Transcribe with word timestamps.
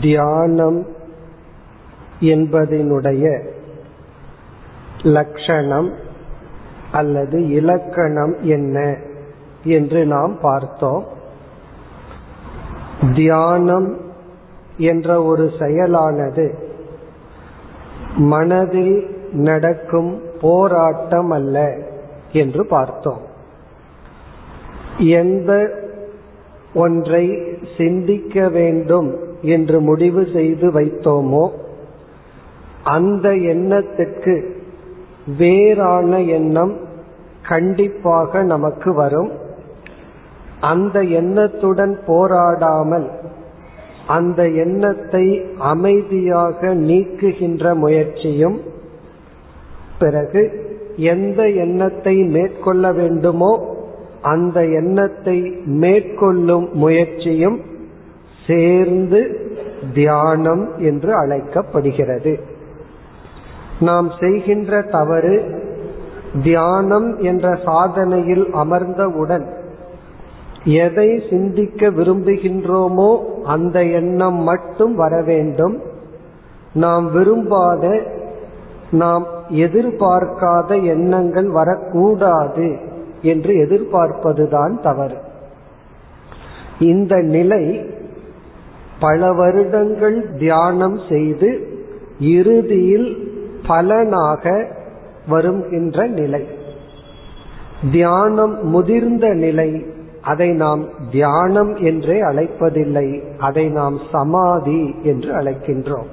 தியானம் 0.00 0.86
என்பதனுடைய 2.20 3.48
லட்சணம் 5.02 5.92
அல்லது 6.92 7.48
இலக்கணம் 7.48 8.34
என்ன 8.42 8.96
என்று 9.62 10.06
நாம் 10.06 10.38
பார்த்தோம். 10.42 11.04
தியானம் 13.14 13.96
என்ற 14.76 15.22
ஒரு 15.22 15.50
செயலானது 15.58 16.54
மனதில் 18.16 19.16
நடக்கும் 19.32 20.22
போராட்டம் 20.40 21.30
அல்ல 21.30 21.78
என்று 22.32 22.66
பார்த்தோம். 22.66 23.22
எந்த 24.98 25.70
ஒன்றை 26.74 27.24
சிந்திக்க 27.78 28.48
வேண்டும் 28.48 29.29
என்று 29.42 29.80
முடிவு 29.80 30.26
செய்து 30.32 30.70
வைத்தோமோ 30.70 31.50
அந்த 32.82 33.36
எண்ணத்திற்கு 33.36 34.58
வேறான 35.38 36.20
எண்ணம் 36.20 36.76
கண்டிப்பாக 37.48 38.42
நமக்கு 38.42 38.94
வரும். 38.94 39.30
அந்த 40.60 41.02
எண்ணத்துடன் 41.02 41.98
போராடாமல் 42.06 43.10
அந்த 44.06 44.48
எண்ணத்தை 44.48 45.44
அமைதியாக 45.58 46.74
நீக்குகின்ற 46.74 47.74
முயற்சியும் 47.74 48.60
பிறகு 49.98 50.68
எந்த 50.96 51.48
எண்ணத்தை 51.48 52.16
மேற்கொள்ள 52.16 52.92
வேண்டுமோ 52.92 53.78
அந்த 54.22 54.64
எண்ணத்தை 54.64 55.56
மேற்கொள்ளும் 55.64 56.68
முயற்சியும் 56.72 57.60
சேர்ந்து 58.50 59.20
தியானம் 59.94 60.64
என்று 60.78 61.14
அழைக்கப்படுகிறது. 61.14 62.32
நாம் 63.80 64.08
செய்கின்ற 64.20 64.82
தவறு 64.96 65.36
தியானம் 66.42 67.08
என்ற 67.18 67.48
சாதனையில் 67.66 68.44
அமர்ந்தவுடன் 68.62 69.46
எதை 70.64 71.08
சிந்திக்க 71.30 71.90
விரும்புகின்றோமோ 71.90 73.10
அந்த 73.44 73.84
எண்ணம் 73.84 74.40
மட்டும் 74.42 74.94
வர 74.94 75.22
வேண்டும். 75.22 75.76
நாம் 76.72 77.06
விரும்பாத 77.12 77.84
நாம் 78.90 79.24
எதிர்பார்க்காத 79.48 80.70
எண்ணங்கள் 80.84 81.48
வரக்கூடாது 81.50 82.68
என்று 83.22 83.52
எதிர்பார்ப்பதுதான் 83.54 84.74
தவறு. 84.82 85.18
இந்த 86.78 87.14
நிலை 87.36 87.64
பல 89.00 89.32
வருடங்கள் 89.32 90.30
தியானம் 90.38 91.00
செய்து 91.08 91.68
இறுதியில் 92.20 93.32
பலனாக 93.66 94.66
வருகின்ற 95.28 96.06
நிலை. 96.06 96.46
தியானம் 97.92 98.68
முதிர்ந்த 98.68 99.28
நிலை. 99.28 99.86
அதை 100.22 100.50
நாம் 100.50 100.84
தியானம் 101.10 101.76
என்றே 101.76 102.22
அழைப்பதில்லை. 102.22 103.22
அதை 103.38 103.68
நாம் 103.68 103.98
சமாதி 104.12 104.94
என்று 105.02 105.34
அழைக்கின்றோம். 105.34 106.08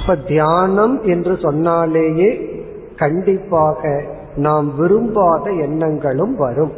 இப்ப 0.00 0.16
தியானம் 0.16 1.02
என்று 1.02 1.32
சொன்னாலேயே 1.32 2.60
கண்டிப்பாக 2.96 4.02
நாம் 4.36 4.76
விரும்பாத 4.76 5.50
எண்ணங்களும் 5.50 6.36
வரும். 6.36 6.72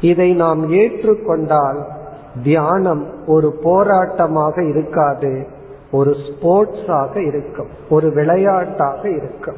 இதை 0.00 0.32
நாம் 0.32 0.72
ஏற்றுக்கொண்டால் 0.72 1.96
தியானம் 2.42 3.06
ஒரு 3.26 3.58
போராட்டமாக 3.62 4.68
இருக்காது 4.68 5.46
ஒரு 5.90 6.16
ஸ்போர்ட்ஸாக 6.26 7.26
இருக்கும் 7.26 7.68
ஒரு 7.90 8.12
விளையாட்டாக 8.12 9.10
இருக்கும். 9.10 9.56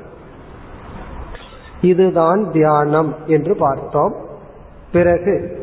இதுதான் 1.81 2.51
தியானம் 2.53 3.15
என்று 3.27 3.57
பார்த்தோம். 3.57 4.15
பிறகு 4.93 5.59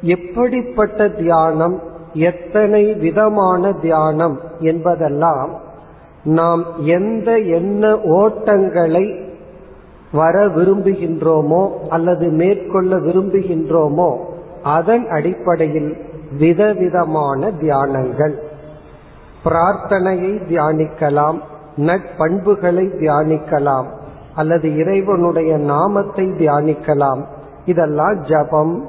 எப்படிப்பட்ட 0.00 1.08
தியானம் 1.08 1.80
எத்தனை 2.12 2.94
விதமான 2.94 3.72
தியானம் 3.72 4.40
என்பதெல்லாம் 4.58 5.50
நாம் 6.24 6.64
எந்த 6.84 7.38
என்ன 7.38 7.94
ஓட்டங்களை 7.94 9.28
வர 10.12 10.46
விரும்புகின்றோமோ 10.46 11.70
அல்லது 11.88 12.30
மேற்கொள்ள 12.30 12.96
விரும்புகின்றோமோ 12.96 14.16
அதன் 14.62 15.08
அடிப்படையில் 15.08 15.96
விதவிதமான 16.38 17.50
தியானங்கள். 17.50 18.34
பிரார்த்தனையை 19.44 20.32
தியானிக்கலாம் 20.48 21.40
நட்பண்புகளை 21.76 22.86
தியானிக்கலாம் 23.00 23.86
அல்லது 24.34 24.76
இறைவனுடைய 24.76 25.56
நாமத்தை 25.56 26.26
தியானிக்கலாம். 26.26 27.24
இதெல்லாம் 27.64 28.20
ஜபம் 28.20 28.88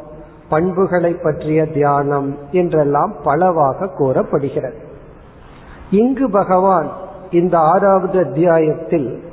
பண்புகளை 0.50 1.14
பற்றிய 1.14 1.66
தியானம் 1.66 2.38
என்றெல்லாம் 2.52 3.16
பலவாக 3.24 3.88
கூறப்படுகிறது. 3.88 4.76
இங்கு 5.90 6.30
பகவான் 6.30 6.92
இந்த 7.32 7.58
ஆறாவது 7.58 8.20
அத்தியாயத்தில் 8.20 9.24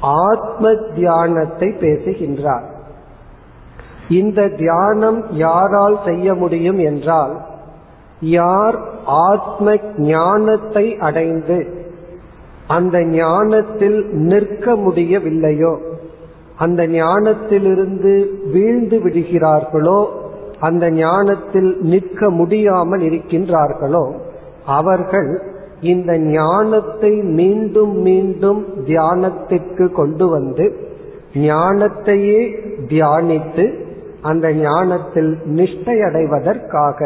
ஆத்ம 0.00 0.74
தியானத்தை 0.74 1.72
பேசுகின்றார். 1.72 2.76
இந்த 4.08 4.48
தியானம் 4.48 5.24
யாரால் 5.30 5.98
செய்ய 6.04 6.34
முடியும் 6.34 6.78
என்றால் 6.78 7.46
யார் 8.20 8.76
ஆத்ம 9.28 9.74
ஞானத்தை 9.96 10.86
அடைந்து 10.98 11.58
அந்த 12.66 12.96
ஞானத்தில் 13.14 13.98
நிற்க 14.12 14.74
முடியவில்லையோ 14.76 15.74
அந்த 16.58 16.82
ஞானத்திலிருந்து 16.86 18.12
வீழ்ந்து 18.44 18.96
விடுகிறார்களோ 18.98 20.00
அந்த 20.60 20.84
ஞானத்தில் 20.90 21.70
நிற்க 21.82 22.30
முடியாமல் 22.30 23.00
இருக்கின்றார்களோ 23.00 24.04
அவர்கள் 24.66 25.30
இந்த 25.80 26.12
ஞானத்தை 26.18 27.12
மீண்டும் 27.32 27.94
மீண்டும் 28.02 28.62
தியானத்திற்கு 28.84 29.84
கொண்டு 29.92 30.26
வந்து 30.28 30.66
ஞானத்தையே 31.42 32.40
தியானித்து 32.88 33.66
அந்த 34.22 34.46
ஞானத்தில் 34.52 35.32
நிஷ்டையடைவதற்காக 35.56 37.00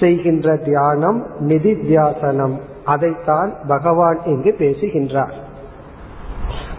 செய்கின்ற 0.00 0.56
தியானம் 0.56 1.26
நிதித்தியாசனம் 1.40 2.56
அதைத்தான் 2.84 3.54
பகவான் 3.68 4.18
இங்கு 4.24 4.54
பேசுகின்றார். 4.58 5.34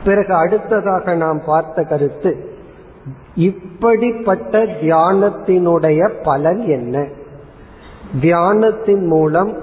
பிறகு 0.05 0.33
அடுத்ததாக 0.33 1.15
நாம் 1.15 1.41
பார்த்த 1.45 1.83
கருத்து 1.83 2.31
இப்படிப்பட்ட 3.35 4.57
தியானத்தினுடைய 4.57 6.11
பலன் 6.23 6.59
என்ன? 6.59 7.07
தியானத்தின் 8.21 9.05
மூலம் 9.05 9.57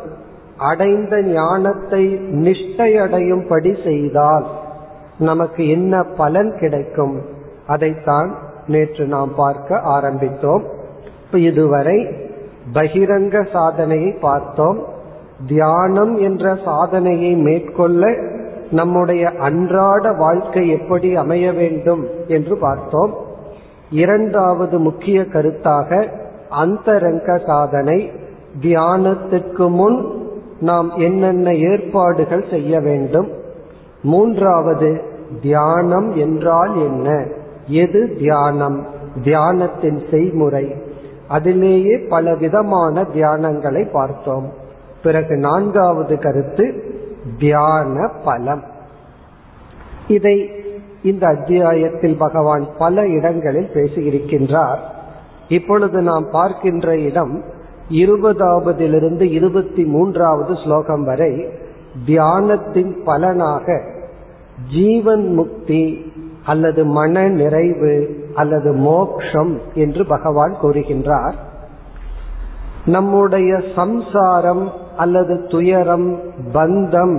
அடைந்த 0.59 1.23
ஞானத்தை 1.23 2.17
நிஷ்டையடையும்படி 2.17 3.85
செய்தால் 3.85 4.47
நமக்கு 5.19 5.69
என்ன 5.69 6.03
பலன் 6.03 6.57
கிடைக்கும்? 6.61 7.23
அதைத்தான் 7.67 8.35
நேற்று 8.67 9.07
நாம் 9.07 9.35
பார்க்க 9.35 9.77
ஆரம்பித்தோம். 9.77 10.63
இதுவரை 11.31 12.25
பகிரங்க 12.75 13.47
சாதனையை 13.53 14.13
பார்த்தோம். 14.13 14.85
தியானம் 15.49 16.17
என்ற 16.17 16.59
சாதனையை 16.65 17.35
மேற்கொள்ள 17.35 18.17
நம்முடைய 18.71 19.31
அன்றாட 19.39 20.13
வாழ்க்கை 20.13 20.69
எப்படி 20.69 21.15
அமைய 21.15 21.53
வேண்டும் 21.53 22.07
என்று 22.29 22.59
பார்த்தோம். 22.59 23.15
இரண்டாவது 23.91 24.79
முக்கிய 24.79 25.21
கருத்தாக 25.21 26.09
அந்தரங்க 26.51 27.39
சாதனை. 27.39 28.11
தியானத்திற்கு 28.61 29.69
முன் 29.71 30.25
நாம் 30.61 30.91
என்னென்ன 30.91 31.55
ஏற்பாடுகள் 31.55 32.45
செய்ய 32.51 32.81
வேண்டும்? 32.81 33.29
மூன்றாவது 34.03 35.03
தியானம் 35.43 36.17
என்றால் 36.17 36.75
என்ன? 36.75 37.27
எது 37.67 38.17
தியானம்? 38.19 38.87
தியானத்தின் 39.25 40.11
செய்முறை. 40.11 40.86
அதிலேயே 41.29 41.99
பல 41.99 42.35
விதமான 42.35 43.03
தியானங்களை 43.03 43.91
பார்த்தோம். 43.93 44.53
பிறகு 45.03 45.37
நான்காவது 45.37 46.19
கருத்து 46.19 46.95
தியான 47.39 48.11
பலம். 48.25 48.63
இதை 50.09 50.51
இந்த 51.03 51.27
அத்தியாயத்தில் 51.27 52.17
பகவான் 52.17 52.67
பல 52.79 53.07
இடங்களில் 53.09 53.71
பேசியிருக்கின்றார். 53.75 54.79
இப்பொழுது 55.49 56.03
நாம் 56.03 56.29
பார்க்கின்ற 56.31 56.99
இடம் 56.99 57.43
இருபதாவதிலிருந்து 57.91 59.21
இருபத்தி 59.21 59.85
மூன்றாவது 59.85 60.57
ஸ்லோகம் 60.57 61.05
வரை 61.05 61.49
தியானத்தின் 62.07 63.05
பலனாக 63.05 63.83
ஜீவன் 64.71 65.33
முக்தி 65.35 66.13
அல்லது 66.45 66.85
மன 66.85 67.29
நிறைவு 67.29 68.25
அல்லது 68.37 68.73
மோக்ஷம் 68.73 69.53
என்று 69.75 70.07
பகவான் 70.07 70.55
கூறுகின்றார். 70.63 71.37
நம்முடைய 72.87 73.61
சம்சாரம் 73.75 74.65
அல்லது 74.97 75.35
துயரம் 75.49 76.09
பந்தம் 76.55 77.17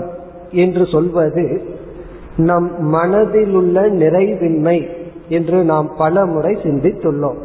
என்று 0.51 0.85
சொல்வது 0.85 1.45
நம் 2.37 2.67
மனதில் 2.79 3.53
உள்ள 3.53 3.81
நிறைவின்மை 3.81 4.77
என்று 5.27 5.63
நாம் 5.63 5.89
பல 5.97 6.25
முறை 6.25 6.53
சிந்தித்துள்ளோம். 6.63 7.39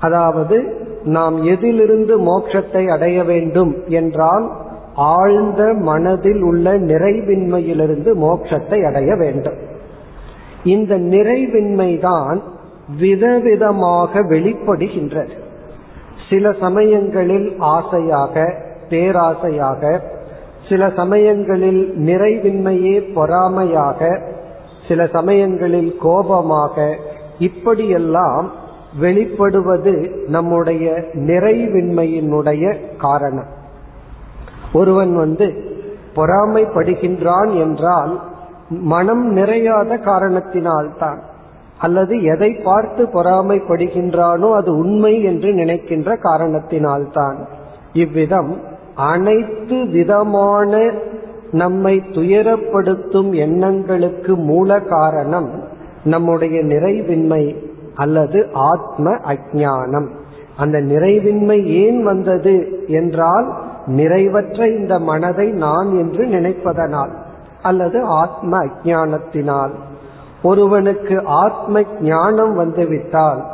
அதாவது 0.00 0.56
நாம் 1.04 1.36
எதிலிருந்து 1.42 2.14
மோட்சத்தை 2.20 2.82
அடைய 2.90 3.18
வேண்டும் 3.24 3.72
என்றால் 3.88 4.46
ஆழ்ந்த 4.94 5.62
மனதில் 5.80 6.42
உள்ள 6.42 6.66
நிறைவின்மையிலிருந்து 6.78 8.10
மோட்சத்தை 8.16 8.78
அடைய 8.86 9.10
வேண்டும். 9.14 9.58
இந்த 10.64 10.94
நிறைவின்மைதான் 10.98 12.38
விதவிதமாக 13.00 14.22
வெளிப்படுகின்றது. 14.22 15.30
சில 16.30 16.52
சமயங்களில் 16.60 17.54
ஆசையாக 17.58 18.54
பேராசையாக 18.88 20.00
சில 20.68 20.92
சமயங்களில் 20.96 21.94
நிறைவின்மையே 21.98 23.12
பொறாமையாக 23.14 24.20
சில 24.88 25.06
சமயங்களில் 25.06 25.96
கோபமாக 26.00 26.94
இப்படியெல்லாம் 27.38 28.50
வெளிப்படுவது 29.00 30.26
நம்முடைய 30.26 31.04
நிறைவின்மையினுடைய 31.14 32.76
காரணம். 32.96 33.48
ஒருவன் 34.72 35.16
வந்து 35.16 35.74
பொறாமைப்படுகின்றான் 36.16 37.58
என்றால் 37.58 38.20
மனம் 38.68 39.36
நிறையாத 39.36 39.98
காரணத்தினால்தான். 40.04 41.18
அல்லது 41.78 42.22
எதை 42.22 42.52
பார்த்து 42.64 43.08
பொறாமைப்படுகின்றானோ 43.12 44.54
அது 44.54 44.76
உண்மை 44.76 45.22
என்று 45.22 45.52
நினைக்கின்ற 45.52 46.18
காரணத்தினால்தான். 46.22 47.36
இவ்விதம் 47.92 48.60
அனைத்து 48.94 49.86
விதமான 49.86 50.90
நம்மை 51.50 52.02
துயரப்படுத்தும் 52.10 53.34
எண்ணங்களுக்கு 53.34 54.36
மூல 54.36 54.80
காரணம் 54.80 55.50
நம்முடைய 56.04 56.62
நிறைவின்மை 56.64 57.56
அல்லது 57.94 58.48
ஆத்ம 58.52 59.10
அஜானம் 59.10 60.08
அந்த 60.56 60.80
நிறைவின்மை 60.80 61.64
ஏன் 61.64 62.04
வந்தது 62.04 62.84
என்றால் 62.86 63.54
நிறைவற்ற 63.86 64.78
இந்த 64.78 64.98
மனதை 64.98 65.50
நான் 65.50 65.98
என்று 65.98 66.24
நினைப்பதனால் 66.24 67.12
அல்லது 67.62 68.04
ஆத்ம 68.04 68.64
அஜானத்தினால் 68.64 69.70
ஒருவனுக்கு 70.42 71.22
ஆத்ம 71.24 71.82
ஞானம் 72.00 72.54
வந்துவிட்டால் 72.54 73.44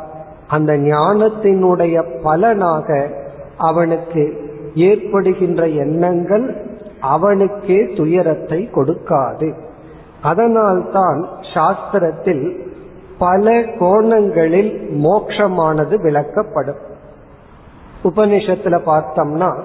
அந்த 0.47 0.77
ஞானத்தினுடைய 0.77 2.21
பலனாக 2.23 3.09
அவனுக்கு 3.57 4.51
ஏற்படுகின்ற 4.75 5.67
எண்ணங்கள் 5.67 6.65
அவனுக்கே 6.99 7.93
துயரத்தை 7.95 8.69
கொடுக்காது. 8.75 9.53
அதனால்தான் 10.21 11.27
சாஸ்திரத்தில் 11.53 12.59
பல 13.17 13.63
கோணங்களில் 13.79 14.89
மோட்சமானது 15.03 16.01
விளக்கப்படும். 16.01 16.79
உபனிஷத்துல 18.03 18.79
பார்த்தோம்னா 18.85 19.59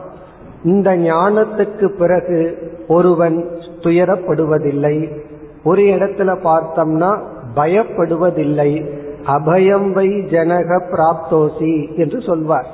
இந்த 0.64 0.96
ஞானத்துக்கு 0.96 1.88
பிறகு 1.88 2.58
ஒருவன் 2.88 3.48
துயரப்படுவதில்லை 3.80 5.26
ஒரு 5.68 5.82
இடத்துல 5.94 6.30
பார்த்தோம்னா 6.48 7.10
பயப்படுவதில்லை. 7.56 8.70
அபயம் 9.36 9.88
வை 9.92 10.08
ஜனக 10.34 10.70
பிராப்தோசி 10.92 11.74
என்று 11.96 12.18
சொல்வார். 12.28 12.68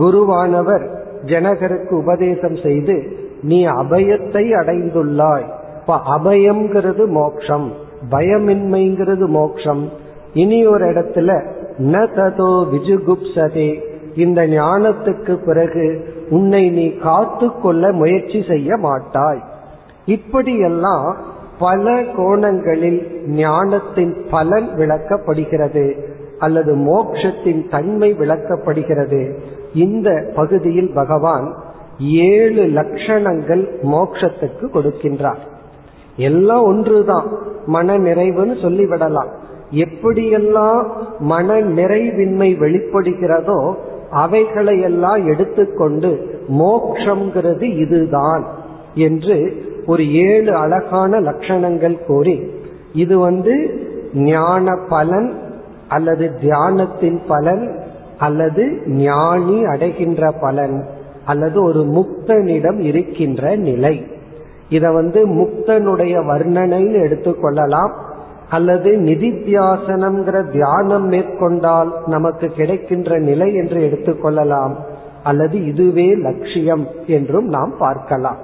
குருவானவர் 0.00 0.84
ஜனகருக்கு 1.30 1.92
உபதேசம் 2.02 2.58
செய்து 2.64 2.96
நீ 3.42 3.58
அபயத்தை 3.82 4.44
அடைந்துள்ளாய். 4.60 5.46
இப்ப 5.80 5.98
அபயம்ங்கிறது 6.16 7.04
மோக்ஷம் 7.18 7.68
பயமின்மைங்கிறது 8.10 9.26
மோக்ஷம். 9.38 9.84
இனி 10.42 10.58
ஒரு 10.66 10.84
இடத்துல 10.92 11.30
ந 11.92 11.94
ததோ 12.16 12.52
விஜுகுப்சதே 12.72 13.70
இந்த 14.24 14.40
ஞானத்துக்கு 14.54 15.34
பிறகு 15.46 15.86
உன்னை 16.30 16.62
நீ 16.70 16.86
காத்து 17.04 17.46
கொள்ள 17.62 17.92
முயற்சி 18.00 18.40
செய்ய 18.48 18.76
மாட்டாய். 18.86 19.42
இப்படியெல்லாம் 20.16 21.08
பல 21.58 22.02
கோணங்களில் 22.16 23.20
ஞானத்தின் 23.26 24.26
பலன் 24.30 24.68
விளக்கப்படுகிறது 24.68 26.00
அல்லது 26.38 26.76
மோக்ஷத்தின் 26.76 27.70
தன்மை 27.70 28.12
விளக்கப்படுகிறது. 28.12 29.34
இந்த 29.74 30.32
பகுதியில் 30.34 30.92
பகவான் 30.92 31.54
ஏழு 32.00 32.64
லட்சணங்கள் 32.64 33.68
மோக்ஷத்துக்கு 33.82 34.66
கொடுக்கின்றார். 34.74 35.46
எல்லாம் 36.16 36.62
ஒன்றுதான். 36.62 37.28
மன 37.66 37.98
நிறைவுன்னு 37.98 38.56
சொல்லிவிடலாம். 38.62 39.28
எப்படியெல்லாம் 39.70 40.86
மன 41.18 41.60
நிறைவின்மை 41.60 42.56
வெளிப்படுகிறதோ 42.56 43.74
அவைகளை 44.10 44.80
எல்லாம் 44.80 45.26
எடுத்துக்கொண்டு 45.26 46.40
மோக்ஷங்கிறது 46.48 47.62
இதுதான் 47.62 48.46
என்று 48.94 49.66
ஒரு 49.88 50.04
ஏழு 50.28 50.52
அழகான 50.54 51.20
லட்சணங்கள் 51.20 51.96
கூறி 52.06 52.36
இது 52.92 53.14
வந்து 53.18 53.54
ஞான 54.14 54.66
பலன் 54.88 55.28
அல்லது 55.88 56.26
தியானத்தின் 56.42 57.18
பலன் 57.26 57.64
அல்லது 58.18 58.64
ஞானி 58.86 59.64
அடைகின்ற 59.64 60.30
பலன் 60.40 60.76
அல்லது 61.24 61.58
ஒரு 61.62 61.80
முக்தனிடம் 61.96 62.78
இருக்கின்ற 62.80 63.42
நிலை. 63.56 63.96
இத 64.68 64.90
வந்து 64.90 65.20
முக்தனுடைய 65.28 66.14
வர்ணனைன்னு 66.30 66.98
எடுத்துக்கொள்ளலாம் 67.06 67.92
அல்லது 68.50 68.90
நிதித்தியாசனம்ங்கிற 69.08 70.36
தியானம் 70.50 71.06
மேற்கொண்டால் 71.06 71.90
நமக்கு 72.06 72.46
கிடைக்கின்ற 72.48 73.18
நிலை 73.18 73.48
என்று 73.54 73.80
எடுத்துக்கொள்ளலாம் 73.88 74.74
அல்லது 75.22 75.56
இதுவே 75.66 76.08
லட்சியம் 76.26 76.84
என்றும் 77.06 77.48
நாம் 77.48 77.74
பார்க்கலாம். 77.78 78.40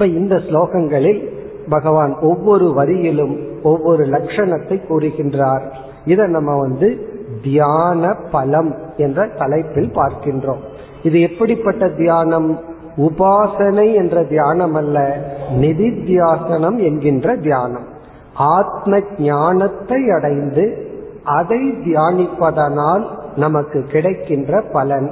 இப்ப 0.00 0.12
இந்த 0.12 0.36
ஸ்லோகங்களில் 0.36 1.28
பகவான் 1.68 2.18
ஒவ்வொரு 2.20 2.74
வரியிலும் 2.76 3.62
ஒவ்வொரு 3.62 4.04
லட்சணத்தை 4.04 4.80
கூறுகின்றார். 4.88 5.62
இதை 6.04 6.26
நம்ம 6.26 6.60
வந்து 6.60 7.08
தியான 7.42 8.14
பலம் 8.30 8.76
என்ற 8.96 9.26
தலைப்பில் 9.26 9.90
பார்க்கின்றோம். 9.90 10.62
இது 11.02 11.20
எப்படிப்பட்ட 11.20 11.88
தியானம்? 11.88 12.60
உபாசனை 12.96 13.94
என்ற 13.94 14.24
தியானம் 14.24 14.74
அல்ல 14.74 15.26
நிதித்தியாசனம் 15.60 16.76
என்கின்ற 16.76 17.36
தியானம். 17.36 17.86
ஆத்ம 18.34 19.00
ஞானத்தை 19.18 20.10
அடைந்து 20.10 20.86
அதை 21.24 21.72
தியானிப்பதனால் 21.72 23.06
நமக்கு 23.36 23.82
கிடைக்கின்ற 23.82 24.62
பலன். 24.72 25.10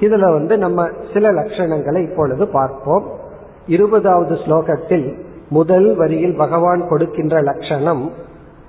இதுல 0.00 0.32
வந்து 0.32 0.58
நம்ம 0.58 0.88
சில 1.12 1.32
லட்சணங்களை 1.32 2.10
இப்பொழுது 2.10 2.48
பார்ப்போம். 2.48 3.22
இருபதாவது 3.66 4.34
ஸ்லோகத்தில் 4.34 5.18
முதல் 5.48 5.96
வரியில் 5.96 6.36
பகவான் 6.36 6.88
கொடுக்கின்ற 6.88 7.40
லட்சணம் 7.40 8.10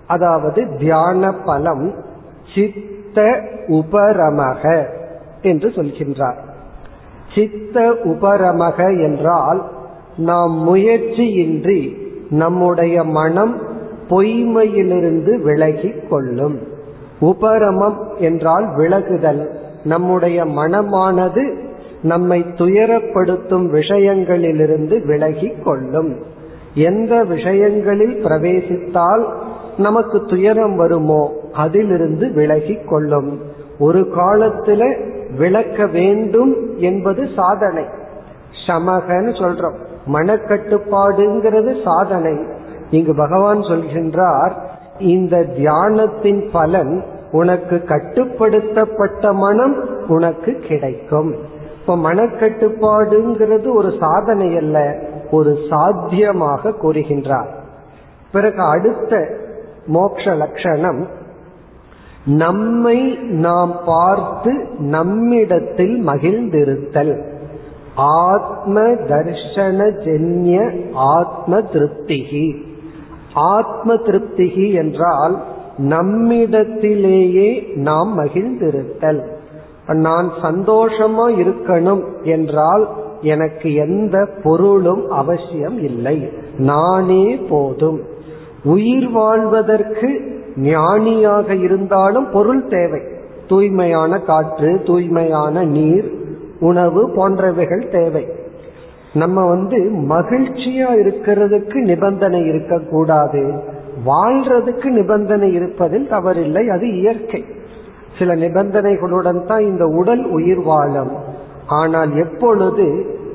அதாவது 0.08 0.78
தியான 0.80 1.34
பலம் 1.34 1.94
சித்த 2.56 3.42
உபரமக 3.68 4.86
என்று 5.42 5.70
சொல்கின்றார். 5.70 6.36
சித்த 7.36 7.90
உபரமக 8.04 9.04
என்றால் 9.04 9.72
நாம் 10.18 10.68
முயற்சியின்றி 10.68 11.98
நம்முடைய 12.30 13.04
மனம் 13.04 13.62
பொய்மையிலிருந்து 14.10 15.42
விலகி 15.42 15.94
கொள்ளும். 16.10 16.60
உபரமம் 17.20 18.18
என்றால் 18.18 18.76
விலகுதல். 18.76 19.48
நம்முடைய 19.84 20.46
மனமானது 20.46 21.65
நம்மை 22.06 22.42
துயரப்படுத்தும் 22.42 23.68
விஷயங்களிலிருந்து 23.74 25.06
விலகி 25.06 25.54
கொள்ளும் 25.64 26.16
எந்த 26.74 27.24
விஷயங்களில் 27.24 28.26
பிரவேசித்தால் 28.26 29.24
நமக்கு 29.78 30.26
துயரம் 30.26 30.76
வருமோ 30.76 31.34
அதிலிருந்து 31.54 32.34
விலகி 32.34 32.78
கொள்ளும் 32.86 33.40
ஒரு 33.80 34.12
காலத்துல 34.18 34.98
விளக்க 35.38 35.86
வேண்டும் 35.86 36.56
என்பது 36.78 37.28
சாதனை. 37.36 37.84
சமகன்னு 38.68 39.32
சொல்றோம். 39.42 39.76
மனக்கட்டுப்பாடுங்கிறது 40.14 41.84
சாதனை. 41.84 42.46
இங்கு 42.90 43.16
பகவான் 43.16 43.60
சொல்கின்றார் 43.60 44.52
இந்த 45.00 45.46
தியானத்தின் 45.58 46.50
பலன் 46.52 47.04
உனக்கு 47.32 47.84
கட்டுப்படுத்தப்பட்ட 47.86 49.34
மனம் 49.34 50.08
உனக்கு 50.08 50.54
கிடைக்கும். 50.54 51.54
இப்ப 51.88 52.14
மனக்கட்டுப்பாடுங்கிறது 52.14 53.74
ஒரு 53.74 53.94
சாதனை 54.00 54.58
அல்ல 54.58 55.00
ஒரு 55.32 55.58
சாத்தியமாக 55.70 56.70
கூறுகின்றார். 56.70 57.48
பிறகு 58.32 58.62
அடுத்த 58.62 59.28
மோக்ஷ 59.86 60.36
லட்சணம் 60.36 61.08
நம்மை 62.26 63.18
நாம் 63.30 63.76
பார்த்து 63.86 64.68
நம்மிடத்தில் 64.80 66.08
மகிழ்ந்திருத்தல். 66.08 67.22
ஆத்ம 67.96 68.82
தர்ஷன 68.82 69.92
ஜென்ய 70.06 70.86
ஆத்ம 70.94 71.60
திருப்திகி. 71.60 72.64
ஆத்ம 73.34 73.94
திருப்திகி 73.94 74.74
என்றால் 74.74 75.44
நம்மிடத்திலேயே 75.78 77.76
நாம் 77.76 78.20
மகிழ்ந்திருத்தல். 78.20 79.35
நான் 79.88 80.32
சந்தோஷமா 80.42 81.28
இருக்கணும் 81.28 82.04
என்றால் 82.24 82.88
எனக்கு 83.22 83.74
எந்த 83.74 84.28
பொருளும் 84.44 85.10
அவசியம் 85.10 85.84
இல்லை. 85.84 86.30
நானே 86.58 87.36
போதும். 87.50 88.02
உயிர் 88.64 89.10
வாழ்வதற்கு 89.10 90.40
ஞானியாக 90.56 91.56
இருந்தாலும் 91.56 92.32
பொருள் 92.32 92.68
தேவை. 92.68 93.02
தூய்மையான 93.48 94.20
காற்று 94.20 94.82
தூய்மையான 94.86 95.64
நீர் 95.64 96.12
உணவு 96.60 97.08
போன்றவைகள் 97.08 97.92
தேவை. 97.92 98.26
நம்ம 99.14 99.48
வந்து 99.48 99.92
மகிழ்ச்சியா 100.10 100.88
இருக்கிறதுக்கு 101.04 101.74
நிபந்தனை 101.74 102.46
இருக்கக்கூடாது. 102.46 103.64
வாழ்றதுக்கு 104.06 104.86
நிபந்தனை 104.86 105.54
இருப்பதில் 105.54 106.08
தவறில்லை. 106.10 106.68
அது 106.68 106.98
இயற்கை. 106.98 107.46
சில 108.20 108.36
நிபந்தனைகளுடன் 108.36 109.46
தான் 109.46 109.64
இந்த 109.66 109.86
உடல் 109.86 110.24
உயிர் 110.26 110.62
வாழும். 110.62 111.14
ஆனால் 111.68 112.12
எப்பொழுது 112.16 112.88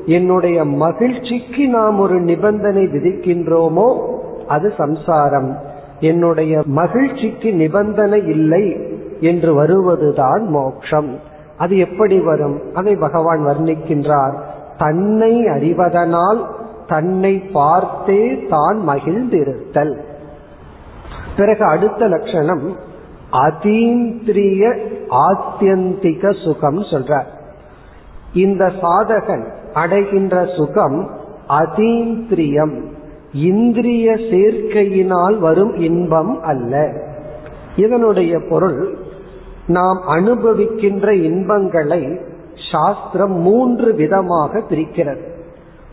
என்னுடைய 0.07 0.65
மகிழ்ச்சிக்கு 0.65 1.69
நாம் 1.69 1.99
ஒரு 1.99 2.21
நிபந்தனை 2.21 2.85
விதிக்கின்றோமோ 2.85 3.89
அது 4.47 4.73
சம்சாரம். 4.77 5.51
என்னுடைய 6.01 6.63
மகிழ்ச்சிக்கு 6.65 7.53
நிபந்தனை 7.53 8.27
இல்லை 8.27 8.65
என்று 9.21 9.55
வருவதுதான் 9.55 10.45
மோட்சம் 10.49 11.11
அது 11.57 11.75
எப்படி 11.79 12.19
வரும்? 12.21 12.61
அதை 12.75 12.97
பகவான் 12.97 13.43
வர்ணிக்கின்றார். 13.47 14.35
தன்னை 14.79 15.33
அறிவதனால் 15.47 16.41
தன்னை 16.87 17.35
பார்த்தே 17.53 18.23
தான் 18.49 18.79
மகிழ்ந்திருத்தல். 18.89 19.95
பிறகு 21.37 21.65
அடுத்த 21.65 22.09
லட்சணம் 22.09 22.65
அதீந்திரிய 23.33 24.79
ஆத்தியந்திக 25.11 26.45
சுகம் 26.45 26.83
சொல்ற 26.83 27.23
இந்த 28.35 28.73
சாதகன் 28.83 29.49
அடைகின்ற 29.73 30.47
சுகம் 30.57 31.11
அதீந்திரியம். 31.49 32.83
இந்திரிய 33.33 34.13
சேர்க்கையினால் 34.13 35.39
வரும் 35.39 35.75
இன்பம் 35.75 36.43
அல்ல. 36.43 36.93
இதனுடைய 37.77 38.41
பொருள் 38.49 38.97
நாம் 39.67 40.03
அனுபவிக்கின்ற 40.09 41.11
இன்பங்களை 41.11 42.21
சாஸ்திரம் 42.73 43.33
மூன்று 43.33 43.95
விதமாக 43.95 44.59
பிரிக்கிறது. 44.59 45.29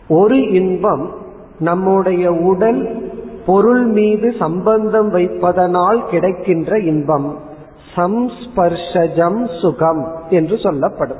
ஒரு 0.08 0.50
இன்பம் 0.50 1.10
நம்முடைய 1.58 2.32
உடல் 2.32 3.07
பொருள் 3.48 3.84
மீது 3.84 4.34
சம்பந்தம் 4.38 5.14
வைப்பதனால் 5.14 6.08
கிடைக்கின்ற 6.08 6.78
இன்பம். 6.78 7.38
சம்ஸ்பர்ஷஜம் 7.96 9.60
சுகம் 9.60 10.12
என்று 10.30 10.58
சொல்லப்படும். 10.58 11.18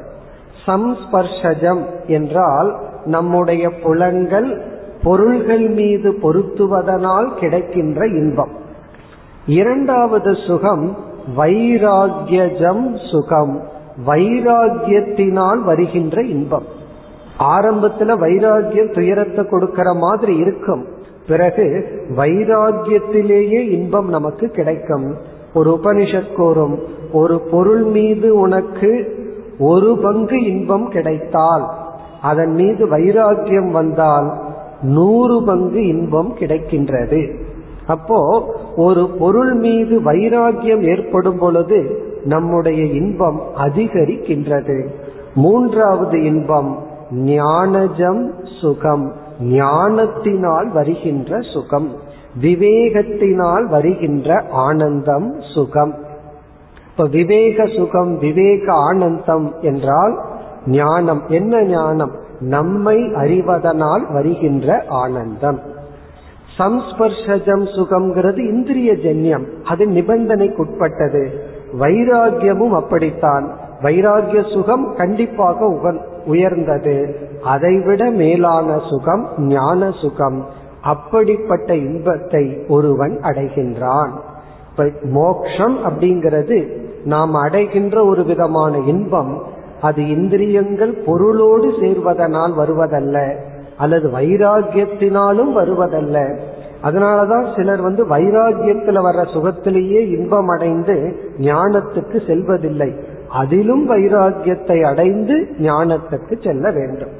சம்ஸ்பர்ஷஜம் 0.67 1.85
என்றால் 2.07 2.77
நம்முடைய 3.05 3.71
புலன்கள் 3.83 4.63
பொருள்கள் 5.03 5.69
மீது 5.69 6.13
பொருத்துவதனால் 6.23 7.35
கிடைக்கின்ற 7.35 8.07
இன்பம். 8.07 8.51
இரண்டாவது 9.47 10.35
சுகம் 10.47 10.97
வைராகியஜம் 11.37 13.11
சுகம். 13.11 13.63
வைராகியத்தினால் 14.07 15.59
வருகின்ற 15.59 16.23
இன்பம். 16.23 16.65
ஆரம்பத்துல 17.39 18.17
வைராகியம் 18.17 18.95
துயரத்தை 18.95 19.45
கொடுக்கிற 19.49 19.95
மாதிரி 19.95 20.37
இருக்கும். 20.37 20.97
பிறகு 21.29 21.89
வைராகியத்திலேயே 22.17 23.69
இன்பம் 23.69 24.09
நமக்கு 24.09 24.49
கிடைக்கும். 24.49 25.15
ஒரு 25.55 25.81
உபனிஷத் 25.83 26.35
கூறும் 26.35 26.79
ஒரு 27.13 27.41
பொருள் 27.41 27.83
மீது 27.83 28.39
உனக்கு 28.39 29.17
ஒரு 29.59 29.99
பங்கு 30.03 30.45
இன்பம் 30.45 30.89
கிடைத்தால் 30.89 31.69
அதன் 32.23 32.55
மீது 32.55 32.89
வைராக்கியம் 32.89 33.71
வந்தால் 33.71 34.33
நூறு 34.83 35.43
பங்கு 35.43 35.87
இன்பம் 35.87 36.35
கிடைக்கின்றது. 36.39 37.35
அப்போ 37.87 38.21
ஒரு 38.77 39.09
பொருள் 39.19 39.55
மீது 39.55 40.03
வைராக்கியம் 40.03 40.83
ஏற்படும் 40.83 41.39
பொழுது 41.39 42.03
நம்முடைய 42.25 42.85
இன்பம் 42.85 43.41
அதிகரிக்கின்றது. 43.59 44.87
மூன்றாவது 45.35 46.25
இன்பம் 46.25 46.79
ஞானஜம் 47.13 48.33
சுகம். 48.61 49.13
ஞானத்தினால் 49.41 50.73
வருகின்ற 50.73 51.41
சுகம் 51.41 51.97
விவேகத்தினால் 52.43 53.63
வருகின்ற 53.63 54.45
ஆனந்தம் 54.51 55.41
சுகம். 55.55 55.95
இப்ப 56.91 57.05
விவேக 57.05 57.67
சுகம் 57.67 58.19
விவேக 58.19 58.73
ஆனந்தம் 58.73 59.55
என்றால் 59.61 60.21
ஞானம். 60.67 61.23
என்ன 61.29 61.63
ஞானம்? 61.63 62.11
நம்மை 62.41 62.99
அறிவதனால் 63.15 64.13
வருகின்ற 64.13 64.85
ஆனந்தம். 64.89 65.61
சம்ஸ்பர்ஷஜம் 66.59 67.65
சுகம்ங்கிறது 67.65 68.49
இந்திரிய 68.49 68.93
ஜன்யம். 68.93 69.45
அது 69.65 69.87
நிபந்தனைக்குட்பட்டது. 69.87 71.29
வைராகியமும் 71.81 72.71
அப்படித்தான். 72.71 73.57
வைராகிய 73.83 74.53
சுகம் 74.53 74.95
கண்டிப்பாக 74.97 75.67
உயர்ந்தது. 76.29 77.17
அதைவிட 77.43 78.11
மேலான 78.11 78.81
சுகம் 78.91 79.29
ஞான 79.39 79.91
சுகம். 79.91 80.47
அப்படிப்பட்ட 80.83 81.77
இன்பத்தை 81.77 82.65
ஒருவன் 82.69 83.21
அடைகின்றான். 83.21 84.11
மோக்ஷம் 85.03 85.79
அப்படிங்கிறது 85.85 86.83
நாம் 87.05 87.35
அடைகின்ற 87.35 88.05
ஒரு 88.05 88.25
விதமான 88.25 88.79
இன்பம். 88.79 89.43
அது 89.81 90.09
இந்திரியங்கள் 90.09 91.03
பொருளோடு 91.07 91.71
சேர்வதனால் 91.71 92.53
வருவதல்ல. 92.59 93.35
அல்லது 93.79 94.09
வைராகியத்தினாலும் 94.09 95.53
வருவதல்ல. 95.57 96.39
அதனாலதான் 96.85 97.57
சிலர் 97.57 97.81
வந்து 97.81 98.07
வைராகியத்துல 98.07 98.99
வர்ற 98.99 99.25
சுகத்திலேயே 99.25 100.09
இன்பம் 100.09 100.49
அடைந்து 100.49 101.17
ஞானத்துக்கு 101.39 102.27
செல்வதில்லை. 102.27 102.93
அதிலும் 103.29 103.91
வைராகியத்தை 103.91 104.85
அடைந்து 104.87 105.49
ஞானத்துக்கு 105.59 106.43
செல்ல 106.43 106.71
வேண்டும். 106.71 107.11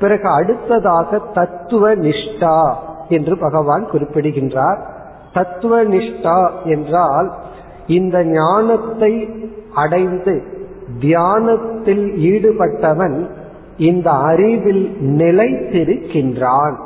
பிறகு 0.00 0.28
அடுத்ததாக 0.28 1.18
தத்துவ 1.18 1.94
நிஷ்டா 1.94 2.74
என்று 3.08 3.38
பகவான் 3.38 3.88
குறிப்பிடுகின்றார். 3.90 4.86
தத்துவ 5.32 5.84
நிஷ்டா 5.84 6.50
என்றால் 6.64 7.32
இந்த 7.86 8.24
ஞானத்தை 8.24 9.28
அடைந்து 9.74 10.42
தியானத்தில் 11.00 12.06
ஈடுபட்டவன் 12.06 13.30
இந்த 13.76 14.10
அறிவில் 14.10 14.96
நிலைத்திருக்கின்றான். 15.00 16.76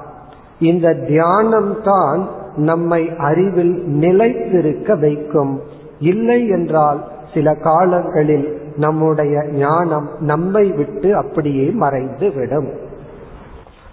இந்த 0.59 0.89
தியானம்தான் 0.89 2.27
நம்மை 2.57 3.11
அறிவில் 3.17 3.87
நிலைத்திருக்க 3.87 4.95
வைக்கும். 4.95 5.61
இல்லை 5.99 6.49
என்றால் 6.49 7.05
சில 7.35 7.55
காலங்களில் 7.55 8.63
நம்முடைய 8.77 9.45
ஞானம் 9.51 10.09
நம்மை 10.21 10.73
விட்டு 10.73 11.17
அப்படியே 11.17 11.71
மறைந்து 11.71 12.33
விடும் 12.33 12.69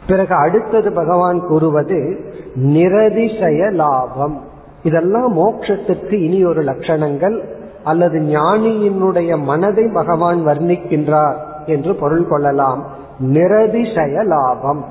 பிறகு 0.08 0.36
அடுத்தது 0.36 0.92
பகவான் 0.92 1.48
கூறுவது 1.48 2.30
நிரதிசய 2.56 3.72
லாபம். 3.72 4.42
இதெல்லாம் 4.84 5.38
மோட்சத்துக்கு 5.38 6.14
இனி 6.14 6.46
ஒரு 6.46 6.64
லட்சணங்கள் 6.64 7.44
அல்லது 7.84 8.20
ஞானியினுடைய 8.20 9.44
மனதை 9.44 9.90
பகவான் 9.94 10.48
வர்ணிக்கின்றார் 10.48 11.36
என்று 11.66 11.96
பொருள் 11.96 12.28
கொள்ளலாம். 12.28 12.86
நிரதிசய 13.20 14.24
லாபம். 14.24 14.86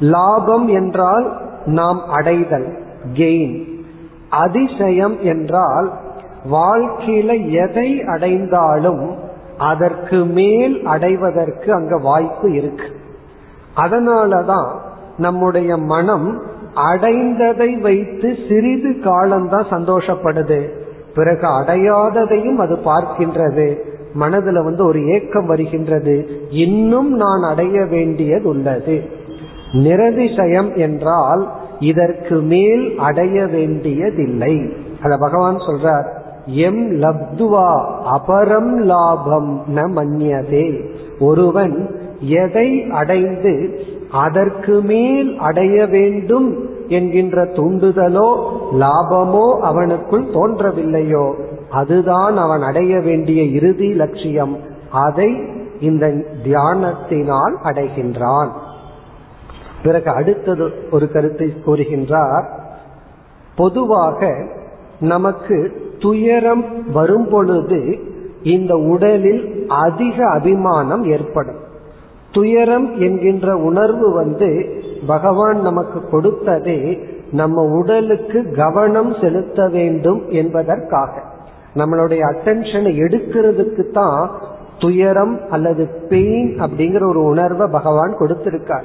லாபம் 0.00 0.68
என்றால் 0.68 1.36
நாம் 1.66 2.00
அடைதல் 2.08 2.78
கெயின் 3.12 3.84
அதிசயம் 4.30 5.20
என்றால் 5.20 5.92
வாழ்க்கையில 6.50 7.50
எதை 7.50 8.02
அடைந்தாலும் 8.02 9.14
அதற்கு 9.58 10.24
மேல் 10.24 10.84
அடைவதற்கு 10.84 11.72
அங்க 11.72 11.98
வாய்ப்பு 11.98 12.52
இருக்கு. 12.52 12.84
அதனாலதான் 13.76 14.70
நம்முடைய 15.16 15.76
மனம் 15.76 16.42
அடைந்ததை 16.74 17.80
வைத்து 17.80 18.36
சிறிது 18.48 19.00
காலம்தான் 19.00 19.66
சந்தோஷப்படுது. 19.70 20.68
பிறகு 21.14 21.46
அடையாததையும் 21.46 22.54
அது 22.54 22.74
பார்க்கின்றது. 22.74 23.78
மனதுல 24.14 24.64
வந்து 24.64 24.84
ஒரு 24.86 25.06
ஏக்கம் 25.06 25.46
வருகின்றது. 25.46 26.28
இன்னும் 26.50 27.12
நான் 27.12 27.42
அடைய 27.42 27.84
வேண்டியது 27.84 28.48
உள்ளது. 28.48 29.10
நிரதிசயம் 29.72 30.76
என்றால் 30.76 31.48
இதற்கு 31.78 32.40
மேல் 32.40 32.98
அடைய 32.98 33.46
வேண்டியதில்லை. 33.46 34.72
அத 35.02 35.16
பகவான் 35.16 35.56
சொல்றார். 35.56 36.15
எம் 36.46 36.90
லப்துவா 36.90 37.70
அபரம் 38.16 38.74
லாபம் 38.74 39.62
ந 39.76 39.78
மன்யதே. 39.78 40.94
ஒருவன் 41.18 41.90
எதை 42.20 42.84
அடைந்து 42.90 43.80
அதற்கு 44.10 44.82
மேல் 44.82 45.38
அடைய 45.38 45.86
வேண்டும் 45.86 46.68
என்கின்ற 46.88 47.44
தூண்டுதலோ 47.44 48.30
லாபமோ 48.72 49.46
அவனுக்குள் 49.62 50.26
தோன்றவில்லையோ 50.34 51.34
அதுதான் 51.70 52.36
அவன் 52.36 52.62
அடைய 52.62 53.00
வேண்டிய 53.00 53.42
இறுதி 53.42 53.92
லட்சியம். 53.92 54.56
அதை 54.90 55.36
இந்த 55.80 56.06
தியானத்தினால் 56.44 57.54
அடைகின்றான். 57.64 58.48
பிறகு 59.82 60.10
அடுத்தது 60.10 60.72
ஒரு 60.90 61.12
கருத்தை 61.12 61.52
கூறுகின்றார். 61.66 62.44
பொதுவாக 63.56 64.34
நமக்கு 65.00 65.84
துயரம் 66.00 66.90
வரும் 66.92 67.28
பொழுது 67.28 67.98
இந்த 68.42 68.76
உடலில் 68.76 69.64
அதிக 69.68 70.26
அபிமானம் 70.26 71.04
ஏற்படும். 71.04 71.64
துயரம் 72.32 73.00
என்கின்ற 73.00 73.56
உணர்வு 73.56 74.12
வந்து 74.12 74.80
பகவான் 75.06 75.60
நமக்கு 75.60 76.02
கொடுத்ததே 76.12 76.98
நம்ம 77.32 77.62
உடலுக்கு 77.62 78.52
கவனம் 78.52 79.14
செலுத்த 79.20 79.68
வேண்டும் 79.68 80.22
என்பதற்காக. 80.28 81.22
நம்மளுடைய 81.74 82.20
அட்டென்ஷனை 82.20 82.94
எடுக்கிறதுக்கு 82.96 83.90
தான் 83.90 84.30
துயரம் 84.78 85.40
அல்லது 85.50 85.88
பெயின் 86.08 86.60
அப்படிங்கிற 86.60 87.08
ஒரு 87.08 87.22
உணர்வை 87.22 87.66
பகவான் 87.70 88.16
கொடுத்திருக்கார். 88.18 88.84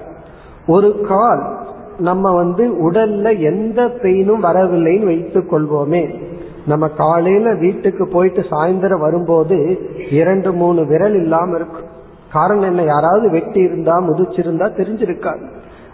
ஒரு 0.68 1.02
கால் 1.08 1.58
நம்ம 2.00 2.32
வந்து 2.32 2.92
உடல்ல 2.92 3.40
எந்த 3.40 3.82
பெயினும் 3.82 4.44
வரவில்லைன்னு 4.44 5.06
வைத்துக் 5.06 5.54
கொள்வோமே. 5.54 6.30
நம்ம 6.66 6.88
காலையில 6.88 7.54
வீட்டுக்கு 7.54 8.08
போயிட்டு 8.08 8.42
சாயந்தரம் 8.42 9.00
வரும்போது 9.00 9.80
இரண்டு 10.12 10.54
மூணு 10.54 10.86
விரல் 10.86 11.16
இல்லாம 11.16 11.56
இருக்கும். 11.56 11.90
காரணம் 12.32 12.64
என்ன? 12.64 12.82
யாராவது 12.82 13.30
வெட்டி 13.30 13.60
இருந்தா 13.60 14.02
முதிச்சிருந்தா 14.02 14.68
தெரிஞ்சிருக்காது 14.72 15.46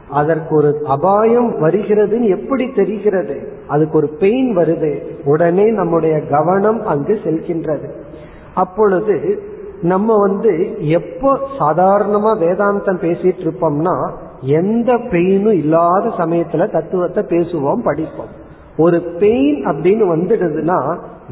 அதற்கு 0.09 0.55
ஒரு 0.55 0.81
அபாயம் 0.86 1.55
வருகிறதுன்னு 1.55 2.39
எப்படி 2.39 2.71
தெரிகிறது? 2.71 3.51
அதுக்கு 3.67 3.97
ஒரு 3.97 4.07
பெயின் 4.07 4.57
வருது. 4.57 5.01
உடனே 5.25 5.71
நம்முடைய 5.71 6.19
கவனம் 6.19 6.86
அங்கு 6.86 7.19
செல்கின்றது. 7.24 7.89
அப்பொழுது 8.55 9.41
நம்ம 9.81 10.17
வந்து 10.17 10.77
எப்போ 10.79 11.39
சாதாரணமா 11.59 12.38
வேதாந்தம் 12.39 13.01
பேசிட்டு 13.01 13.39
இருப்போம்னா 13.39 14.12
எந்த 14.41 14.93
பெயினும் 14.93 15.57
இல்லாத 15.57 16.09
சமயத்துல 16.17 16.71
தத்துவத்தை 16.71 17.24
பேசுவோம் 17.24 17.83
படிப்போம். 17.83 18.37
ஒரு 18.77 18.98
பெயின் 19.19 19.65
அப்படின்னு 19.65 20.05
வந்துடுதுன்னா 20.13 20.79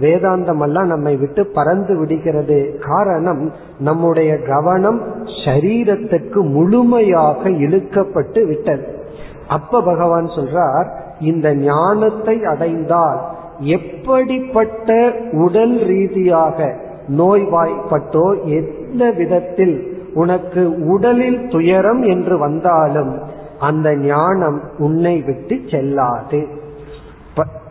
வேதாந்தம் 0.01 0.61
எல்லாம் 0.61 0.87
நம்மை 0.87 1.15
விட்டு 1.15 1.45
பறந்து 1.45 1.97
விடுகிறது. 1.97 2.79
காரணம் 2.87 3.51
நம்முடைய 3.79 4.31
கவனம் 4.37 4.99
சரீரத்துக்கு 5.45 6.41
முழுமையாக 6.49 7.49
இழுக்கப்பட்டு 7.49 8.47
விட்டது. 8.47 8.85
அப்ப 9.47 9.81
பகவான் 9.81 10.25
சொல்றார் 10.25 10.87
இந்த 11.19 11.55
ஞானத்தை 11.55 12.43
அடைந்தால் 12.43 13.19
எப்படிப்பட்ட 13.59 14.89
உடல் 15.31 15.77
ரீதியாக 15.85 16.75
நோய்வாய்ப்பட்டோ 17.17 18.27
எந்த 18.59 19.11
விதத்தில் 19.11 19.77
உனக்கு 20.13 20.61
உடலில் 20.87 21.47
துயரம் 21.47 22.01
என்று 22.01 22.37
வந்தாலும் 22.37 23.19
அந்த 23.59 23.95
ஞானம் 23.95 24.61
உன்னை 24.77 25.21
விட்டு 25.21 25.59
செல்லாது. 25.69 26.39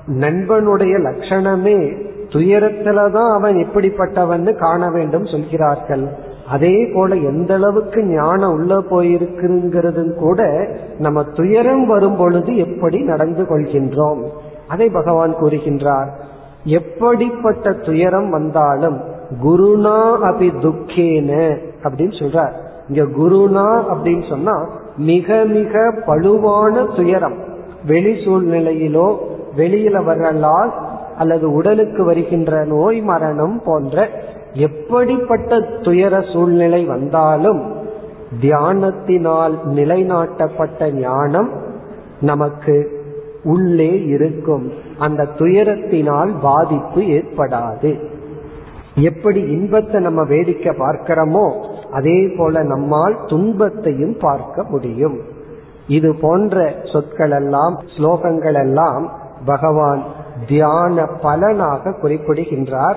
நண்பனுடைய 0.06 0.98
லட்சணமே 0.98 2.06
துயரத்துலதான் 2.28 3.34
அவன் 3.34 3.56
எப்படிப்பட்டவன் 3.56 4.58
காண 4.58 4.90
வேண்டும் 4.90 5.26
சொல்கிறார்கள். 5.26 6.08
அதே 6.48 6.90
போல 6.94 7.14
எந்த 7.14 7.54
அளவுக்கு 7.54 8.04
ஞானம் 8.04 8.52
உள்ள 8.52 8.78
போயிருக்குங்கிறது 8.90 10.14
கூட 10.14 10.68
நம்ம 10.98 11.22
துயரம் 11.22 11.86
வரும் 11.86 12.16
பொழுது 12.16 12.56
எப்படி 12.56 13.02
நடந்து 13.02 13.42
கொள்கின்றோம். 13.42 14.28
அதை 14.68 14.90
பகவான் 14.90 15.34
கூறுகின்றார். 15.34 16.08
எப்படிப்பட்ட 16.64 17.72
துயரம் 17.72 18.30
வந்தாலும் 18.30 19.00
குருனா 19.44 20.16
அபி 20.22 20.50
துக்கேன 20.60 21.58
அப்படின்னு 21.82 22.18
சொல்றார். 22.22 22.52
இங்க 22.88 23.04
குருனா 23.18 23.82
அப்படின்னு 23.94 24.28
சொன்னா 24.28 24.66
மிக 24.96 25.44
மிக 25.44 25.92
பழுவான 26.06 26.96
துயரம். 26.96 27.34
வெளி 27.86 28.12
சூழ்நிலையிலோ 28.12 29.16
வெளியில 29.56 29.96
வர்ற 30.08 30.28
லாஸ் 30.44 30.76
அல்லது 31.18 31.46
உடலுக்கு 31.52 32.04
வருகின்ற 32.04 32.64
நோய் 32.64 33.00
மரணம் 33.00 33.56
போன்ற 33.64 34.06
எப்படிப்பட்ட 34.68 35.60
துயர 35.82 36.20
சூழ்நிலை 36.32 36.84
வந்தாலும் 36.84 37.60
தியானத்தினால் 38.40 39.54
நிலைநாட்டப்பட்ட 39.76 40.90
ஞானம் 41.00 41.50
நமக்கு 42.20 42.76
உள்ளே 43.44 43.92
இருக்கும். 44.04 44.64
அந்த 44.98 45.28
துயரத்தினால் 45.38 46.30
பாதிப்பு 46.40 47.00
ஏற்படாது. 47.16 47.90
எப்படி 49.00 49.40
இன்பத்தை 49.56 50.00
நம்ம 50.00 50.22
வேடிக்கை 50.22 50.72
பார்க்கிறோமோ 50.78 51.46
அதே 51.90 52.18
போல 52.36 52.62
நம்மால் 52.62 53.16
துன்பத்தையும் 53.26 54.16
பார்க்க 54.20 54.66
முடியும். 54.70 55.16
இது 55.86 56.10
போன்ற 56.20 56.56
சொற்கள் 56.92 57.30
எல்லாம் 57.30 57.74
ஸ்லோகங்கள் 57.94 58.58
எல்லாம் 58.62 59.04
பகவான் 59.44 60.02
தியான 60.46 61.06
பலனாக 61.06 61.92
குறிப்பிடுகின்றார். 61.92 62.96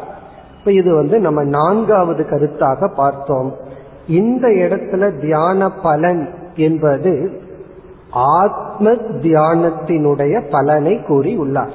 இப்ப 0.59 0.71
இது 0.71 0.95
வந்து 0.95 1.19
நம்ம 1.19 1.43
நான்காவது 1.43 2.23
கருத்தாக 2.23 2.93
பார்த்தோம். 2.95 3.55
இந்த 4.07 4.47
இடத்துல 4.47 5.19
தியான 5.19 5.69
பலன் 5.71 6.29
என்பது 6.55 7.41
ஆத்ம 8.11 8.91
தியானத்தினுடைய 8.91 10.49
பலனை 10.49 11.03
கூறி 11.03 11.35
உள்ளார். 11.35 11.73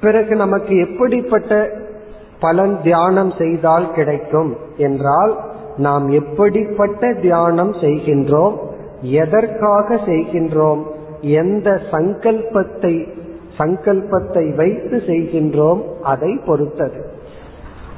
பிறகு 0.00 0.36
நமக்கு 0.36 0.76
எப்படிப்பட்ட 0.78 1.68
பலன் 2.40 2.82
தியானம் 2.82 3.32
செய்தால் 3.38 3.92
கிடைக்கும் 3.92 4.56
என்றால் 4.76 5.36
நாம் 5.76 6.08
எப்படிப்பட்ட 6.08 7.12
தியானம் 7.12 7.72
செய்கின்றோம் 7.72 8.56
எதற்காக 9.00 9.94
செய்கின்றோம் 9.94 10.82
எந்த 11.20 11.80
சங்கல்பத்தை 11.90 12.94
சங்கல்பத்தை 13.58 14.44
வைத்து 14.56 14.96
செய்கின்றோம் 15.06 15.80
அதை 16.02 16.40
பொறுத்தது. 16.46 17.00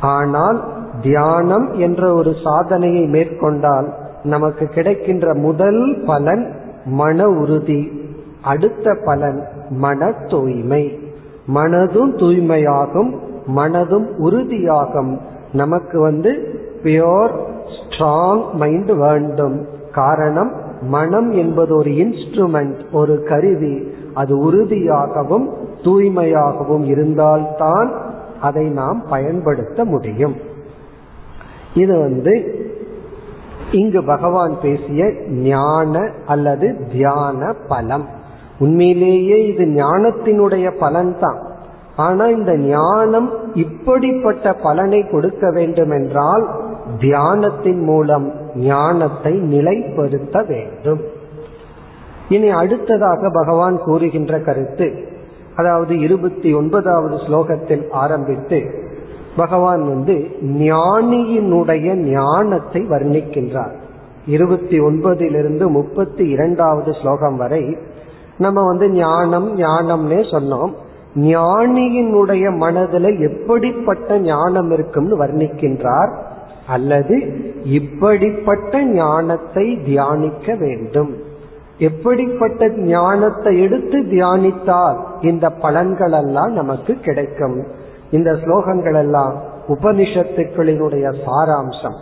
ஆனால் 0.00 0.58
தியானம் 1.02 1.66
என்ற 1.78 2.14
ஒரு 2.14 2.32
சாதனையை 2.44 3.04
மேற்கொண்டால் 3.06 3.88
நமக்கு 4.22 4.66
கிடைக்கின்ற 4.66 5.34
முதல் 5.34 5.82
பலன் 6.06 6.44
மன 6.84 7.26
உறுதி 7.28 7.80
அடுத்த 8.42 8.96
பலன் 9.04 9.40
மன 9.70 10.12
தூய்மை. 10.26 10.98
மனதும் 11.54 12.12
தூய்மையாகும் 12.16 13.10
மனதும் 13.56 14.08
உறுதியாகும். 14.18 15.12
நமக்கு 15.52 16.00
வந்து 16.00 16.32
பியோர் 16.82 17.34
ஸ்ட்ராங் 17.76 18.44
மைண்ட் 18.52 18.92
வேண்டும். 18.92 19.56
காரணம் 19.92 20.52
மனம் 20.82 21.30
என்பது 21.30 21.76
ஒரு 21.76 21.90
இன்ஸ்ட்ருமெண்ட் 21.90 22.80
ஒரு 22.92 23.22
கருவி. 23.22 23.74
அது 24.14 24.38
உறுதியாகவும் 24.38 25.48
தூய்மையாகவும் 25.82 26.84
இருந்தால்தான் 26.84 27.92
அதை 28.40 28.68
நாம் 28.68 29.02
பயன்படுத்த 29.08 29.84
முடியும். 29.84 30.36
இது 31.74 31.98
வந்து 31.98 32.34
இங்கு 33.70 34.04
பகவான் 34.04 34.56
பேசிய 34.62 35.12
ஞான 35.28 36.10
அல்லது 36.26 36.86
தியான 36.92 37.54
பலம். 37.68 38.06
உண்மையிலேயே 38.58 39.46
இது 39.46 39.64
ஞானத்தினுடைய 39.64 40.78
பலன் 40.78 41.16
தான் 41.20 41.38
ஆனா 41.96 42.26
இந்த 42.26 42.56
ஞானம் 42.56 43.30
இப்படிப்பட்ட 43.54 44.54
பலனை 44.54 45.06
கொடுக்க 45.08 45.50
வேண்டும் 45.50 45.90
என்றால் 45.90 46.48
தியானத்தின் 47.00 47.82
மூலம் 47.84 48.32
ஞானத்தை 48.54 49.32
நிலைப்படுத்த 49.32 50.46
வேண்டும். 50.46 51.00
இனி 52.30 52.48
அடுத்ததாக 52.60 53.30
பகவான் 53.32 53.76
கூறுகின்ற 53.84 54.34
கருத்து 54.40 54.88
அதாவது 55.56 55.98
இருபத்தி 55.98 56.50
ஒன்பதாவது 56.52 57.16
ஸ்லோகத்தில் 57.16 57.84
ஆரம்பித்து 58.02 58.58
பகவான் 59.36 59.82
வந்து 59.88 60.14
ஞானியினுடைய 60.42 61.88
ஞானத்தை 61.94 62.80
வர்ணிக்கின்றார். 62.90 63.74
இருபத்தி 64.26 64.78
ஒன்பதிலிருந்து 64.80 65.66
முப்பத்தி 65.68 66.24
இரண்டாவது 66.28 66.92
ஸ்லோகம் 66.92 67.36
வரை 67.36 67.76
நம்ம 68.38 68.64
வந்து 68.66 68.86
ஞானம் 68.90 69.48
ஞானம்னே 69.58 70.20
சொன்னோம். 70.34 70.72
ஞானியினுடைய 71.16 72.56
மனதில் 72.56 73.10
எப்படிப்பட்ட 73.28 74.18
ஞானம் 74.18 74.70
இருக்கும்னு 74.70 75.16
வர்ணிக்கின்றார் 75.24 76.12
அல்லது 76.66 77.16
இப்படிப்பட்ட 77.78 78.82
ஞானத்தை 78.84 79.66
தியானிக்க 79.84 80.54
வேண்டும். 80.54 81.12
எப்படிப்பட்ட 81.80 82.68
ஞானத்தை 82.68 83.60
எடுத்து 83.60 83.98
தியானித்தால் 83.98 84.98
இந்த 85.20 85.52
பலன்கள் 85.62 86.16
எல்லாம் 86.20 86.52
நமக்கு 86.52 86.94
கிடைக்கும். 86.94 87.66
இந்த 88.10 88.32
ஸ்லோகங்கள் 88.32 88.94
எல்லாம் 88.94 89.34
உபனிஷத்துக்களினுடைய 89.68 91.06
சாராம்சம். 91.26 91.98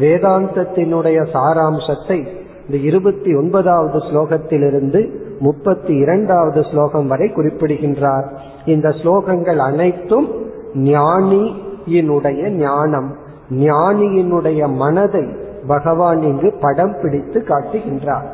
வேதாந்தத்தினுடைய 0.00 1.18
சாராம்சத்தை 1.32 2.26
இந்த 2.66 2.76
இருபத்தி 2.82 3.34
ஒன்பதாவது 3.34 3.98
ஸ்லோகத்திலிருந்து 3.98 5.00
முப்பத்தி 5.38 5.94
இரண்டாவது 5.94 6.62
ஸ்லோகம் 6.62 7.06
வரை 7.06 7.28
குறிப்பிடுகின்றார். 7.32 8.26
இந்த 8.64 8.88
ஸ்லோகங்கள் 8.88 9.56
அனைத்தும் 9.56 10.28
ஞானியினுடைய 10.74 12.48
ஞானம் 12.48 13.10
ஞானியினுடைய 13.50 14.74
மனதை 14.74 15.24
பகவான் 15.66 16.22
இங்கு 16.22 16.58
படம் 16.60 16.96
பிடித்து 17.02 17.44
காட்டுகின்றார். 17.48 18.28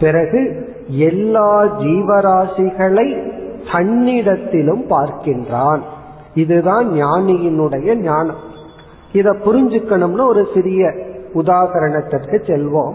பிறகு 0.00 0.68
எல்லா 0.88 1.64
ஜீவராசிகளை 1.64 3.32
தன்னிடத்திலும் 3.72 4.82
பார்க்கின்றான். 4.90 5.80
இதுதான் 6.34 6.88
ஞானியினுடைய 6.88 7.94
ஞானம். 7.94 8.42
இதை 9.12 9.36
புரிஞ்சுக்கணும்னு 9.44 10.26
ஒரு 10.26 10.48
சிறிய 10.54 10.92
உதாகரணத்திற்கு 11.34 12.36
செல்வோம். 12.46 12.94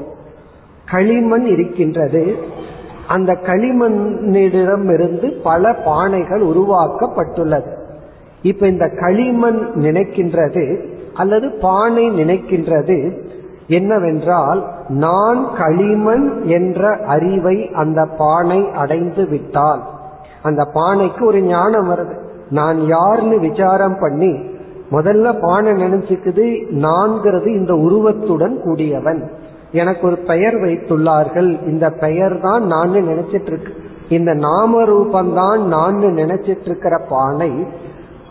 களிமண் 0.85 1.45
இருக்கின்றது. 1.45 2.37
அந்த 3.15 3.31
களிமண்ணிடம் 3.47 4.87
இருந்து 4.93 5.27
பல 5.43 5.71
பானைகள் 5.85 6.43
உருவாக்கப்பட்டுள்ளது. 6.51 7.71
இப்ப 8.41 8.67
இந்த 8.67 8.85
களிமண் 8.99 9.59
நினைக்கின்றது 9.75 10.65
அல்லது 11.13 11.47
பானை 11.61 12.05
நினைக்கின்றது 12.11 12.97
என்னவென்றால் 13.77 14.59
நான் 15.03 15.41
களிமண் 15.57 16.27
என்ற 16.57 16.91
அறிவை 17.07 17.57
அந்த 17.73 17.99
பானை 18.17 18.59
அடைந்து 18.75 19.25
விட்டால் 19.27 19.81
அந்த 20.41 20.61
பானைக்கு 20.73 21.21
ஒரு 21.25 21.41
ஞானம் 21.41 21.89
வருது. 21.89 22.15
நான் 22.49 22.77
யாருன்னு 22.85 23.39
விசாரம் 23.39 23.97
பண்ணி 24.01 24.31
முதல்ல 24.91 25.33
பானை 25.41 25.71
நினைச்சுக்குது 25.83 26.45
நான்கிறது 26.85 27.49
இந்த 27.59 27.73
உருவத்துடன் 27.85 28.55
கூடியவன். 28.63 29.21
எனக்கு 29.71 30.07
ஒரு 30.07 30.17
பெயர் 30.17 30.55
வைத்துள்ளார்கள். 30.55 31.67
இந்த 31.67 31.89
பெயர் 31.89 32.39
தான் 32.41 32.65
நான் 32.65 32.91
நினைச்சிட்டு 32.91 33.45
இருக்கு 33.45 33.73
இந்த 34.09 34.33
நாம 34.33 34.81
ரூபந்தான் 34.81 35.59
நான் 35.59 35.95
நினைச்சிட்டு 35.95 36.65
இருக்கிற 36.65 36.97
பானை. 37.09 37.65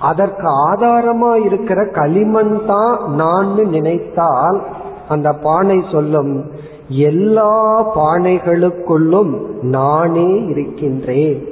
அதற்கு 0.00 0.46
ஆதாரமா 0.70 1.44
இருக்கிற 1.44 1.84
களிமண் 1.84 2.60
தான் 2.66 3.14
நான் 3.14 3.68
நினைத்தால் 3.68 4.62
அந்த 5.08 5.32
பானை 5.32 5.84
சொல்லும் 5.92 6.50
எல்லா 6.88 7.86
பானைகளுக்குள்ளும் 7.96 9.62
நானே 9.62 10.44
இருக்கின்றேன். 10.44 11.48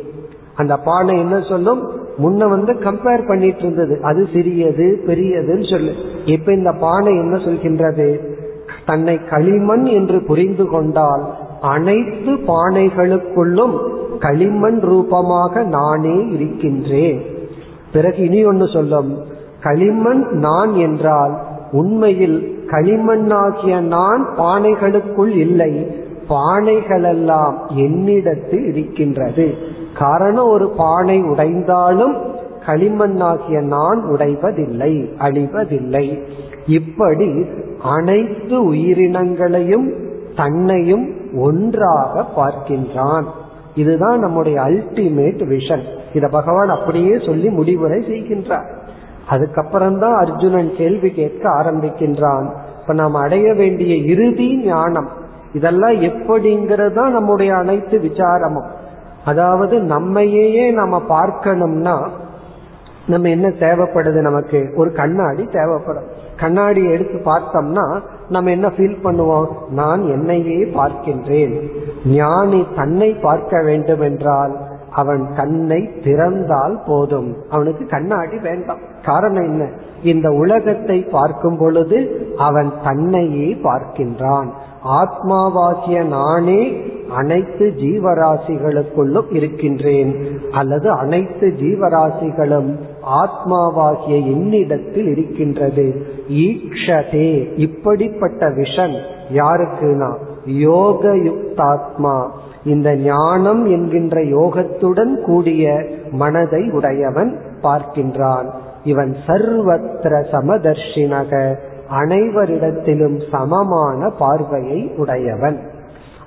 அந்த 0.54 0.76
பானை 0.76 1.18
என்ன 1.18 1.40
சொல்லும்? 1.40 1.90
முன்ன 2.18 2.48
வந்து 2.48 2.72
கம்பேர் 2.72 3.26
பண்ணிட்டு 3.26 3.58
இருந்தது. 3.58 4.00
அது 4.02 4.28
சிறியது 4.32 5.02
பெரியதுன்னு 5.06 5.70
சொல்லு. 5.70 5.92
இப்ப 6.24 6.52
இந்த 6.52 6.72
பானை 6.72 7.16
என்ன 7.16 7.36
சொல்கின்றது? 7.36 8.35
தன்னை 8.86 9.24
களிமண் 9.24 9.84
என்று 9.84 10.22
புரிந்து 10.22 10.66
கொண்டால் 10.66 11.22
அனைத்து 11.60 12.32
பானைகளுக்குள்ளும் 12.32 13.78
களிமண் 14.18 14.80
ரூபமாக 14.80 15.62
நானே 15.62 16.26
இருக்கின்றேன். 16.26 17.22
பிறகு 17.92 18.24
இனி 18.24 18.44
ஒன்று 18.44 18.68
சொல்லும். 18.68 19.18
களிமண் 19.62 20.26
நான் 20.32 20.74
என்றால் 20.74 21.38
உண்மையில் 21.72 22.58
களிமண்ணாகிய 22.66 23.80
நான் 23.80 24.28
பானைகளுக்குள் 24.38 25.36
இல்லை. 25.36 25.86
பானைகளெல்லாம் 26.28 27.54
என்னிடத்தில் 27.68 28.66
இருக்கின்றது. 28.66 29.54
காரணம் 29.98 30.48
ஒரு 30.48 30.68
பானை 30.68 31.22
உடைந்தாலும் 31.22 32.14
களிமண்ணாகிய 32.66 33.60
நான் 33.60 34.04
உடைவதில்லை 34.04 35.10
அழிவதில்லை. 35.18 36.22
இப்படி 36.66 37.44
அனைத்து 37.86 38.72
உயிரினங்களையும் 38.72 39.86
தன்னையும் 40.36 41.34
ஒன்றாக 41.38 42.24
பார்க்கின்றான். 42.36 43.24
இதுதான் 43.74 44.18
நம்முடைய 44.18 44.60
அல்டிமேட் 44.60 45.42
விஷன் 45.44 45.82
இத 46.14 46.28
பகவான் 46.28 46.68
அப்படியே 46.68 47.18
சொல்லி 47.26 47.48
முடிவுரை 47.48 48.00
செய்கின்றார். 48.00 48.74
அதுக்கப்புறம்தான் 49.30 50.16
அர்ஜுனன் 50.16 50.72
கேள்வி 50.76 51.10
கேட்க 51.10 51.48
ஆரம்பிக்கின்றான். 51.48 52.50
இப்ப 52.80 52.94
நாம் 52.94 53.14
அடைய 53.14 53.54
வேண்டிய 53.54 53.96
இறுதி 53.96 54.64
ஞானம். 54.64 55.08
இதெல்லாம் 55.52 55.94
எப்படிங்கிறது 55.94 56.92
தான் 56.92 57.12
நம்முடைய 57.12 57.54
அனைத்து 57.54 57.98
விசாரமும். 57.98 58.68
அதாவது 59.24 59.78
நம்மையே 59.78 60.70
நம்ம 60.70 61.02
பார்க்கணும்னா 61.08 62.08
நம்ம 63.06 63.28
என்ன 63.28 63.48
தேவைப்படுது 63.48 64.20
நமக்கு? 64.20 64.72
ஒரு 64.76 64.92
கண்ணாடி 64.92 65.44
தேவைப்படும். 65.44 66.24
கண்ணாடி 66.40 66.84
எடுத்து 66.84 67.32
பார்த்தோம்னா 67.32 68.00
நம்ம 68.28 68.50
என்ன 68.50 68.66
ஃபீல் 68.66 69.04
பண்ணுவோம்? 69.04 69.48
நான் 69.70 70.02
என்னையே 70.02 70.64
பார்க்கின்றேன். 70.64 71.70
ஞானி 72.06 72.66
தன்னை 72.76 73.14
பார்க்க 73.14 73.62
வேண்டும் 73.62 74.00
என்றால் 74.00 74.56
அவன் 74.90 75.28
கண்ணை 75.36 75.90
திறந்தால் 76.04 76.76
போதும். 76.86 77.36
அவனுக்கு 77.50 77.86
கண்ணாடி 77.86 78.38
வேண்டாம். 78.38 78.78
காரணம் 79.04 79.42
என்ன? 79.42 79.68
இந்த 80.02 80.30
உலகத்தை 80.30 81.02
பார்க்கும் 81.02 81.58
பொழுது 81.58 82.28
அவன் 82.36 82.72
தன்னையே 82.84 83.58
பார்க்கின்றான். 83.62 84.48
ஆத்மாவாகிய 84.88 86.04
நானே 86.04 86.80
அனைத்து 87.16 87.74
ஜீவராசிகளுக்குள்ளும் 87.76 89.34
இருக்கின்றேன். 89.34 90.40
அல்லது 90.52 90.90
அனைத்து 90.90 91.54
ஜீவராசிகளும் 91.60 92.78
ஆத்மாவாகிய 93.06 94.06
என்னிடத்தில் 94.06 95.06
இருக்கின்றது. 95.06 96.06
ஈக்ஷதே 96.30 97.58
இப்படிப்பட்ட 97.58 98.48
விஷன் 98.48 98.96
யாருக்குனா 99.34 100.14
யோக 100.46 101.14
யுக்தாத்மா 101.14 102.28
இந்த 102.64 102.96
ஞானம் 102.96 103.66
என்கின்ற 103.66 104.20
யோகத்துடன் 104.20 105.24
கூடிய 105.24 105.84
மனதை 106.10 106.70
உடையவன் 106.70 107.40
பார்க்கின்றான். 107.62 108.50
இவன் 108.84 109.16
சர்வத்திர 109.26 110.24
சமதர்ஷினக 110.32 111.54
அனைவரிடத்திலும் 111.90 113.22
சமமான 113.30 114.10
பார்வையை 114.10 114.90
உடையவன். 114.96 115.58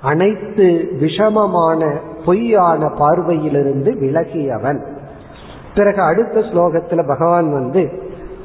அனைத்து 0.02 0.88
விஷமமான 1.00 1.90
பொய்யான 2.26 2.86
பார்வையிலிருந்து 2.86 3.98
விலகியவன். 3.98 4.98
பிறகு 5.74 6.00
அடுத்த 6.02 6.40
ஸ்லோகத்துல 6.40 7.06
பகவான் 7.06 7.52
வந்து 7.52 7.88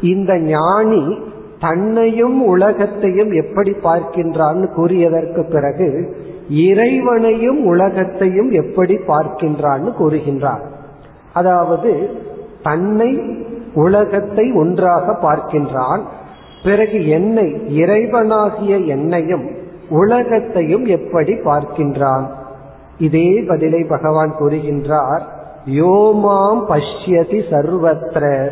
இந்த 0.02 0.40
ஞானி 0.40 1.18
தன்னையும் 1.60 2.44
உலகத்தையும் 2.44 3.32
எப்படி 3.32 3.72
பார்க்கின்றான்னு 3.72 4.68
கூறியதற்கு 4.78 5.42
பிறகு 5.50 6.18
இறைவனையும் 6.50 7.66
உலகத்தையும் 7.66 8.52
எப்படி 8.52 8.96
பார்க்கின்றான்னு 9.08 9.92
கூறுகின்றார். 10.00 10.64
அதாவது 11.34 11.92
தன்னை 12.64 13.42
உலகத்தை 13.74 14.52
ஒன்றாக 14.52 15.16
பார்க்கின்றான் 15.22 16.02
பிறகு 16.64 17.08
என்னை 17.08 17.48
இறைவனாகிய 17.70 18.86
என்னையும் 18.86 19.46
உலகத்தையும் 19.90 20.86
எப்படி 20.86 21.34
பார்க்கின்றான்? 21.34 22.26
இதே 22.98 23.44
பதிலை 23.48 23.84
பகவான் 23.84 24.36
கூறுகின்றார். 24.40 25.26
யோமாம் 25.66 26.62
பஷ்யதி 26.70 27.40
சர்வத்திர 27.50 28.50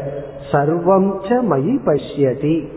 சர்வம் 0.51 1.11
ச 1.27 1.29
மயி 1.29 1.75
பஷ்யதி. 1.85 2.67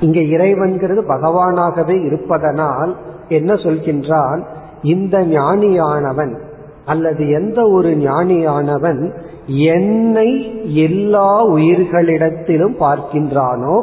இங்க 0.00 0.20
இறைவன்கிறது 0.20 1.02
பகவானாகவே 1.02 2.04
இருப்பதனால் 2.04 2.96
என்ன 3.28 3.54
சொல்கின்றான் 3.54 4.44
இந்த 4.82 5.18
ஞானியானவன் 5.18 6.38
அல்லது 6.84 7.28
எந்த 7.28 7.68
ஒரு 7.68 7.90
ஞானியானவன் 7.90 9.12
என்னை 9.46 10.30
எல்லா 10.74 11.46
உயிர்களிடத்திலும் 11.46 12.76
பார்க்கின்றானோ 12.80 13.82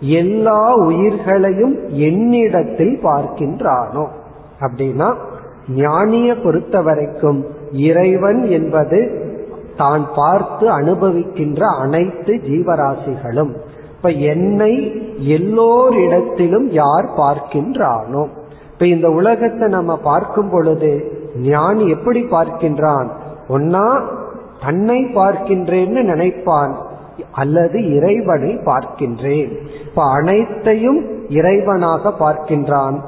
எல்லா 0.00 0.74
உயிர்களையும் 0.74 1.88
என்னிடத்தில் 1.88 2.98
பார்க்கின்றானோ. 3.02 4.06
அப்படின்னா 4.60 5.14
ஞானிய 5.68 6.42
பொறுத்த 6.42 6.82
வரைக்கும் 6.82 7.46
இறைவன் 7.72 8.46
என்பது 8.46 9.26
தான் 9.76 10.08
பார்த்து 10.14 10.80
அனுபவிக்கின்ற 10.80 11.60
அனைத்து 11.60 12.34
ஜீவராசிகளும். 12.34 13.52
இப்ப 13.96 14.08
என்னை 14.08 15.02
எல்லோரிடத்திலும் 15.28 16.68
யார் 16.70 17.08
பார்க்கின்றானோ? 17.16 18.26
இப்ப 18.72 18.86
இந்த 18.86 19.10
உலகத்தை 19.10 19.68
நம்ம 19.68 19.96
பார்க்கும் 19.96 20.50
பொழுது 20.50 21.12
ஞானி 21.36 21.88
எப்படி 21.88 22.22
பார்க்கின்றான்? 22.22 23.08
ஒன்னா 23.48 24.02
தன்னை 24.64 25.04
பார்க்கின்றேன்னு 25.04 26.02
நினைப்பான் 26.02 26.76
அல்லது 27.32 27.94
இறைவனை 27.94 28.58
பார்க்கின்றேன். 28.64 29.58
இப்ப 29.84 30.02
அனைத்தையும் 30.10 31.06
இறைவனாக 31.28 32.12
பார்க்கின்றான். 32.20 33.00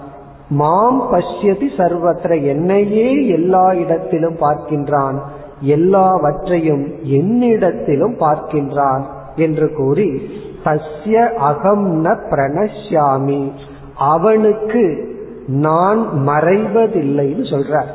மாம் 0.50 1.12
பஷ்யதி 1.12 1.68
சர்வத்திர 1.76 2.44
என்னையே 2.44 3.26
எல்லா 3.26 3.72
இடத்திலும் 3.72 4.34
பார்க்கின்றான். 4.34 5.18
எல்லாவற்றையும் 5.60 6.84
என்னிடத்திலும் 7.04 8.14
பார்க்கின்றான் 8.20 9.02
என்று 9.36 9.74
கூறி 9.74 10.22
தஸ்ய 10.64 11.32
அகம் 11.32 12.04
ந 12.04 12.16
பிரணஷ்யாமி. 12.30 13.50
அவனுக்கு 13.98 15.08
நான் 15.46 16.08
மறைவதில்லைன்னு 16.26 17.44
சொல்றார். 17.50 17.90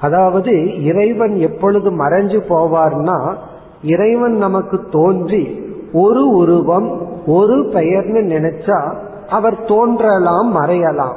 அதாவது 0.00 0.84
இறைவன் 0.84 1.36
எப்பொழுது 1.36 1.90
மறைஞ்சு 1.90 2.40
போவார்னா 2.48 3.34
இறைவன் 3.82 4.36
நமக்கு 4.36 4.86
தோன்றி 4.90 5.66
ஒரு 5.92 6.28
உருவம் 6.28 7.02
ஒரு 7.26 7.56
பெயர்னு 7.74 8.22
நினைச்சா 8.34 8.94
அவர் 9.28 9.64
தோன்றலாம் 9.64 10.56
மறையலாம். 10.56 11.16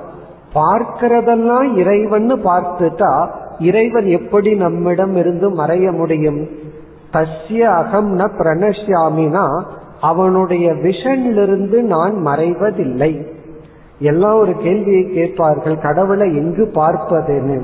பார்க்கிறதெல்லாம் 0.53 1.77
இறைவன் 1.77 2.33
பார்த்துட்டா 2.33 3.27
இறைவன் 3.59 4.05
எப்படி 4.05 4.55
நம்மிடம் 4.55 5.15
இருந்து 5.15 5.49
மறைய 5.49 5.91
முடியும்? 5.91 6.39
தஸ்ய 7.13 7.61
அகம்ன 7.81 8.19
ந 8.19 8.27
பிரணஷ்யாமினா 8.37 9.63
அவனுடைய 10.01 10.71
விஷனிலிருந்து 10.71 11.81
நான் 11.81 12.13
மறைவதில்லை. 12.25 13.25
எல்லாம் 13.99 14.39
ஒரு 14.39 14.53
கேள்வியை 14.57 15.09
கேட்பார்கள் 15.13 15.77
கடவுளை 15.77 16.35
எங்கு 16.35 16.71
பார்ப்பதுன்னு. 16.75 17.61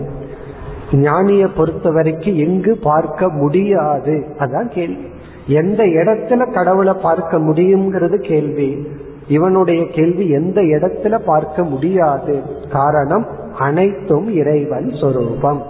ஞானிய 0.91 1.47
பொறுத்த 1.55 1.91
வரைக்கும் 1.91 2.35
எங்கு 2.35 2.77
பார்க்க 2.77 3.29
முடியாது? 3.29 4.25
அதான் 4.39 4.67
கேள்வி. 4.67 5.07
எந்த 5.47 5.83
இடத்துல 5.83 6.53
கடவுளை 6.53 6.93
பார்க்க 6.93 7.37
முடியுங்கிறது 7.37 8.27
கேள்வி. 8.27 8.87
இவனுடைய 9.27 9.87
கேள்வி 9.87 10.29
எந்த 10.29 10.61
இடத்துல 10.61 11.19
பார்க்க 11.19 11.63
முடியாது? 11.63 12.41
காரணம் 12.71 13.27
அனைத்தும் 13.59 14.33
இறைவன் 14.33 14.93
சொரூபம். 15.01 15.65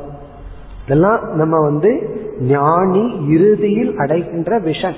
இதெல்லாம் 0.86 1.36
நம்ம 1.36 1.60
வந்து 1.60 2.20
ஞானி 2.39 3.28
இறுதியில் 3.30 3.98
அடைகின்ற 3.98 4.60
விஷன். 4.60 4.96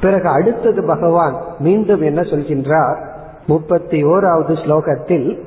பிறகு 0.00 0.28
அடுத்தது 0.28 0.84
பகவான் 0.84 1.34
மீண்டும் 1.58 2.00
என்ன 2.00 2.20
சொல்கின்றார்? 2.20 2.96
முப்பத்தி 3.46 4.04
ஓராவது 4.04 4.52
ஸ்லோகத்தில் 4.52 5.38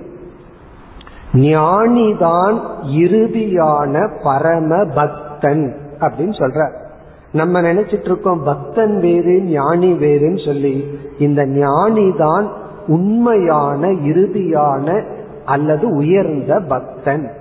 ஞானிதான் 1.34 2.60
இறுதியான 2.84 4.19
பரம 4.23 4.86
பக்தன் 4.95 5.75
அப்படின்னு 5.99 6.34
சொல்ற 6.34 6.86
நம்ம 7.31 7.61
நினைச்சிட்டு 7.61 8.03
இருக்கோம் 8.03 8.43
பக்தன் 8.43 8.99
வேறு 8.99 9.41
ஞானி 9.41 9.93
வேறுன்னு 9.93 10.45
சொல்லி 10.45 10.83
இந்த 11.19 11.45
ஞானி 11.45 12.11
தான் 12.17 12.51
உண்மையான 12.87 13.87
இறுதியான 13.87 15.03
அல்லது 15.45 15.89
உயர்ந்த 15.89 16.59
பக்தன். 16.59 17.31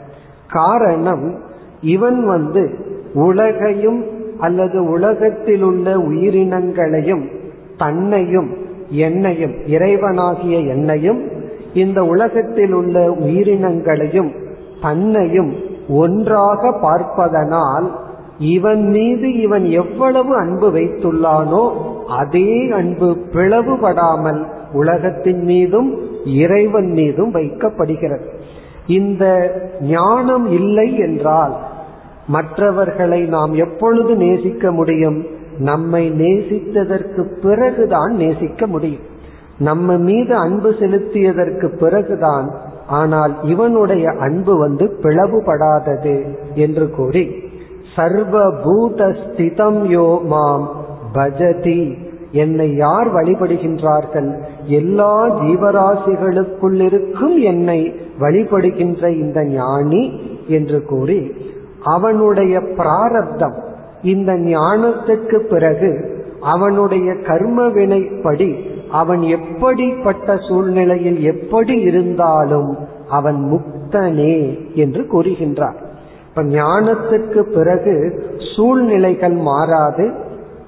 காரணம் 0.49 1.39
இவன் 1.81 2.25
வந்து 2.25 2.71
உலகையும் 3.15 4.05
அல்லது 4.39 4.89
உலகத்தில் 4.89 5.63
உள்ள 5.63 5.99
உயிரினங்களையும் 5.99 7.31
தன்னையும் 7.77 8.51
என்னையும் 8.89 9.53
இறைவனாகிய 9.53 10.67
என்னையும் 10.67 11.31
இந்த 11.75 12.05
உலகத்தில் 12.05 12.73
உள்ள 12.73 13.11
உயிரினங்களையும் 13.11 14.33
தன்னையும் 14.81 15.55
ஒன்றாக 15.89 16.79
பார்ப்பதனால் 16.81 18.06
இவன் 18.39 18.89
மீது 18.89 19.41
இவன் 19.41 19.65
எவ்வளவு 19.65 20.37
அன்பு 20.37 20.71
வைத்துள்ளானோ 20.71 21.73
அதே 22.07 22.71
அன்பு 22.71 23.17
பிளவுபடாமல் 23.33 24.47
உலகத்தின் 24.73 25.43
மீதும் 25.43 25.99
இறைவன் 26.25 26.91
மீதும் 26.91 27.35
வைக்கப்படுகிறது. 27.35 28.25
இந்த 28.87 29.55
ஞானம் 29.81 30.47
இல்லை 30.47 30.99
என்றால் 30.99 31.57
மற்றவர்களை 32.27 33.21
நாம் 33.21 33.55
எப்பொழுது 33.55 34.15
நேசிக்க 34.15 34.73
முடியும்? 34.73 35.27
நம்மை 35.59 36.11
நேசித்ததற்கு 36.11 37.23
பிறகுதான் 37.43 38.15
நேசிக்க 38.15 38.67
முடியும். 38.67 39.03
நம்ம 39.59 39.97
மீது 39.97 40.35
அன்பு 40.35 40.71
செலுத்தியதற்கு 40.71 41.77
பிறகுதான் 41.77 42.55
ஆனால் 42.87 43.43
இவனுடைய 43.43 44.11
அன்பு 44.11 44.59
வந்து 44.59 44.99
பிளவுபடாதது 45.03 46.27
என்று 46.55 46.91
கூறி 46.91 47.45
சர்வ 47.97 48.35
ஸ்திதம் 49.21 49.81
யோ 49.91 50.09
மாம் 50.25 50.67
பஜதி. 51.15 51.81
என்னை 52.33 52.67
யார் 52.77 53.09
வழிபடுகின்றார்கள்? 53.15 54.31
எல்லா 54.79 55.13
ஜீவராசிகளுக்குள் 55.41 56.79
இருக்கும் 56.81 57.37
என்னை 57.43 57.79
வழிபடுகின்ற 58.21 59.03
இந்த 59.09 59.39
ஞானி 59.45 60.03
என்று 60.49 60.81
கூறி 60.85 61.21
அவனுடைய 61.95 62.55
பிராரப்தம் 62.77 63.57
இந்த 64.03 64.33
ஞானத்துக்கு 64.33 65.39
பிறகு 65.53 65.93
அவனுடைய 66.41 67.09
கர்ம 67.29 67.69
வினைப்படி 67.69 68.51
அவன் 68.91 69.23
எப்படிப்பட்ட 69.37 70.37
சூழ்நிலையில் 70.49 71.21
எப்படி 71.23 71.77
இருந்தாலும் 71.81 72.71
அவன் 73.09 73.41
முக்தனே 73.53 74.37
என்று 74.75 75.03
கூறுகின்றார். 75.13 75.81
இப்ப 76.37 76.49
ஞானத்துக்கு 76.49 77.41
பிறகு 77.41 78.23
சூழ்நிலைகள் 78.57 79.33
மாறாது 79.33 80.13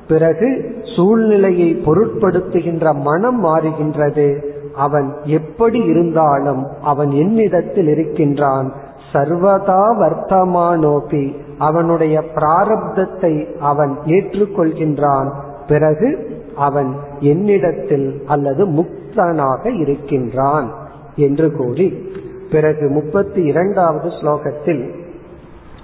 பிறகு 0.08 0.76
சூழ்நிலையை 0.96 1.82
பொருட்படுத்துகின்ற 1.86 2.94
மனம் 2.94 3.44
மாறுகின்றது. 3.44 4.44
அவன் 4.74 5.12
எப்படி 5.24 5.78
இருந்தாலும் 5.78 6.66
அவன் 6.82 7.10
என்னிடத்தில் 7.10 7.88
இருக்கின்றான். 7.88 8.72
சர்வதா 9.12 9.82
வர்த்தமானோபி. 10.00 11.34
அவனுடைய 11.58 12.24
பிராரப்தத்தை 12.34 13.58
அவன் 13.58 13.98
ஏற்றுக்கொள்கின்றான். 14.04 15.30
பிறகு 15.68 16.30
அவன் 16.56 16.94
என்னிடத்தில் 17.20 18.22
அல்லது 18.26 18.66
முக்தனாக 18.66 19.78
இருக்கின்றான் 19.78 20.72
என்று 21.16 21.52
கூறி 21.52 22.12
பிறகு 22.50 22.88
முப்பத்தி 22.88 23.42
இரண்டாவது 23.42 24.08
ஸ்லோகத்தில் 24.08 25.06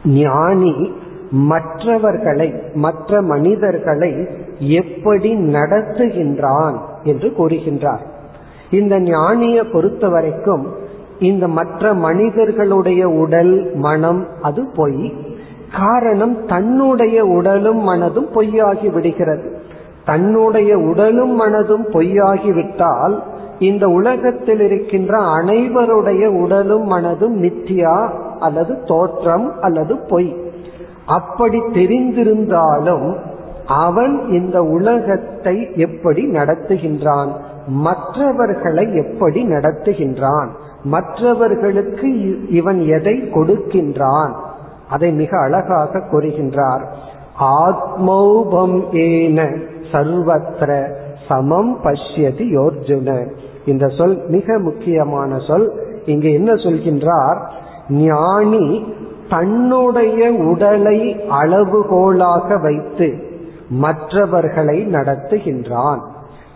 ஞானி 0.05 0.93
மற்றவர்களை 1.31 2.55
மற்ற 2.75 3.23
மனிதர்களை 3.23 4.27
எப்படி 4.59 5.35
நடத்துகின்றான் 5.35 6.79
என்று 7.03 7.33
கூறுகின்றார். 7.39 8.01
இந்த 8.71 9.01
ஞானியை 9.01 9.73
பொறுத்த 9.73 10.09
வரைக்கும் 10.09 10.67
இந்த 11.19 11.49
மற்ற 11.49 11.95
மனிதர்களுடைய 11.95 13.09
உடல் 13.09 13.75
மனம் 13.75 14.27
அது 14.43 14.67
பொய். 14.77 15.15
காரணம் 15.79 16.47
தன்னுடைய 16.47 17.25
உடலும் 17.25 17.89
மனதும் 17.89 18.33
பொய்யாகி 18.35 18.93
விடுகிறது. 18.93 19.59
தன்னுடைய 20.05 20.79
உடலும் 20.79 21.41
மனதும் 21.41 21.91
பொய்யாகிவிட்டால் 21.91 23.21
இந்த 23.59 23.89
உலகத்தில் 23.89 24.61
இருக்கின்ற 24.61 25.19
அனைவருடைய 25.19 26.43
உடலும் 26.43 26.91
மனதும் 26.91 27.43
மித்தியா 27.43 28.11
அல்லது 28.39 28.83
தோற்றம் 28.85 29.61
அல்லது 29.61 29.99
பொய். 29.99 30.37
அப்படி 31.07 31.59
தெரிந்திருந்தாலும் 31.59 33.17
அவன் 33.67 34.29
இந்த 34.29 34.63
உலகத்தை 34.63 35.69
எப்படி 35.75 36.27
நடத்துகின்றான்? 36.27 37.29
மற்றவர்களை 37.67 38.95
எப்படி 38.95 39.49
நடத்துகின்றான்? 39.49 40.49
மற்றவர்களுக்கு 40.83 42.39
இவன் 42.49 42.81
எதை 42.81 43.15
கொடுக்கின்றான்? 43.15 44.33
அதை 44.89 45.13
மிக 45.13 45.41
அழகாக 45.41 45.99
கூறுகின்றார். 45.99 46.83
ஆத்மௌபம் 47.41 48.97
ஏன 48.97 49.43
சர்வத்திர 49.93 50.91
சமம் 51.29 51.79
பஷ்யதி 51.85 52.47
யோர்ஜுன. 52.57 53.31
இந்த 53.67 53.87
சொல் 53.89 54.23
மிக 54.29 54.59
முக்கியமான 54.59 55.39
சொல். 55.39 55.73
இங்கு 56.07 56.33
என்ன 56.33 56.53
சொல்கின்றார்? 56.53 57.41
ஞானி 57.89 58.93
தன்னுடைய 59.31 60.33
உடலை 60.33 61.17
அளவுகோலாக 61.43 62.61
வைத்து 62.63 63.15
மற்றவர்களை 63.69 64.87
நடத்துகின்றான். 64.87 66.01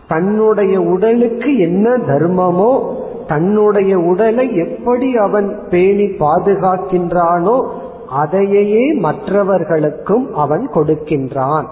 தன்னுடைய 0.09 0.81
உடலுக்கு 0.81 1.59
என்ன 1.59 1.96
தர்மமோ 1.96 2.96
தன்னுடைய 3.28 3.98
உடலை 3.98 4.57
எப்படி 4.57 5.16
அவன் 5.16 5.59
பேணி 5.70 6.02
பாதுகாக்கின்றானோ 6.02 7.66
அதையே 8.11 8.92
மற்றவர்களுக்கும் 8.92 10.35
அவன் 10.35 10.70
கொடுக்கின்றான். 10.74 11.66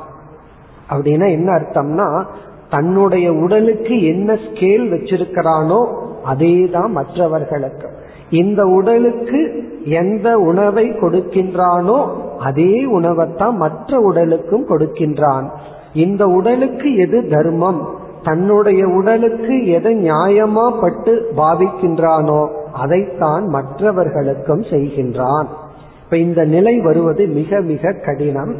அப்படின்னா 0.90 1.30
என்ன 1.30 1.52
அர்த்தம்னா 1.52 2.24
தன்னுடைய 2.70 3.32
உடலுக்கு 3.32 4.02
என்ன 4.02 4.32
ஸ்கேல் 4.32 4.86
வச்சிருக்கிறானோ 4.92 5.86
அதே 6.24 6.68
தான் 6.72 6.92
மற்றவர்களுக்கு. 6.92 7.88
இந்த 8.30 8.66
உடலுக்கு 8.66 9.64
எந்த 9.84 10.38
உணவை 10.38 10.90
கொடுக்கின்றானோ 10.90 12.06
அதே 12.38 12.84
உணவைத்தான் 12.84 13.56
மற்ற 13.56 13.98
உடலுக்கும் 14.00 14.68
கொடுக்கின்றான். 14.68 15.50
இந்த 15.94 16.26
உடலுக்கு 16.26 16.96
எது 16.96 17.28
தர்மம்? 17.28 17.88
தன்னுடைய 18.22 18.88
உடலுக்கு 18.88 19.66
எதை 19.66 20.10
நியாயமா 20.10 20.80
பட்டு 20.80 21.32
பாவிக்கின்றானோ 21.36 22.48
அதைத்தான் 22.72 23.44
மற்றவர்களுக்கும் 23.46 24.62
செய்கின்றான். 24.62 25.46
இப்ப 26.04 26.16
இந்த 26.16 26.44
நிலை 26.44 26.80
வருவது 26.80 27.26
மிக 27.26 27.60
மிக 27.60 27.92
கடினம். 27.92 28.54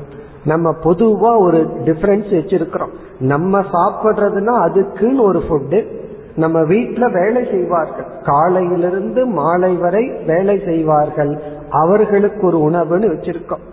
நம்ம 0.45 0.75
பொதுவா 0.85 1.39
ஒரு 1.39 1.69
டிஃபரன்ஸ் 1.85 2.31
வச்சிருக்கிறோம். 2.31 2.95
நம்ம 3.19 3.61
சாப்பிடுறதுன்னா 3.61 4.55
அதுக்குன்னு 4.61 5.23
ஒரு 5.23 5.39
ஃபுட்டு 5.39 5.87
நம்ம 6.35 6.61
வீட்டுல 6.61 7.13
வேலை 7.13 7.45
செய்வார்கள். 7.51 8.05
காலையிலிருந்து 8.23 9.27
மாலை 9.27 9.75
வரை 9.75 10.11
வேலை 10.27 10.61
செய்வார்கள். 10.65 11.43
அவர்களுக்கு 11.71 12.47
ஒரு 12.47 12.59
உணவுன்னு 12.59 13.13
வச்சிருக்கோம். 13.15 13.65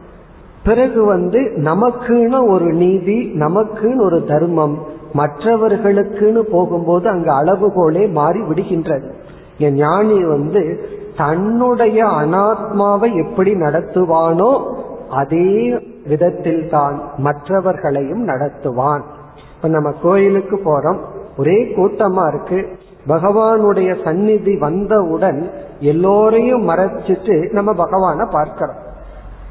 பிறகு 0.63 1.05
வந்து 1.05 1.39
நமக்குன்னு 1.55 2.49
ஒரு 2.49 2.73
நீதி 2.73 3.31
நமக்குன்னு 3.39 4.01
ஒரு 4.01 4.25
தர்மம் 4.27 4.77
மற்றவர்களுக்குன்னு 5.13 6.39
போகும்போது 6.39 7.09
அங்கு 7.09 7.31
அளவுகோலே 7.31 8.11
மாறி 8.11 8.39
விடுகின்றது. 8.39 9.11
என் 9.57 9.73
ஞானி 9.73 10.23
வந்து 10.23 10.79
தன்னுடைய 11.17 12.05
அனாத்மாவை 12.05 13.27
எப்படி 13.27 13.53
நடத்துவானோ 13.53 14.61
அதே 15.09 15.79
விதத்தில் 16.07 16.69
தான் 16.69 17.01
மற்றவர்களையும் 17.17 18.27
நடத்துவான். 18.27 19.01
இப்ப 19.63 19.75
நம்ம 19.75 19.95
கோயிலுக்கு 20.01 20.55
போறோம். 20.55 20.97
ஒரே 21.37 21.73
கூட்டமா 21.77 22.27
இருக்கு. 22.27 22.67
பகவானுடைய 23.07 24.03
சந்நிதி 24.03 24.57
வந்தவுடன் 24.57 25.51
எல்லோரையும் 25.79 26.69
மறைச்சிட்டு 26.69 27.51
நம்ம 27.51 27.73
பகவான 27.73 28.29
பார்க்கிறோம். 28.31 28.75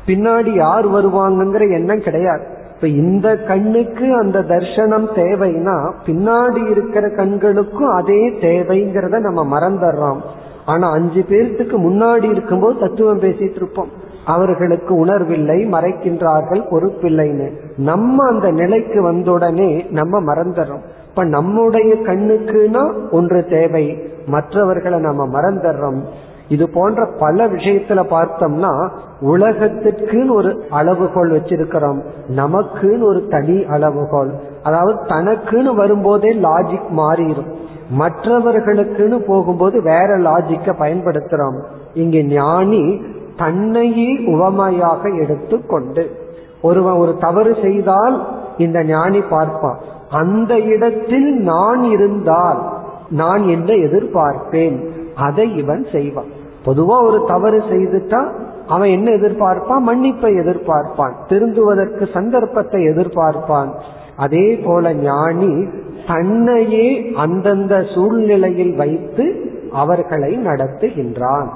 பின்னாடி 0.06 0.54
யார் 0.54 0.90
வருவாங்கங்கிற 0.90 1.72
எண்ணம் 1.72 2.00
கிடையாது. 2.00 2.44
இப்ப 2.74 2.88
இந்த 2.88 3.36
கண்ணுக்கு 3.36 4.14
அந்த 4.14 4.40
தர்சனம் 4.40 5.08
தேவைன்னா 5.14 5.92
பின்னாடி 6.06 6.70
இருக்கிற 6.70 7.08
கண்களுக்கும் 7.08 7.90
அதே 7.90 8.30
தேவைங்கிறத 8.30 9.18
நம்ம 9.18 9.58
மறந்துடுறோம். 9.58 10.20
ஆனா 10.66 10.90
அஞ்சு 10.90 11.24
பேர்த்துக்கு 11.28 11.76
முன்னாடி 11.78 12.30
இருக்கும்போது 12.30 12.78
தத்துவம் 12.78 13.20
பேசிட்டு 13.20 13.54
இருப்போம். 13.54 13.88
அவர்களுக்கு 14.26 14.94
உணர்வில்லை 14.94 15.66
மறைக்கின்றார்கள் 15.66 16.62
பொறுப்பில்லைன்னு. 16.70 17.52
நம்ம 17.76 18.28
அந்த 18.28 18.50
நிலைக்கு 18.50 19.02
வந்தவுடனே 19.02 19.86
நம்ம 19.90 20.34
மறந்துடுறோம் 20.34 20.82
இப்ப 21.08 21.24
நம்முடைய 21.24 21.94
கண்ணுக்குன்னா 21.94 23.10
ஒன்று 23.10 23.46
தேவை 23.46 24.02
மற்றவர்களை 24.26 24.98
நம்ம 24.98 25.40
மறந்துடுறோம் 25.40 26.00
இது 26.48 26.70
போன்ற 26.70 27.08
பல 27.18 27.46
விஷயத்துல 27.48 28.04
பார்த்தோம்னா 28.10 28.88
உலகத்திற்குன்னு 29.20 30.30
ஒரு 30.30 30.64
அளவுகோல் 30.70 31.30
வச்சிருக்கிறோம். 31.30 32.02
நமக்குன்னு 32.36 33.02
ஒரு 33.02 33.26
தனி 33.28 33.64
அளவுகோல். 33.64 34.32
அதாவது 34.62 34.94
தனக்குன்னு 35.04 35.74
வரும்போதே 35.74 36.34
லாஜிக் 36.34 36.90
மாறிடும் 36.96 37.54
மற்றவர்களுக்குன்னு 37.98 39.18
போகும்போது 39.18 39.82
வேற 39.82 40.18
லாஜிக்க 40.18 40.74
பயன்படுத்துறோம். 40.78 41.62
இங்க 41.94 42.22
ஞானி 42.22 43.02
தன்னையே 43.42 44.10
உவமையாக 44.26 45.08
எடுத்துக்கொண்டு 45.22 46.04
ஒருவன் 46.62 46.94
ஒரு 46.94 47.12
தவறு 47.20 47.52
செய்தால் 47.62 48.16
இந்த 48.58 48.78
ஞானி 48.84 49.20
பார்ப்பான். 49.20 49.80
அந்த 50.10 50.52
இடத்தில் 50.58 51.28
நான் 51.40 51.82
இருந்தால் 51.82 52.60
நான் 53.08 53.42
என்ன 53.48 53.70
எதிர்பார்ப்பேன்? 53.86 54.76
அதை 55.14 55.46
இவன் 55.56 55.86
செய்வான். 55.92 56.30
பொதுவா 56.66 56.96
ஒரு 57.06 57.18
தவறு 57.26 57.58
செய்துட்டா 57.70 58.20
அவன் 58.68 58.88
என்ன 58.88 59.08
எதிர்பார்ப்பான்? 59.10 59.82
மன்னிப்பை 59.86 60.30
எதிர்பார்ப்பான். 60.42 61.14
திருந்துவதற்கு 61.28 62.04
சந்தர்ப்பத்தை 62.14 62.80
எதிர்பார்ப்பான். 62.88 63.70
அதே 64.16 64.46
போல 64.64 64.94
ஞானி 64.94 65.52
தன்னையே 66.06 66.86
அந்தந்த 67.16 67.74
சூழ்நிலையில் 67.94 68.74
வைத்து 68.76 69.26
அவர்களை 69.72 70.32
நடத்துகின்றான். 70.36 71.48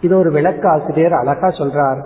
இது 0.00 0.18
ஒரு 0.18 0.30
விளக்காசிரியர் 0.30 1.12
அழகா 1.12 1.48
சொல்றார். 1.48 2.00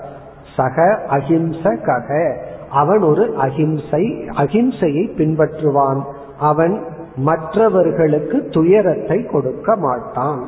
சக 0.56 0.76
அஹிம்ச 1.10 1.62
கக 1.86 2.36
அவன் 2.70 3.02
ஒரு 3.02 3.34
அஹிம்சை 3.36 4.04
அஹிம்சையை 4.42 5.04
பின்பற்றுவான். 5.16 6.00
அவன் 6.38 6.74
மற்றவர்களுக்கு 7.16 8.48
துயரத்தை 8.50 9.24
கொடுக்க 9.24 9.76
மாட்டான். 9.76 10.42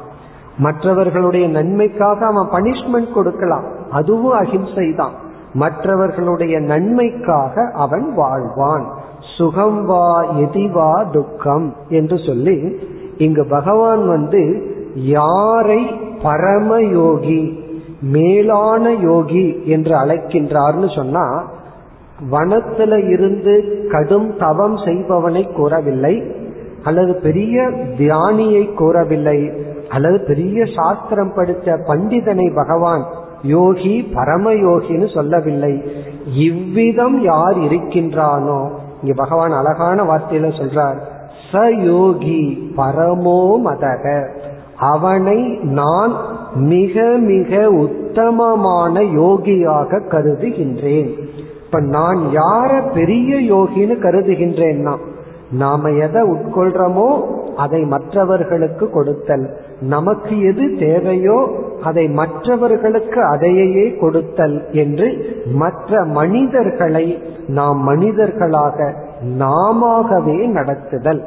மற்றவர்களுடைய 0.58 1.48
நன்மைக்காக 1.48 2.26
அவன் 2.26 2.48
பனிஷ்மெண்ட் 2.48 3.12
கொடுக்கலாம். 3.12 3.66
அதுவும் 3.90 4.38
அஹிம்சை 4.38 4.94
தான் 4.94 5.14
மற்றவர்களுடைய 5.52 6.60
நன்மைக்காக 6.60 7.70
அவன் 7.74 8.06
வாழ்வான். 8.16 8.86
சுகம் 9.36 9.84
வா 9.84 10.22
எதிவா 10.22 11.10
துக்கம் 11.10 11.74
என்று 11.88 12.18
சொல்லி 12.26 12.56
இங்கு 13.16 13.46
பகவான் 13.46 14.02
வந்து 14.08 14.42
யாரை 14.94 15.80
பரமயோகி 16.26 17.42
மேலான 18.14 18.84
யோகி 19.08 19.46
என்று 19.74 19.94
அழைக்கின்றார்னு 20.02 20.88
சொன்னா 20.96 21.26
வனத்துல 22.32 22.92
இருந்து 23.12 23.54
கடும் 23.90 24.28
தவம் 24.38 24.76
செய்பவனை 24.76 25.42
கூறவில்லை 25.52 26.14
அல்லது 26.82 27.12
பெரிய 27.26 27.62
தியானியை 27.98 28.64
கூறவில்லை 28.74 29.38
அல்லது 29.88 30.18
பெரிய 30.26 30.58
சாஸ்திரம் 30.76 31.32
படித்த 31.36 31.76
பண்டிதனை 31.88 32.46
பகவான் 32.54 33.04
யோகி 33.54 33.94
பரமயோகின்னு 34.14 35.08
சொல்லவில்லை. 35.14 35.72
இவ்விதம் 36.46 37.16
யார் 37.22 37.58
இருக்கின்றானோ 37.58 38.60
இங்க 39.02 39.14
பகவான் 39.16 39.54
அழகான 39.60 39.98
வார்த்தையில 40.02 40.50
சொல்றார் 40.60 40.98
ச 41.50 41.64
யோகி 41.84 42.42
பரமோ 42.76 43.40
மதக. 43.66 44.04
அவனை 44.92 45.38
நான் 45.78 46.12
மிக 46.54 47.04
மிக 47.24 47.70
உத்தமமான 47.84 49.02
யோகியாக 49.02 50.00
கருதுகின்றேன். 50.10 51.10
இப்ப 51.64 51.80
நான் 51.96 52.20
யார 52.32 52.70
பெரிய 52.94 53.30
யோகின்னு 53.54 53.96
கருதுகின்றேன்னா 54.06 54.94
நாம 55.52 55.90
எதை 56.06 56.22
உட்கொள்றோமோ 56.32 57.08
அதை 57.56 57.80
மற்றவர்களுக்கு 57.84 58.84
கொடுத்தல். 58.90 59.44
நமக்கு 59.80 60.34
எது 60.40 60.64
தேவையோ 60.78 61.38
அதை 61.82 62.04
மற்றவர்களுக்கு 62.20 63.20
அதையே 63.24 63.86
கொடுத்தல் 64.00 64.56
என்று 64.72 65.08
மற்ற 65.54 66.04
மனிதர்களை 66.18 67.06
நாம் 67.48 67.80
மனிதர்களாக 67.82 68.78
நாமவே 69.38 70.38
நடத்துதல். 70.56 71.22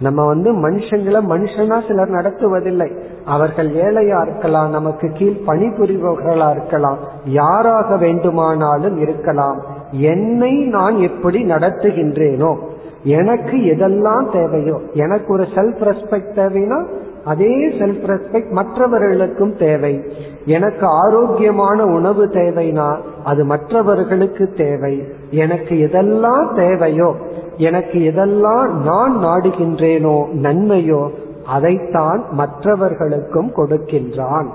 நம்ம 0.00 0.26
வந்து 0.26 0.52
மனுஷங்களை 0.52 1.20
மனுஷனா 1.32 1.86
சிலர் 1.86 2.08
நடத்துவதில்லை. 2.08 2.90
அவர்கள் 3.24 3.70
ஏழையா 3.74 4.22
இருக்கலாம் 4.22 4.70
நமக்கு 4.70 5.12
கீழ் 5.12 5.42
பணிபுரிபவர்களா 5.46 6.50
இருக்கலாம் 6.50 6.98
யாராக 7.24 7.96
வேண்டுமானாலும் 7.96 9.00
இருக்கலாம். 9.00 9.60
என்னை 9.90 10.64
நான் 10.64 10.96
எப்படி 10.98 11.42
நடத்துகின்றேனோ 11.44 12.56
எனக்கு 13.02 13.56
எதெல்லாம் 13.56 14.32
தேவையோ 14.32 14.80
எனக்கு 14.94 15.32
ஒரு 15.32 15.42
செல்ஃப் 15.42 15.82
ரெஸ்பெக்ட் 15.88 16.34
தேவைன்னா 16.36 16.84
அதே 17.24 17.68
செல்ஃப் 17.68 18.04
ரெஸ்பெக்ட் 18.12 18.50
மற்றவர்களுக்கும் 18.50 19.56
தேவை. 19.56 20.04
எனக்கு 20.44 20.86
ஆரோக்கியமான 20.86 21.84
உணவு 21.84 22.26
தேவைனா 22.26 22.96
அது 23.24 23.44
மற்றவர்களுக்கு 23.44 24.52
தேவை. 24.56 25.08
எனக்கு 25.30 25.88
எதெல்லாம் 25.88 26.54
தேவையோ 26.54 27.16
எனக்கு 27.56 27.98
எதெல்லாம் 27.98 28.72
நான் 28.72 29.16
நாடுகின்றேனோ 29.16 30.26
நன்மையோ 30.32 31.10
அதைத்தான் 31.46 32.24
மற்றவர்களுக்கும் 32.30 33.52
கொடுக்கின்றான். 33.56 34.46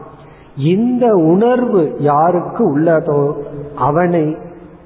இந்த 0.58 1.14
உணர்வு 1.14 1.96
யாருக்கு 1.98 2.80
உள்ளதோ 2.80 3.32
அவனை 3.76 4.38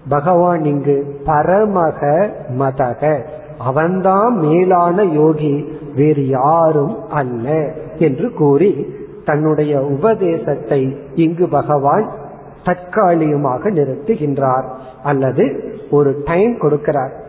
பகவான் 0.09 0.63
இங்கு 0.63 1.21
பரமக 1.25 2.29
மதக. 2.59 3.19
அவன்தான் 3.57 4.37
மேலான 4.37 5.03
யோகி 5.03 5.65
வேறு 5.95 6.27
யாரும் 6.27 6.97
அல்ல 7.09 7.71
என்று 7.97 8.33
கூறி 8.33 8.87
தன்னுடைய 9.25 9.81
உபதேசத்தை 9.81 10.97
இங்கு 11.13 11.47
பகவான் 11.47 12.11
தற்காலிகமாக 12.63 13.69
நிறுத்துகின்றார். 13.69 14.65
அல்லது 15.03 15.73
ஒரு 15.91 16.21
டைம் 16.25 16.57
கொடுக்கிறார். 16.59 17.21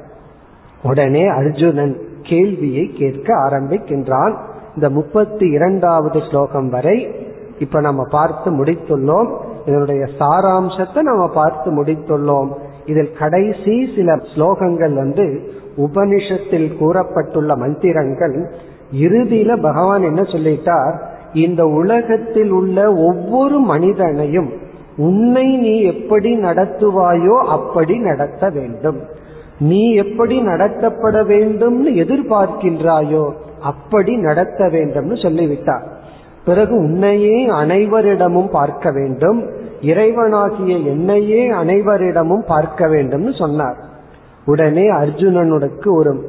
உடனே 0.85 1.25
அர்ஜுனன் 1.27 1.95
கேள்வியை 2.23 2.85
கேட்க 2.99 3.29
ஆரம்பிக்கின்றான். 3.35 4.35
இந்த 4.75 4.91
முப்பத்தி 4.91 5.47
இரண்டாவது 5.49 6.21
ஸ்லோகம் 6.31 6.69
வரை 6.69 6.97
இப்ப 7.59 7.81
நம்ம 7.81 8.03
பார்த்து 8.11 8.51
முடித்துள்ளோம். 8.51 9.31
இதனுடைய 9.67 10.07
சாராம்சத்தை 10.19 11.01
நம்ம 11.01 11.29
பார்த்து 11.29 11.69
முடித்துள்ளோம். 11.83 12.51
இதில் 12.87 13.13
கடைசி 13.19 13.75
சில 13.97 14.17
ஸ்லோகங்கள் 14.35 14.95
வந்து 14.95 15.27
உபனிஷத்தில் 15.77 16.69
கூறப்பட்டுள்ள 16.79 17.57
மந்திரங்கள். 17.57 18.37
இறுதியில 18.93 19.63
பகவான் 19.63 20.03
என்ன 20.03 20.23
சொல்லிட்டார்? 20.23 20.97
இந்த 21.33 21.63
உலகத்தில் 21.67 22.51
உள்ள 22.51 22.79
ஒவ்வொரு 22.93 23.59
மனிதனையும் 23.59 24.51
உன்னை 24.97 25.47
நீ 25.57 25.83
எப்படி 25.83 26.31
நடத்துவாயோ 26.39 27.37
அப்படி 27.57 27.99
நடத்த 27.99 28.51
வேண்டும். 28.51 29.01
நீ 29.59 29.93
எப்படி 29.93 30.41
நடத்தப்பட 30.41 31.23
வேண்டும்னு 31.23 31.91
எதிர்பார்க்கின்றாயோ 32.05 33.33
அப்படி 33.61 34.17
நடத்த 34.17 34.67
வேண்டும்னு 34.67 35.23
சொல்லிவிட்டார். 35.23 35.87
பிறகு 36.45 36.77
உன்னையே 36.77 37.49
அனைவரிடமும் 37.49 38.49
பார்க்க 38.49 38.91
வேண்டும். 38.91 39.51
இறைவனாகிய 39.81 40.85
என்னையே 40.85 41.51
அனைவரிடமும் 41.51 42.45
பார்க்க 42.47 42.87
வேண்டும்னு 42.87 43.39
சொன்னார். 43.39 43.77
உடனே 44.45 44.91
அர்ஜுனனுக்கு 44.91 45.95
ஒரு 45.95 46.29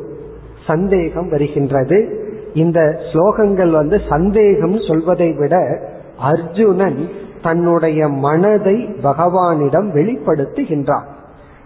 சந்தேகம் 0.67 1.29
வருகின்றது. 1.29 2.23
இந்த 2.53 2.99
ஸ்லோகங்கள் 3.13 3.69
வந்து 3.69 4.01
சந்தேகம் 4.09 4.77
சொல்வதை 4.87 5.31
விட 5.31 5.79
அர்ஜுனன் 6.17 7.09
தன்னுடைய 7.41 8.07
மனதை 8.07 8.87
பகவானிடம் 9.03 9.89
வெளிப்படுத்துகின்றான். 9.93 11.05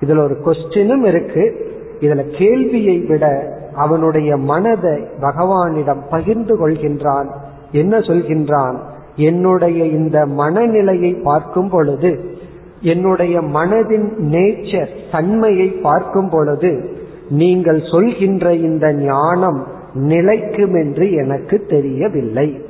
இதுல 0.02 0.24
ஒரு 0.24 0.38
கொஸ்டினும் 0.45 1.06
இருக்கு. 1.06 1.43
இதுல 2.00 2.38
கேள்வியை 2.38 2.97
விட 2.97 3.54
அவனுடைய 3.76 4.38
மனதை 4.38 4.97
பகவானிடம் 5.22 6.02
பகிர்ந்து 6.10 6.54
கொள்கின்றான். 6.60 7.28
என்ன 7.72 7.97
சொல்கின்றான்? 7.97 8.78
என்னுடைய 9.16 9.86
இந்த 9.86 10.26
மனநிலையை 10.26 11.14
பார்க்கும் 11.14 11.70
பொழுது 11.70 12.38
என்னுடைய 12.82 13.41
மனதின் 13.41 14.08
நேச்சர் 14.32 14.89
தன்மையை 15.12 15.68
பார்க்கும் 15.68 16.30
பொழுது 16.30 16.97
நீங்கள் 17.30 17.82
சொல்கின்ற 17.91 18.54
இந்த 18.54 18.93
ஞானம் 18.93 19.68
நிலைக்கும் 19.93 20.76
என்று 20.76 21.12
எனக்கு 21.12 21.66
தெரியவில்லை. 21.70 22.66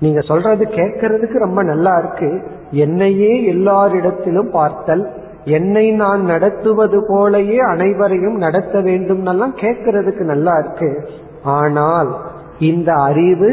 நீங்க 0.00 0.20
சொல்றது 0.20 0.64
கேட்கறதுக்கு 0.64 1.38
ரொம்ப 1.38 1.62
நல்லா 1.62 1.98
இருக்கு. 1.98 2.42
என்னையே 2.70 3.52
எல்லாரிடத்திலும் 3.52 4.50
பார்த்தல் 4.50 5.10
என்னை 5.46 5.90
நான் 5.90 6.22
நடத்துவது 6.24 6.98
போலயே 7.08 7.56
அனைவரையும் 7.56 8.34
நடத்த 8.34 8.80
வேண்டும் 8.80 9.26
எல்லாம் 9.26 9.56
கேட்கறதுக்கு 9.56 10.20
நல்லா 10.20 10.58
இருக்கு. 10.58 11.08
ஆனால் 11.42 12.16
இந்த 12.58 12.92
அறிவு 12.92 13.50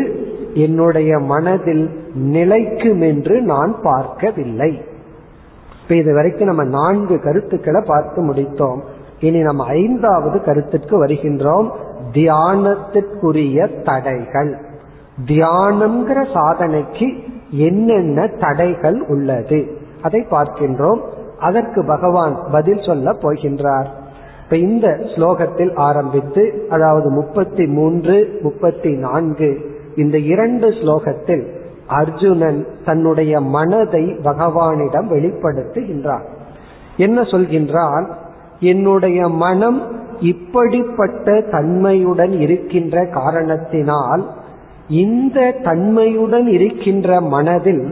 என்னுடைய 0.53 1.19
மனதில் 1.19 1.85
நிலைக்கும் 2.13 3.01
என்று 3.01 3.41
நான் 3.41 3.75
பார்க்கவில்லை. 3.83 4.81
இப்ப 5.83 5.95
இது 5.95 6.13
வரைக்கும் 6.13 6.47
நம்ம 6.47 6.63
நான்கு 6.63 7.19
கருத்துக்களை 7.19 7.81
பார்த்து 7.87 8.33
முடித்தோம். 8.33 8.79
இனி 9.19 9.41
நம்ம 9.41 9.65
ஐந்தாவது 9.65 10.43
கருத்துக்கு 10.43 11.05
வருகின்றோம். 11.05 11.69
தியானத்திற்குரிய 12.13 13.83
தடைகள். 13.83 14.57
தியானம்ங்கிற 15.25 16.25
சாதனைக்கு 16.33 17.07
என்னென்ன 17.49 18.27
தடைகள் 18.27 19.01
உள்ளது? 19.01 19.77
அதை 20.01 20.25
பார்க்கின்றோம். 20.31 20.99
அதற்கு 21.49 21.81
பகவான் 21.85 22.35
பதில் 22.51 22.81
சொல்ல 22.81 23.07
போகின்றார். 23.21 23.89
இப்ப 24.43 24.57
இந்த 24.67 24.87
ஸ்லோகத்தில் 25.13 25.73
ஆரம்பித்து 25.79 26.43
அதாவது 26.69 27.07
முப்பத்தி 27.09 27.65
மூன்று 27.67 28.15
முப்பத்தி 28.41 28.91
நான்கு 28.97 29.49
இந்த 29.95 30.17
இரண்டு 30.33 30.67
ஸ்லோகத்தில் 30.69 31.43
அர்ஜுனன் 31.99 32.59
தன்னுடைய 32.85 33.33
மனதை 33.55 34.03
பகவானிடம் 34.23 35.07
வெளிப்படுத்துகின்றான் 35.15 36.25
என்ன 36.97 37.21
சொல்கின்றான் 37.33 38.05
என்னுடைய 38.71 39.19
மனம் 39.45 39.79
இப்படிப்பட்ட 40.31 41.27
தன்மையுடன் 41.51 42.33
இருக்கின்ற 42.45 43.05
காரணத்தினால் 43.13 44.23
இந்த 45.01 45.39
தன்மையுடன் 45.63 46.47
இருக்கின்ற 46.47 47.21
மனதில் 47.33 47.85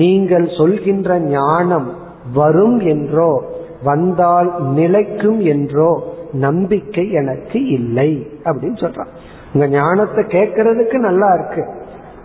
நீங்கள் 0.00 0.46
சொல்கின்ற 0.58 1.18
ஞானம் 1.34 1.88
வரும் 2.34 2.80
என்றோ 2.80 3.42
வந்தால் 3.82 4.54
நிலைக்கும் 4.62 5.40
என்றோ 5.40 6.02
நம்பிக்கை 6.32 7.12
எனக்கு 7.12 7.66
இல்லை 7.66 8.28
அப்படின்னு 8.44 8.78
சொல்றான். 8.78 9.12
உங்க 9.52 9.66
ஞானத்தை 9.68 10.24
கேட்கறதுக்கு 10.24 10.98
நல்லா 10.98 11.34
இருக்கு. 11.34 11.64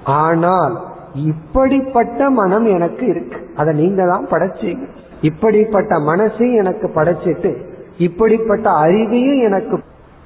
ஆனால் 0.03 0.81
இப்படிப்பட்ட 1.13 2.29
மனம் 2.29 2.65
எனக்கு 2.65 3.07
இருக்கு. 3.07 3.39
அதை 3.55 3.73
நீங்க 3.73 4.05
தான் 4.05 4.27
படைச்சீங்க. 4.31 4.85
இப்படிப்பட்ட 5.21 5.99
மனசையும் 5.99 6.55
எனக்கு 6.55 6.87
படைச்சிட்டு 6.95 7.51
இப்படிப்பட்ட 7.97 8.69
அறிவையும் 8.69 9.41
எனக்கு 9.43 9.79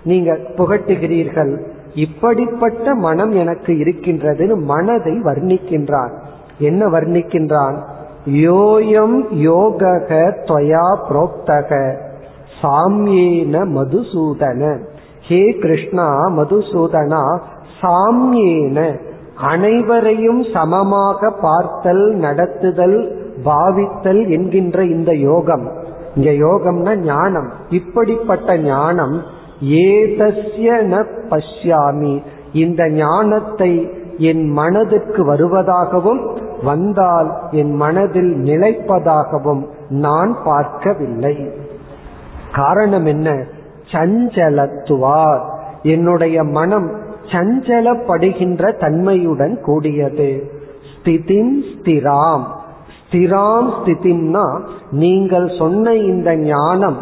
நீங்க 0.04 0.38
புகட்டுகிறீர்கள். 0.58 1.58
இப்படிப்பட்ட 1.94 2.96
மனம் 2.96 3.32
எனக்கு 3.32 3.74
இருக்கின்றதுன்னு 3.74 4.64
மனதை 4.64 5.14
வர்ணிக்கின்றான். 5.24 6.10
என்ன 6.60 6.88
வர்ணிக்கின்றான்? 6.88 7.78
யோயம் 8.28 9.24
யோகக 9.34 10.32
துவயா 10.46 10.98
புரோக்தக. 11.10 11.96
சாம்யேன 12.62 13.66
மதுசூதன. 13.66 14.80
ஹே 15.22 15.58
கிருஷ்ணா 15.62 16.30
மதுசூதனா 16.30 17.40
சாம்யேன. 17.82 19.00
அனைவரையும் 19.36 20.44
சமமாக 20.54 21.30
பார்த்தல் 21.42 22.16
நடத்துதல் 22.16 23.16
பாவித்தல் 23.46 24.30
என்கின்ற 24.30 24.84
இந்த 24.84 25.14
யோகம். 25.14 25.72
இங்க 26.16 26.32
யோகம்னா 26.32 26.96
ஞானம். 26.96 27.52
இப்படிப்பட்ட 27.70 28.58
ஞானம் 28.58 29.22
ஏதஸ்ய 29.64 30.72
ந 30.84 31.06
பஷ்யாமி. 31.30 32.24
இந்த 32.54 32.90
ஞானத்தை 32.90 33.92
என் 34.18 34.50
மனதுக்கு 34.50 35.26
வருவதாகவும் 35.26 36.46
வந்தால் 36.64 37.32
என் 37.52 37.74
மனதில் 37.74 38.36
நிலைப்பதாகவும் 38.44 39.66
நான் 39.90 40.38
பார்க்கவில்லை. 40.44 41.52
காரணம் 42.54 43.06
என்ன? 43.06 43.44
சஞ்சலத்துவார். 43.92 45.42
என்னுடைய 45.84 46.44
மனம் 46.44 46.92
சஞ்சலப்படுகின்ற 47.24 48.80
தன்மையுடன் 48.80 49.62
கூடியது. 49.62 50.52
ஸ்திதிம் 50.94 51.54
ஸ்திராம். 51.74 52.44
ஸ்திராம் 53.12 53.70
ஸ்திதிம்னா 53.84 54.62
நீங்கள் 54.92 55.52
சொன்ன 55.58 55.94
இந்த 55.94 56.36
ஞானம் 56.36 56.98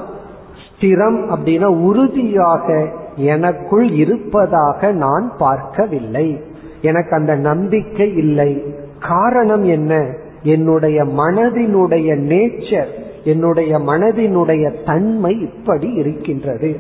ஸ்திரம் 0.79 1.29
அப்படின்னா 1.29 1.65
உறுதியாக 1.65 2.87
எனக்குள் 3.15 3.89
இருப்பதாக 3.89 4.91
நான் 4.91 5.31
பார்க்கவில்லை. 5.37 6.43
எனக்கு 6.81 7.15
அந்த 7.15 7.35
நம்பிக்கை 7.35 8.15
இல்லை. 8.15 8.75
காரணம் 8.99 9.63
என்ன? 9.63 10.15
என்னுடைய 10.43 11.03
மனதினுடைய 11.03 12.15
நேச்சர் 12.15 12.87
என்னுடைய 13.23 13.79
மனதினுடைய 13.79 14.73
தன்மை 14.85 15.39
இப்படி 15.39 15.91
இருக்கின்றது. 15.93 16.79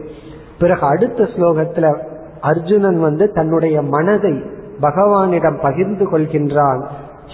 பிறகு 0.59 0.81
அடுத்த 0.81 1.23
ஸ்லோகத்துல 1.23 1.97
அர்ஜுனன் 2.41 2.99
வந்து 2.99 3.31
தன்னுடைய 3.31 3.81
மனதை 3.81 4.31
பகவானிடம் 4.81 5.61
பகிர்ந்து 5.61 6.09
கொள்கின்றான். 6.09 6.85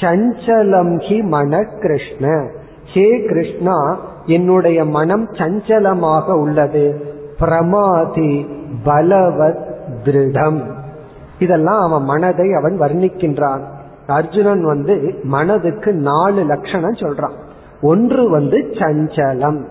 சஞ்சலம் 0.02 0.96
ஹி 0.98 1.24
மன 1.24 1.64
கிருஷ்ண. 1.82 2.48
ஹே 2.94 3.26
கிருஷ்ணா 3.28 4.00
என்னுடைய 4.26 4.86
மனம் 4.86 5.32
சஞ்சலமாக 5.32 6.34
உள்ளது. 6.34 7.02
பிரமாதி 7.40 8.48
பலவத் 8.86 9.76
திருடம். 10.04 10.72
இதெல்லாம் 11.40 11.92
அவன் 11.92 12.04
மனதை 12.04 12.54
அவன் 12.54 12.80
வர்ணிக்கின்றான். 12.80 13.62
அர்ஜுனன் 14.12 14.64
வந்து 14.64 15.20
மனதுக்கு 15.24 15.94
நாலு 15.94 16.44
லட்சணம் 16.44 16.94
சொல்றான். 16.94 17.36
ஒன்று 17.82 18.30
வந்து 18.30 18.58
சஞ்சலம். 18.58 19.64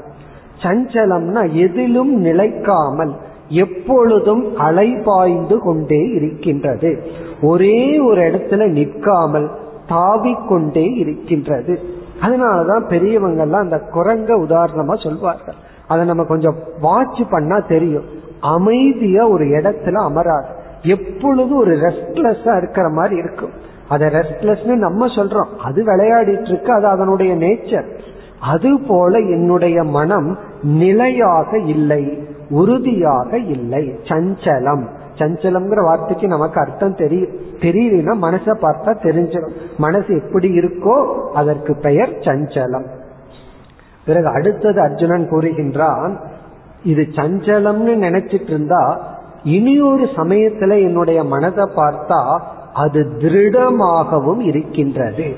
சஞ்சலம்னா 0.62 1.52
எதிலும் 1.52 2.14
நிலைக்காமல் 2.14 3.14
எப்பொழுதும் 3.48 4.56
அலைபாய்ந்து 4.56 5.58
கொண்டே 5.58 5.98
இருக்கின்றது. 5.98 7.02
ஒரே 7.42 7.98
ஒரு 7.98 8.20
இடத்துல 8.22 8.68
நிற்காமல் 8.68 9.50
தாவிக்கொண்டே 9.88 10.96
இருக்கின்றது. 10.96 11.78
அதனாலதான் 12.20 12.84
பெரியவங்கெல்லாம் 12.88 13.60
அந்த 13.60 13.82
குரங்க 13.94 14.44
உதாரணமா 14.48 15.02
சொல்வார்கள். 15.02 15.54
அதை 15.88 16.06
நம்ம 16.06 16.24
கொஞ்சம் 16.24 16.56
வாட்ச் 16.80 17.20
பண்ணா 17.30 17.58
தெரியும். 17.58 18.04
அமைதியா 18.40 19.28
ஒரு 19.28 19.44
இடத்துல 19.44 19.92
அமராது 19.92 20.48
எப்பொழுதும் 20.82 21.58
ஒரு 21.58 21.74
ரெஸ்ட்லெஸ்ஸா 21.76 22.56
இருக்கிற 22.56 22.88
மாதிரி 22.88 23.16
இருக்கும். 23.16 23.50
அதை 23.90 24.08
ரெஸ்ட்லெஸ்னு 24.08 24.76
நம்ம 24.86 25.06
சொல்றோம். 25.06 25.50
அது 25.64 25.80
விளையாடிட்டு 25.84 26.48
இருக்கு 26.48 26.72
அது 26.72 26.86
அதனுடைய 26.86 27.32
நேச்சர் 27.36 27.88
அது 28.52 28.70
போல 28.88 29.18
என்னுடைய 29.18 29.78
மனம் 29.96 30.30
நிலையாக 30.62 31.58
இல்லை 31.72 32.02
உறுதியாக 32.50 33.38
இல்லை. 33.54 33.84
சஞ்சலம். 34.10 34.84
சஞ்சலம்ங்கிற 35.18 35.80
வார்த்தைக்கு 35.84 36.26
நமக்கு 36.26 36.60
அர்த்தம் 36.60 36.94
தெரியும் 36.94 37.34
தெரியலனா 37.64 38.14
மனசை 38.26 38.52
பார்த்தா 38.62 38.92
தெரிஞ்சிடும். 39.06 39.56
மனசு 39.78 40.10
எப்படி 40.22 40.48
இருக்கோ 40.58 40.96
அதற்கு 41.34 41.72
பெயர் 41.76 42.14
சஞ்சலம். 42.28 42.88
பிறகு 44.06 44.28
அடுத்தது 44.36 44.80
அர்ஜுனன் 44.80 45.26
கூறுகின்றான் 45.30 46.12
இது 46.84 47.02
சஞ்சலம்னு 47.16 47.94
நினைச்சிட்டு 48.06 48.50
இருந்தா 48.54 48.82
இனி 49.56 49.74
ஒரு 49.80 50.06
சமயத்துல 50.16 50.72
என்னுடைய 50.82 51.24
மனதை 51.24 51.66
பார்த்தா 51.76 52.20
அது 52.74 53.16
திருடமாகவும் 53.18 54.40
இருக்கின்றது. 54.40 55.36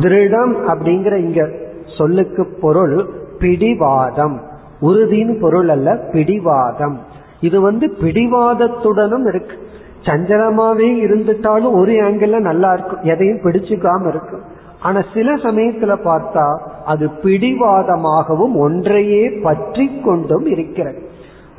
திருடம் 0.00 0.54
அப்படிங்கிற 0.68 1.14
இங்க 1.16 1.50
சொல்லுக்கு 1.98 2.46
பொருள் 2.60 3.06
பிடிவாதம். 3.38 4.40
உறுதியின் 4.80 5.38
பொருள் 5.40 5.68
அல்ல 5.68 6.08
பிடிவாதம். 6.12 7.00
இது 7.40 7.60
வந்து 7.60 7.94
பிடிவாதத்துடனும் 8.00 9.28
இருக்கு. 9.28 9.56
சஞ்சலமாவே 10.02 10.88
இருந்துட்டாலும் 11.04 11.72
ஒரு 11.72 11.92
ஆங்கிள் 11.92 12.38
நல்லா 12.38 12.72
இருக்கும். 12.72 13.02
எதையும் 13.02 13.42
பிடிச்சுக்காம 13.44 14.08
இருக்கும் 14.08 14.40
ஆனா 14.80 15.02
சில 15.14 15.34
சமயத்துல 15.34 15.96
பார்த்தா 16.04 16.58
அது 16.84 17.10
பிடிவாதமாகவும் 17.22 18.54
ஒன்றையே 18.54 19.40
பற்றி 19.42 20.00
கொண்டும் 20.04 20.46
இருக்கிறது. 20.46 21.08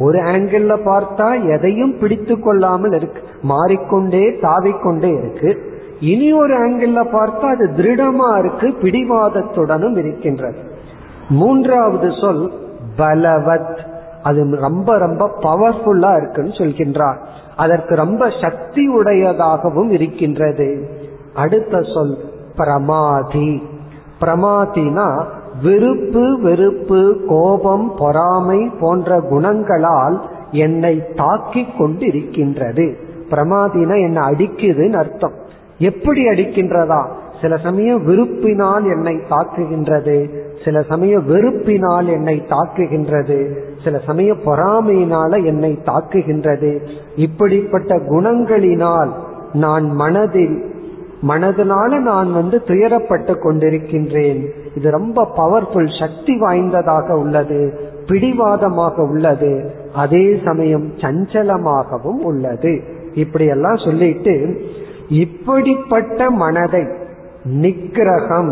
ஒரு 0.04 0.20
ஆங்கிள் 0.20 0.78
பார்த்தா 0.86 1.50
எதையும் 1.50 1.98
பிடித்து 2.00 2.40
கொள்ளாமல் 2.40 2.92
இருக்கு. 2.92 3.22
மாறிக்கொண்டே 3.42 4.30
தாவிக்கொண்டே 4.30 5.18
இருக்கு. 5.18 5.82
இனி 6.00 6.34
ஒரு 6.34 6.70
ஆங்கிள் 6.70 7.08
பார்த்தா 7.14 7.50
அது 7.50 7.70
திருடமா 7.78 8.40
இருக்கு 8.40 8.68
பிடிவாதத்துடனும் 8.68 9.98
இருக்கின்றது. 9.98 10.58
மூன்றாவது 11.30 12.12
சொல் 12.22 12.52
பலவத். 12.98 13.78
அது 14.24 14.56
ரொம்ப 14.56 14.98
ரொம்ப 14.98 15.30
பவர்ஃபுல்லா 15.40 16.18
இருக்குன்னு 16.18 16.54
சொல்கின்றார். 16.54 17.18
அதற்கு 17.56 17.96
ரொம்ப 17.96 18.30
சக்தி 18.42 18.96
உடையதாகவும் 18.96 19.90
இருக்கின்றது. 19.90 20.90
அடுத்த 21.34 21.82
சொல் 21.82 22.18
பிரமாதி. 22.56 23.64
பிரமாதினா 24.22 25.26
விருப்பு 25.64 26.40
வெறுப்பு 26.42 27.18
கோபம் 27.28 27.94
பொறாமை 27.98 28.72
போன்ற 28.80 29.22
குணங்களால் 29.22 30.22
என்னை 30.52 31.04
தாக்கிக் 31.16 31.82
கொண்டிருக்கின்றது. 31.82 32.94
பிரமாதினா 33.30 34.02
என்னை 34.02 34.22
அடிக்குதுன்னு 34.24 34.94
அர்த்தம். 34.94 35.34
எப்படி 35.78 36.28
அடிக்கின்றதா? 36.28 37.06
சில 37.42 37.58
சமயம் 37.58 38.06
விருப்பினால் 38.06 38.84
என்னை 38.84 39.20
தாக்குகின்றது. 39.30 40.30
சில 40.64 40.82
சமயம் 40.82 41.28
வெறுப்பினால் 41.28 42.06
என்னை 42.06 42.44
தாக்குகின்றது. 42.50 43.58
சில 43.84 44.00
சமயம் 44.06 44.40
பொறாமையினால 44.46 45.46
என்னை 45.46 45.80
தாக்குகின்றது. 45.86 46.80
இப்படிப்பட்ட 47.16 47.96
குணங்களினால் 47.96 49.10
நான் 49.54 49.92
மனதில் 49.92 50.72
மனதினால 51.28 52.00
நான் 52.00 52.34
வந்து 52.34 52.62
துயரப்பட்டு 52.66 53.36
கொண்டிருக்கின்றேன். 53.40 54.46
இது 54.76 54.92
ரொம்ப 54.92 55.28
பவர்ஃபுல் 55.38 56.00
சக்தி 56.00 56.38
வாய்ந்ததாக 56.38 57.18
உள்ளது 57.18 57.60
பிடிவாதமாக 58.08 59.02
உள்ளது. 59.04 59.74
அதே 59.94 60.40
சமயம் 60.46 60.88
சஞ்சலமாகவும் 60.98 62.22
உள்ளது. 62.24 62.74
இப்படியெல்லாம் 63.14 63.78
சொல்லிட்டு 63.78 64.36
இப்படிப்பட்ட 65.10 66.30
மனதை 66.30 66.84
நிக்கிரகம் 67.62 68.52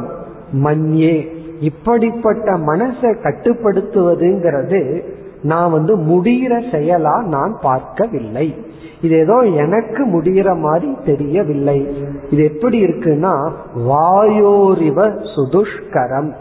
மன்யே 0.64 1.16
இப்படிப்பட்ட 1.60 2.58
மனசை 2.68 3.12
கட்டுப்படுத்துவதுங்கிறது 3.24 4.82
நான் 5.44 5.72
வந்து 5.72 5.98
முடிகிற 5.98 6.60
செயலா 6.72 7.24
நான் 7.24 7.58
பார்க்கவில்லை. 7.62 8.66
இது 9.02 9.18
ஏதோ 9.18 9.38
எனக்கு 9.38 10.06
முடிகிற 10.06 10.60
மாதிரி 10.60 10.98
தெரியவில்லை. 11.06 11.96
இது 12.30 12.44
எப்படி 12.44 12.84
இருக்குன்னா 12.84 13.52
வாயோரிவ 13.78 15.26
சுதுஷ்கரம். 15.36 16.34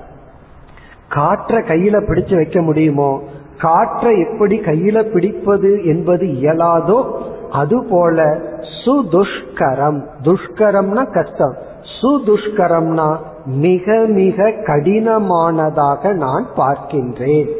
காற்றை 1.08 1.58
கையில 1.58 1.96
பிடிச்சு 1.96 2.34
வைக்க 2.34 2.60
முடியுமோ? 2.60 3.22
காற்றை 3.58 4.20
எப்படி 4.20 4.58
கையில 4.58 5.02
பிடிப்பது 5.02 5.84
என்பது 5.84 6.26
இயலாதோ? 6.26 7.04
அதுபோல 7.50 8.38
சுதுஷ்கரம். 8.86 10.04
துஷ்கரம்னா 10.22 11.12
கஷ்டம். 11.12 11.54
சுதுஷ்கரம்னா 12.02 13.16
மிக 13.46 14.04
மிக 14.08 14.48
கடினமானதாக 14.48 16.12
நான் 16.12 16.46
பார்க்கின்றேன். 16.56 17.59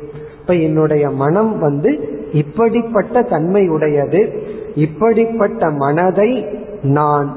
இப்ப 0.50 0.62
என்னுடைய 0.62 1.10
மனம் 1.10 1.58
வந்து 1.58 1.90
இப்படிப்பட்ட 2.32 3.22
தன்மை 3.22 3.68
உடையது. 3.68 4.20
இப்படிப்பட்ட 4.74 5.70
மனதை 5.70 6.46
நான் 6.82 7.28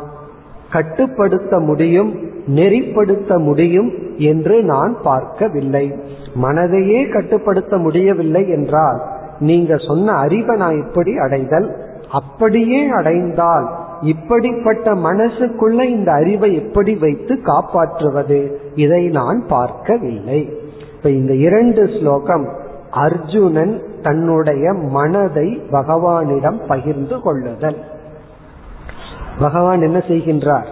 கட்டுப்படுத்த 0.70 1.60
முடியும் 1.60 2.10
நெறிப்படுத்த 2.56 3.38
முடியும் 3.38 3.92
என்று 4.18 4.64
நான் 4.64 4.98
பார்க்கவில்லை. 5.04 5.94
மனதையே 6.44 7.12
கட்டுப்படுத்த 7.12 7.78
முடியவில்லை 7.78 8.50
என்றால் 8.50 9.02
நீங்க 9.40 9.78
சொன்ன 9.78 10.12
அறிவை 10.12 10.58
நான் 10.58 10.82
எப்படி 10.82 11.18
அடைதல் 11.18 11.70
அப்படியே 12.12 12.88
அடைந்தால் 12.90 13.70
இப்படிப்பட்ட 14.02 14.94
மனசுக்குள்ள 14.94 15.84
இந்த 15.90 16.12
அறிவை 16.12 16.56
எப்படி 16.56 16.96
வைத்து 16.96 17.42
காப்பாற்றுவது 17.42 18.42
இதை 18.76 19.08
நான் 19.08 19.44
பார்க்கவில்லை. 19.48 20.42
இப்ப 20.96 21.10
இந்த 21.10 21.34
இரண்டு 21.34 21.90
ஸ்லோகம் 22.00 22.62
அர்ஜுனன் 22.94 23.82
தன்னுடைய 24.02 24.74
மனதை 24.74 25.62
பகவானிடம் 25.72 26.68
பகிர்ந்து 26.68 27.20
கொள்ளுதல். 27.20 27.78
பகவான் 29.40 29.82
என்ன 29.82 29.98
செய்கின்றார்? 29.98 30.66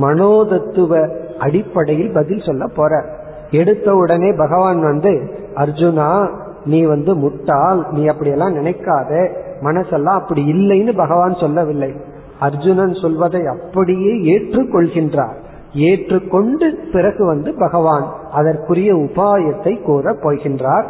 மனோதத்துவ 0.00 1.08
அடிப்படையில் 1.38 2.12
பதில் 2.12 2.42
சொல்ல 2.46 2.66
போற 2.66 3.04
எடுத்த 3.50 3.94
உடனே 3.94 4.32
பகவான் 4.32 4.82
வந்து 4.82 5.36
அர்ஜுனா 5.54 6.30
நீ 6.64 6.82
வந்து 6.82 7.14
முட்டாள் 7.14 7.86
நீ 7.90 8.06
அப்படியெல்லாம் 8.06 8.54
நினைக்காத. 8.54 9.32
மனசெல்லாம் 9.60 10.18
அப்படி 10.20 10.52
இல்லைன்னு 10.52 10.96
பகவான் 10.96 11.34
சொல்லவில்லை. 11.34 11.92
அர்ஜுனன் 12.40 12.94
சொல்வதை 12.94 13.46
அப்படியே 13.46 14.38
ஏற்றுக்கொள்கின்றார். 14.38 15.36
ஏற்றுக்கொண்டு 15.74 16.78
பிறகு 16.92 17.24
வந்து 17.24 17.54
பகவான் 17.58 18.04
அதற்குரிய 18.32 18.94
உபாயத்தை 18.94 19.82
கூற 19.82 20.12
போகின்றார். 20.12 20.84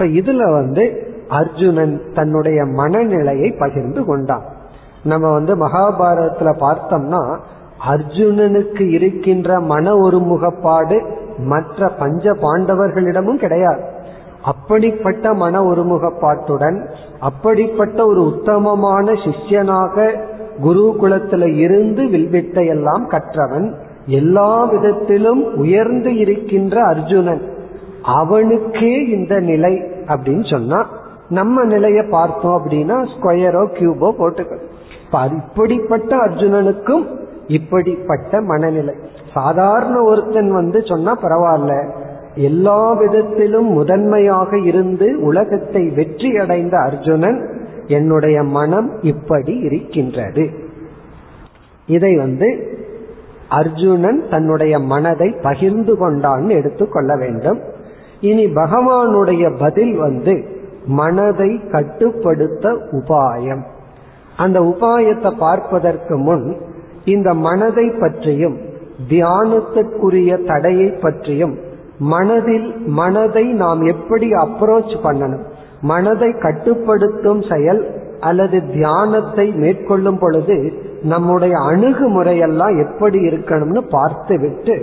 இப்ப 0.00 0.32
இதுல 0.32 0.52
வந்து 0.52 1.08
அர்ஜுனன் 1.28 2.00
தன்னுடைய 2.14 2.64
மனநிலையை 2.64 3.50
பகிர்ந்து 3.50 4.04
கொண்டான். 4.04 4.42
நம்ம 5.02 5.32
வந்து 5.32 5.66
மகாபாரதத்துல 5.66 6.54
பார்த்தோம்னா 6.60 7.36
அர்ஜுனனுக்கு 7.88 8.88
இருக்கின்ற 8.88 9.60
மன 9.60 9.94
ஒருமுகப்பாடு 9.94 11.04
மற்ற 11.38 11.88
பஞ்ச 11.88 12.32
பாண்டவர்களிடமும் 12.32 13.36
கிடையாது. 13.36 13.82
அப்படிப்பட்ட 14.44 15.32
மன 15.34 15.62
ஒருமுகப்பாட்டுடன் 15.62 16.88
அப்படிப்பட்ட 17.20 18.06
ஒரு 18.06 18.24
உத்தமமான 18.24 19.12
சிஷ்யனாக 19.12 20.20
குருகுலத்துல 20.62 21.56
இருந்து 21.56 22.08
வில்வித்தை 22.08 22.66
எல்லாம் 22.66 23.08
கற்றவன் 23.08 23.74
எல்லா 24.06 24.64
விதத்திலும் 24.64 25.54
உயர்ந்து 25.54 26.16
இருக்கின்ற 26.16 26.84
அர்ஜுனன். 26.84 27.58
அவனுக்கே 28.02 29.04
இந்த 29.04 29.40
நிலை 29.40 29.82
அப்படின்னு 30.06 30.50
சொன்னா 30.50 30.86
நம்ம 31.28 31.64
நிலைய 31.64 32.04
பார்த்தோம் 32.10 32.56
அப்படின்னா 32.58 33.08
ஸ்கொயரோ 33.12 33.64
கியூபோ 33.72 34.08
போட்டுக்கணும். 34.18 34.68
இப்படிப்பட்ட 35.36 36.16
அர்ஜுனனுக்கும் 36.16 37.06
இப்படிப்பட்ட 37.46 38.40
மனநிலை. 38.40 38.94
சாதாரண 39.34 40.02
ஒருத்தன் 40.02 40.52
வந்து 40.52 40.82
சொன்னா 40.84 41.18
பரவாயில்ல 41.22 41.88
எல்லா 42.34 42.92
விதத்திலும் 42.92 43.66
முதன்மையாக 43.66 44.58
இருந்து 44.58 45.20
உலகத்தை 45.20 45.88
வெற்றி 45.88 46.38
அடைந்த 46.38 46.78
அர்ஜுனன் 46.78 47.38
என்னுடைய 47.86 48.42
மனம் 48.42 48.90
இப்படி 49.02 49.56
இருக்கின்றது. 49.56 50.50
இதை 51.86 52.16
வந்து 52.16 52.78
அர்ஜுனன் 53.48 54.24
தன்னுடைய 54.30 54.78
மனதை 54.78 55.34
பகிர்ந்து 55.42 55.94
கொண்டான்னு 55.94 56.48
எடுத்துக்கொள்ள 56.48 57.16
வேண்டும். 57.16 57.60
இனி 58.20 58.44
பகவானுடைய 58.44 59.44
பதில் 59.58 59.94
வந்து 59.96 60.34
மனதை 60.86 61.60
கட்டுப்படுத்த 61.72 62.72
உபாயம். 62.90 63.62
அந்த 64.36 64.60
உபாயத்தை 64.60 65.30
பார்ப்பதற்கு 65.38 66.16
முன் 66.16 66.56
இந்த 67.04 67.34
மனதை 67.34 67.90
பற்றியும் 68.00 68.56
தியானத்திற்குரிய 69.08 70.46
தடையை 70.46 70.88
பற்றியும் 70.90 71.54
மனதில் 71.98 72.68
மனதை 72.86 73.44
நாம் 73.52 73.82
எப்படி 73.82 74.28
அப்ரோச் 74.30 74.94
பண்ணணும்? 75.04 75.44
மனதை 75.80 76.30
கட்டுப்படுத்தும் 76.32 77.42
செயல் 77.42 77.82
அல்லது 78.20 78.60
தியானத்தை 78.66 79.46
மேற்கொள்ளும் 79.52 80.18
பொழுது 80.18 80.56
நம்முடைய 81.02 81.54
அணுகுமுறையெல்லாம் 81.58 82.74
எப்படி 82.86 83.18
இருக்கணும்னு 83.18 83.82
பார்த்துவிட்டு 83.90 84.74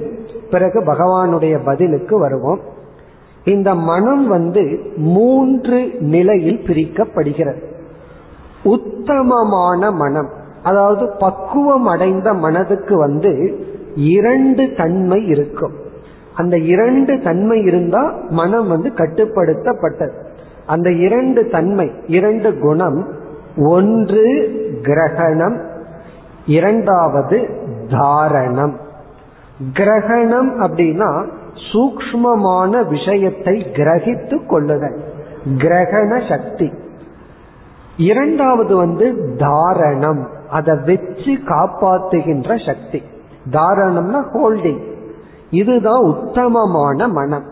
பிறகு 0.52 0.80
பகவானுடைய 0.82 1.60
பதிலுக்கு 1.66 2.20
வருவோம். 2.20 2.60
இந்த 3.48 3.76
மனம் 3.76 4.28
வந்து 4.28 4.64
மூன்று 4.96 5.92
நிலையில் 6.00 6.62
பிரிக்கப்படுகிறது. 6.68 7.62
உத்தமமான 8.64 9.92
மனம் 9.92 10.30
அதாவது 10.64 11.12
பக்குவம் 11.20 11.86
அடைந்த 11.86 12.34
மனதுக்கு 12.34 12.98
வந்து 12.98 13.32
இரண்டு 13.96 14.74
தன்மை 14.78 15.28
இருக்கும். 15.28 15.76
அந்த 16.36 16.58
இரண்டு 16.58 17.22
தன்மை 17.24 17.62
இருந்தா 17.62 18.16
மனம் 18.30 18.68
வந்து 18.68 18.90
கட்டுப்படுத்தப்பட்டது. 18.96 20.16
அந்த 20.66 20.92
இரண்டு 20.92 21.50
தன்மை 21.50 21.92
இரண்டு 22.08 22.60
குணம் 22.60 23.08
ஒன்று 23.58 24.26
கிரகணம் 24.82 25.58
இரண்டாவது 26.46 27.38
தாரணம். 27.90 28.76
கிரகணம் 29.74 30.50
அப்படின்னா 30.62 31.12
சூக்மமான 31.72 32.88
விஷயத்தை 32.88 33.66
கிரகித்து 33.74 34.46
கொள்ளுதல். 34.46 34.98
கிரகண 35.58 36.30
சக்தி. 36.30 36.72
இரண்டாவது 37.98 38.76
வந்து 38.76 39.36
தாரணம். 39.38 40.26
அதை 40.50 40.76
வச்சு 40.76 41.38
காப்பாத்துகின்ற 41.46 42.66
சக்தி. 42.66 43.02
தாரணம்னா 43.52 44.24
ஹோல்டிங் 44.34 44.82
இதுதான் 45.50 46.02
உத்தமமான 46.02 47.08
மனம். 47.08 47.46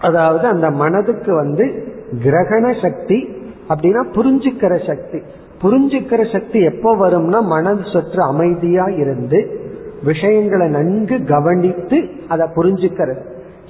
அதாவது 0.00 0.46
அந்த 0.46 0.70
மனதுக்கு 0.70 1.34
வந்து 1.34 1.92
கிரகண 2.24 2.82
சக்தி 2.82 3.28
அப்படின்னா 3.68 4.04
புரிஞ்சுக்கிற 4.12 4.86
சக்தி. 4.86 5.22
புரிஞ்சுக்கிற 5.62 6.32
சக்தி 6.32 6.60
எப்போ 6.60 6.96
வரும்னா 6.96 7.42
மனது 7.42 7.82
சற்று 7.92 8.22
அமைதியா 8.22 8.84
இருந்து 8.84 9.67
விஷயங்களை 10.02 10.68
நன்கு 10.68 11.24
கவனித்து 11.24 12.08
அதை 12.28 12.46
புரிஞ்சுக்கிறது. 12.56 13.20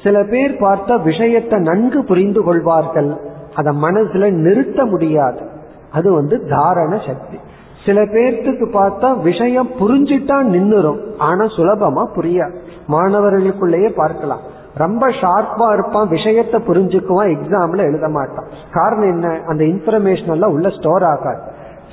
சில 0.03 0.23
பேர் 0.23 0.51
பார்த்தா 0.51 1.03
விஷயத்தை 1.03 1.61
நன்கு 1.61 2.05
புரிந்து 2.05 2.43
கொள்வார்கள். 2.43 3.17
அதை 3.55 3.83
மனசுல 3.83 4.31
நிறுத்த 4.31 4.85
முடியாது. 4.85 5.41
அது 5.93 6.13
வந்து 6.13 6.37
தாரண 6.37 7.07
சக்தி. 7.07 7.39
சில 7.87 8.05
பேர்த்துக்கு 8.05 8.67
பார்த்தா 8.73 9.23
விஷயம் 9.23 9.69
புரிஞ்சுட்டா 9.81 10.45
நின்னுரும். 10.55 10.99
ஆனா 11.19 11.45
சுலபமா 11.45 12.07
புரியாது. 12.17 12.55
மாணவர்களுக்குள்ளேயே 12.89 13.93
பார்க்கலாம். 13.95 14.57
ரொம்ப 14.75 15.09
ஷார்ப்பா 15.09 15.73
இருப்பான் 15.73 16.09
விஷயத்தை 16.09 16.61
புரிஞ்சுக்குவான் 16.67 17.37
எக்ஸாம்ல 17.37 17.77
எழுத 17.77 18.09
மாட்டான். 18.09 18.45
காரணம் 18.73 19.11
என்ன? 19.11 19.41
அந்த 19.47 19.65
இன்ஃபர்மேஷன் 19.65 20.31
எல்லாம் 20.31 20.53
உள்ள 20.53 20.71
ஸ்டோர் 20.71 21.03
ஆகாது. 21.03 21.41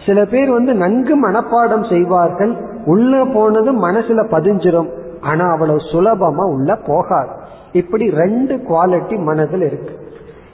சில 0.05 0.25
பேர் 0.25 0.51
வந்து 0.51 0.73
நன்கு 0.73 1.31
மனப்பாடம் 1.31 1.89
செய்வார்கள். 1.89 2.55
உள்ள 2.85 3.25
போனது 3.25 3.87
மனசுல 3.87 4.27
பதிஞ்சிரும். 4.31 4.89
ஆனா 5.21 5.51
அவ்வளவு 5.51 5.77
சுலபமா 5.77 6.43
உள்ள 6.43 6.75
போகாது. 6.75 7.29
இப்படி 7.71 8.09
ரெண்டு 8.09 8.55
குவாலிட்டி 8.55 9.17
மனதில் 9.17 9.61
இருக்கு. 9.61 9.99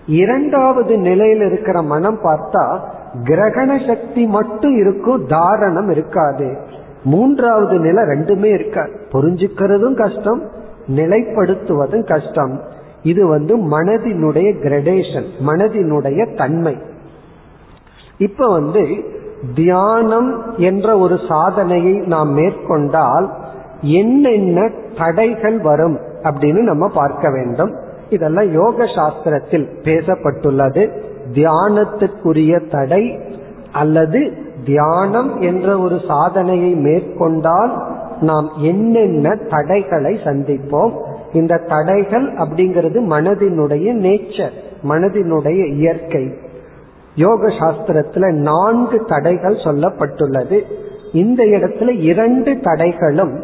இரண்டாவது 0.06 0.98
நிலையில் 0.98 1.42
இருக்கிற 1.42 1.82
மனம் 1.82 2.20
பார்த்தா 2.24 2.80
கிரகண 3.24 3.88
சக்தி 3.88 4.26
மட்டும் 4.26 4.78
இருக்கும் 4.78 5.28
தாரணம் 5.28 5.92
இருக்காது. 5.92 6.58
மூன்றாவது 7.04 7.80
நிலை 7.80 8.04
ரெண்டுமே 8.04 8.44
இருக்காது. 8.44 8.92
புரிஞ்சுக்கிறதும் 9.12 9.94
கஷ்டம் 9.94 10.42
நிலைப்படுத்துவதும் 10.88 12.04
கஷ்டம். 12.04 12.62
இது 13.04 13.28
வந்து 13.28 13.58
மனதினுடைய 13.58 14.54
கிரடேஷன் 14.64 15.26
மனதினுடைய 15.46 16.38
தன்மை. 16.38 16.78
இப்ப 18.18 18.48
வந்து 18.48 18.86
தியானம் 19.56 20.58
என்ற 20.58 20.98
ஒரு 20.98 21.20
சாதனையை 21.28 21.94
நாம் 21.94 22.30
மேற்கொண்டால் 22.30 23.32
என்னென்ன 23.82 24.70
தடைகள் 24.98 25.60
வரும் 25.60 26.00
அப்படின்னு 26.24 26.62
நம்ம 26.62 26.88
பார்க்க 26.88 27.30
வேண்டும். 27.30 27.76
இதெல்லாம் 28.10 28.52
யோக 28.52 28.84
சாஸ்திரத்தில் 28.84 29.68
பேசப்பட்டுள்ளது. 29.84 30.89
தியானத்துக்குரிய 31.34 32.70
தடை 32.70 33.20
அல்லது 33.72 34.32
தியானம் 34.66 35.42
என்ற 35.42 35.80
ஒரு 35.80 36.00
சாதனையை 36.08 36.74
மேற்கொண்டால் 36.74 37.84
நாம் 38.22 38.50
என்னென்ன 38.58 39.36
தடைகளை 39.50 40.20
சந்திப்போம். 40.24 40.92
இந்த 41.34 41.62
தடைகள் 41.68 42.34
அப்படிங்கிறது 42.34 43.00
மனதினுடைய 43.10 43.94
நேச்சர் 43.94 44.54
மனதினுடைய 44.89 45.74
இயற்கை. 45.74 46.34
யோக 47.16 47.47
சாஸ்திரத்துல 47.47 48.34
நான்கு 48.34 49.05
தடைகள் 49.05 49.55
சொல்லப்பட்டுள்ளது. 49.55 50.62
இந்த 51.14 51.43
இடத்துல 51.43 52.01
இரண்டு 52.01 52.51
தடைகளும் 52.51 53.41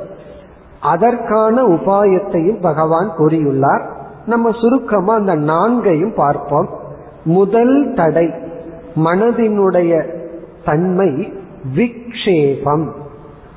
அதற்கான 0.82 1.63
உபாயத்தையும் 1.63 2.61
பகவான் 2.61 3.11
கூறியுள்ளார். 3.18 3.86
நம்ம 4.26 4.51
சுருக்கமா 4.51 5.15
அந்த 5.15 5.36
நான்கையும் 5.36 6.13
பார்ப்போம். 6.13 6.70
முதல் 7.24 7.93
தடை 7.95 8.30
மனதினுடைய 8.95 10.13
தன்மை 10.65 11.34
விக்ஷேபம். 11.76 12.91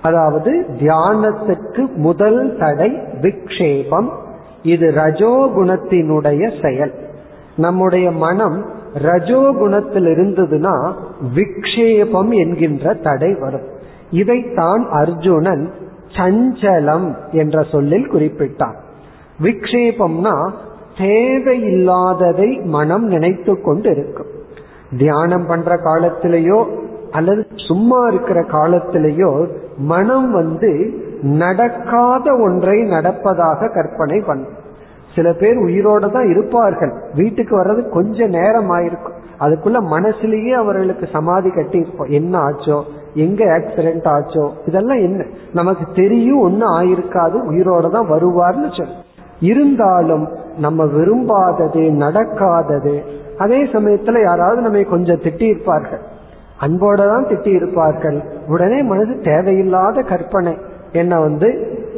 அதாவது 0.03 0.67
தியானத்துக்கு 0.81 1.95
முதல் 1.95 2.57
தடை 2.59 2.91
விக்ஷேபம். 3.21 4.09
இது 4.63 4.91
ரஜோகுணத்தினுடைய 4.91 6.63
செயல். 6.63 6.95
நம்முடைய 7.57 8.11
மனம் 8.11 8.79
ரஜோகுணத்தில் 8.95 10.09
இருந்ததுன்னா 10.15 10.93
விக்ஷேபம் 11.35 12.31
என்கின்ற 12.31 12.95
தடை 12.95 13.35
வரும். 13.35 13.67
இதைத்தான் 14.11 14.89
அர்ஜுனன் 14.91 15.71
சஞ்சலம் 16.17 17.15
என்ற 17.31 17.63
சொல்லில் 17.63 18.13
குறிப்பிட்டான் 18.13 18.75
விக்ஷேபம்னா 19.43 20.51
தேவையில்லாததை 20.99 22.65
மனம் 22.65 23.07
நினைத்து 23.07 23.61
கொண்டு 23.61 23.91
இருக்கும் 23.91 24.27
தியானம் 24.99 25.47
பண்ற 25.47 25.77
காலத்திலேயோ 25.77 26.65
அல்லது 27.11 27.47
சும்மா 27.57 28.09
இருக்கிற 28.09 28.41
காலத்திலேயோ 28.41 29.47
மனம் 29.77 30.33
வந்து 30.33 30.95
நடக்காத 31.23 32.33
ஒன்றை 32.33 32.79
நடப்பதாக 32.79 33.73
கற்பனை 33.75 34.21
பண்ணும். 34.21 34.60
சில 35.15 35.33
பேர் 35.33 35.59
உயிரோட 35.59 36.13
தான் 36.13 36.29
இருப்பார்கள். 36.29 36.93
வீட்டுக்கு 37.15 37.63
வர்றது 37.63 37.89
கொஞ்ச 37.89 38.27
நேரம் 38.27 38.71
ஆயிருக்கும் 38.71 39.19
அதுக்குள்ள 39.41 39.79
மனசுலயே 39.91 40.51
அவர்களுக்கு 40.51 41.07
சமாதி 41.13 41.51
கட்டி 41.51 41.79
இருப்போம் 41.79 42.09
என்ன 42.09 42.39
ஆச்சோ? 42.39 42.83
எங்க 43.15 43.45
ஆக்சிடென்ட் 43.45 44.09
ஆச்சோ? 44.09 44.51
இதெல்லாம் 44.67 44.99
என்ன? 44.99 45.25
நமக்கு 45.53 45.85
தெரியும் 45.95 46.41
ஒன்னும் 46.41 46.75
ஆயிருக்காது. 46.81 47.37
உயிரோட 47.51 47.91
தான் 47.91 48.11
வருவார்னு 48.11 48.71
சொல்லு. 48.77 48.97
இருந்தாலும் 49.41 50.29
நம்ம 50.59 50.85
விரும்பாதது 50.85 51.83
நடக்காதது 52.05 53.03
அதே 53.39 53.65
சமயத்துல 53.65 54.23
யாராவது 54.23 54.61
நம்ம 54.61 54.83
கொஞ்சம் 54.83 55.17
திட்டி 55.17 55.43
இருப்பார்கள் 55.43 56.01
அன்போட 56.61 57.09
தான் 57.09 57.27
திட்டி 57.27 57.55
இருப்பார்கள் 57.55 58.23
உடனே 58.49 58.83
மனது 58.83 59.21
தேவையில்லாத 59.21 60.03
கற்பனை. 60.03 60.57
என்ன 60.93 61.21
வந்து 61.21 61.49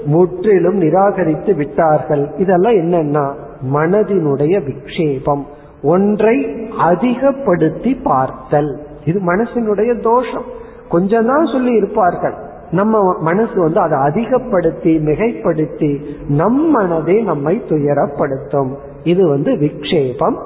முற்றிலும் 0.04 0.76
நிராகரித்து 0.76 1.54
விட்டார்கள். 1.54 2.30
இதெல்லாம் 2.38 2.72
என்னன்னா 2.72 3.32
மனதினுடைய 3.74 4.70
விக்ஷேபம். 4.70 5.42
ஒன்றை 5.82 6.68
அதிகப்படுத்தி 6.78 7.94
பார்த்தல். 7.94 8.86
இது 9.04 9.20
மனசினுடைய 9.20 10.00
தோஷம். 10.00 10.42
கொஞ்சம் 10.88 11.26
தான் 11.26 11.44
சொல்லி 11.44 11.72
இருப்பார்கள். 11.72 12.34
நம்ம 12.70 13.18
மனசு 13.20 13.60
வந்து 13.60 13.80
அதை 13.80 13.98
அதிகப்படுத்தி 13.98 14.98
மிகைப்படுத்தி 14.98 16.02
நம் 16.28 16.76
மனதே 16.76 17.22
நம்மை 17.22 17.62
துயரப்படுத்தும். 17.68 18.74
இது 19.04 19.28
வந்து 19.28 19.52
விக்ஷேபம். 19.52 20.36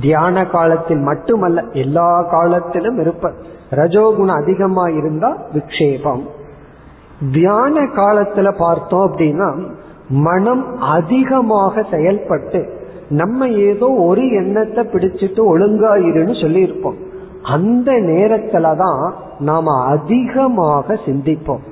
தியான 0.00 0.46
காலத்தில் 0.46 0.98
மட்டுமல்ல 0.98 1.64
எல்லா 1.72 2.22
காலத்திலும் 2.22 3.00
இருப்ப 3.00 3.32
ரஜோகுணம் 3.70 4.42
அதிகமா 4.42 4.86
இருந்தா 4.86 5.36
விக்ஷேபம். 5.54 6.26
தியான 7.32 7.80
காலத்துல 7.80 8.54
பார்த்தோம் 8.58 9.06
அப்படின்னா 9.08 9.48
மனம் 10.08 10.78
அதிகமாக 10.78 11.82
செயல்பட்டு 11.82 12.78
நம்ம 13.08 13.48
ஏதோ 13.48 13.86
ஒரு 13.86 14.30
எண்ணத்தை 14.30 14.84
பிடிச்சிட்டு 14.84 15.40
ஒழுங்காயிருன்னு 15.52 16.34
சொல்லியிருப்போம். 16.42 16.98
அந்த 17.42 17.92
நேரத்துல 17.92 18.76
தான் 18.76 19.14
நாம 19.38 19.84
அதிகமாக 19.84 20.94
சிந்திப்போம். 20.94 21.64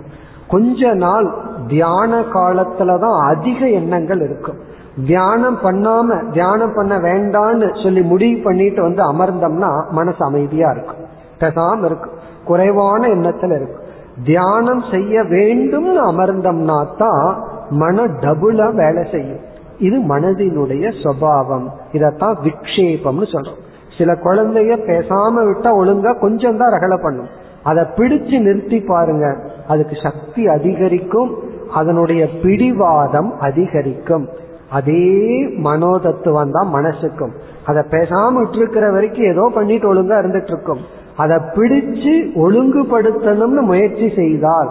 கொஞ்ச 0.49 0.95
நாள் 0.95 1.35
தியான 1.69 2.21
காலத்துல 2.21 2.99
தான் 2.99 3.19
அதிக 3.23 3.69
எண்ணங்கள் 3.69 4.21
இருக்கும். 4.21 4.59
தியானம் 5.07 5.59
பண்ணாம 5.63 6.33
தியானம் 6.33 6.75
பண்ண 6.75 6.99
வேண்டான்னு 6.99 7.83
சொல்லி 7.83 8.03
முடிவு 8.03 8.43
பண்ணிட்டு 8.43 8.83
வந்து 8.83 9.03
அமர்ந்தோம்னா 9.13 9.71
மனசு 9.91 10.25
அமைதியா 10.25 10.71
இருக்கும். 10.71 11.03
பெசாம 11.41 11.85
இருக்கும். 11.85 12.17
குறைவான 12.45 13.09
எண்ணத்துல 13.09 13.55
இருக்கும். 13.57 13.87
தியானம் 14.25 14.85
செய்ய 14.91 15.23
வேண்டும்னு 15.23 16.03
அமர்ந்தோம்னா 16.11 16.87
தான் 16.97 17.43
மன 17.71 18.05
டபுளா 18.05 18.75
வேலை 18.75 19.05
செய்யும். 19.11 19.41
இது 19.79 19.99
மனதினுடைய 19.99 20.93
சுவாவம் 21.03 21.67
இதத்தான் 21.93 22.37
விக்ஷேபம்னு 22.45 23.27
சொல்றோம். 23.33 23.61
சில 23.99 24.13
குழந்தைய 24.13 24.73
பேசாம 24.91 25.35
விட்டா 25.35 25.71
ஒழுங்கா 25.77 26.19
கொஞ்சம் 26.19 26.57
தான் 26.57 26.73
ரகலை 26.73 27.03
பண்ணும். 27.03 27.29
அதை 27.63 27.85
பிடிச்சு 27.97 28.41
நிறுத்தி 28.41 28.81
பாருங்க. 28.81 29.37
அதுக்கு 29.69 29.97
சக்தி 30.03 30.49
அதிகரிக்கும். 30.49 31.35
அதனுடைய 31.75 32.29
பிடிவாதம் 32.43 33.33
அதிகரிக்கும். 33.41 34.29
அதே 34.71 35.47
மனோதத்துவம் 35.47 36.51
தான் 36.51 36.75
மனசுக்கும். 36.75 37.33
அதை 37.65 37.83
பேசாம 37.91 38.33
விட்டுருக்கிற 38.35 38.93
வரைக்கும் 38.93 39.25
ஏதோ 39.25 39.51
பண்ணிட்டு 39.55 39.95
ஒழுங்கா 39.95 40.19
இருந்துட்டு 40.23 40.47
இருக்கும். 40.47 40.79
அதை 41.23 41.37
பிடிச்சு 41.57 42.13
ஒழுங்குபடுத்தணும்னு 42.45 43.63
முயற்சி 43.71 44.09
செய்தால் 44.17 44.71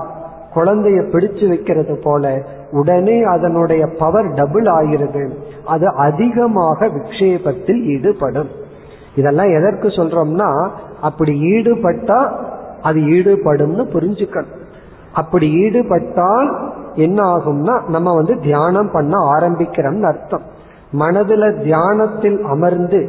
குழந்தைய 0.55 0.99
பிடிச்சு 1.13 1.47
வைக்கிறது 1.47 1.95
போல 2.03 2.41
உடனே 2.71 3.23
அதனுடைய 3.23 3.83
பவர் 3.99 4.29
டபுள் 4.33 4.67
ஆகிறது. 4.67 5.23
அது 5.65 5.87
அதிகமாக 6.05 6.87
விக்ஷேபத்தில் 6.87 7.81
ஈடுபடும். 7.93 8.49
இதெல்லாம் 9.15 9.51
எதற்கு 9.51 9.87
சொல்றோம்னா 9.87 10.49
அப்படி 11.01 11.33
ஈடுபட்டா 11.53 12.19
அது 12.81 12.99
ஈடுபடும்னு 12.99 13.85
புரிஞ்சுக்கணும். 13.95 14.55
அப்படி 15.13 15.47
ஈடுபட்டால் 15.63 16.49
என்ன 16.95 17.19
ஆகும்னா 17.35 17.75
நம்ம 17.89 18.13
வந்து 18.15 18.33
தியானம் 18.39 18.91
பண்ண 18.91 19.13
ஆரம்பிக்கிறோம்னு 19.35 20.09
அர்த்தம். 20.13 20.45
மனதுல 20.99 21.43
தியானத்தில் 21.63 22.37
அமர்ந்து 22.43 22.99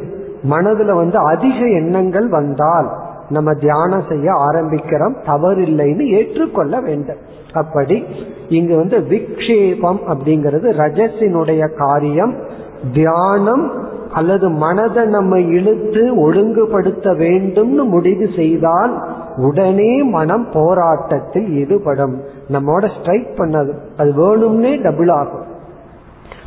மனதுல 0.49 0.91
வந்து 0.93 1.17
அதிக 1.17 1.57
எண்ணங்கள் 1.81 2.27
வந்தால் 2.29 2.89
நம்ம 3.29 3.53
தியானம் 3.53 4.03
செய்ய 4.09 4.33
ஆரம்பிக்கிறோம் 4.33 5.15
தவறில்லைன்னு 5.27 6.05
ஏற்றுக்கொள்ள 6.05 6.79
வேண்டும். 6.79 7.17
அப்படி 7.53 8.05
இங்கு 8.49 8.75
வந்து 8.75 8.97
விக்ஷேபம் 8.97 9.99
அப்படிங்கிறது 10.07 10.71
ரஜசினுடைய 10.71 11.75
காரியம். 11.77 12.33
தியானம் 12.93 13.87
அல்லது 14.13 14.49
மனதை 14.49 15.05
நம்ம 15.05 15.39
இழுத்து 15.39 16.15
ஒழுங்குபடுத்த 16.15 17.13
வேண்டும்னு 17.13 17.83
முடிவு 17.83 18.29
செய்தால் 18.35 19.03
உடனே 19.35 20.03
மனம் 20.03 20.47
போராட்டத்தில் 20.53 21.49
ஈடுபடும். 21.49 22.21
நம்மோட 22.51 22.99
ஸ்ட்ரைக் 22.99 23.27
பண்ணது. 23.37 23.71
அது 23.97 24.11
வேணும்னே 24.11 24.81
டபுள் 24.81 25.09
ஆகும். 25.09 25.57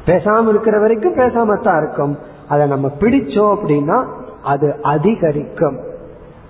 பேசாம 0.06 0.48
இருக்கிற 0.48 0.78
வரைக்கும் 0.78 1.14
பேசாமத்தான் 1.14 1.62
தான் 1.62 1.82
இருக்கும். 1.82 2.18
அதை 2.48 2.68
நம்ம 2.68 2.90
பிடிச்சோம் 3.00 3.56
அப்படின்னா 3.56 4.04
அது 4.42 4.74
அதிகரிக்கும். 4.82 5.78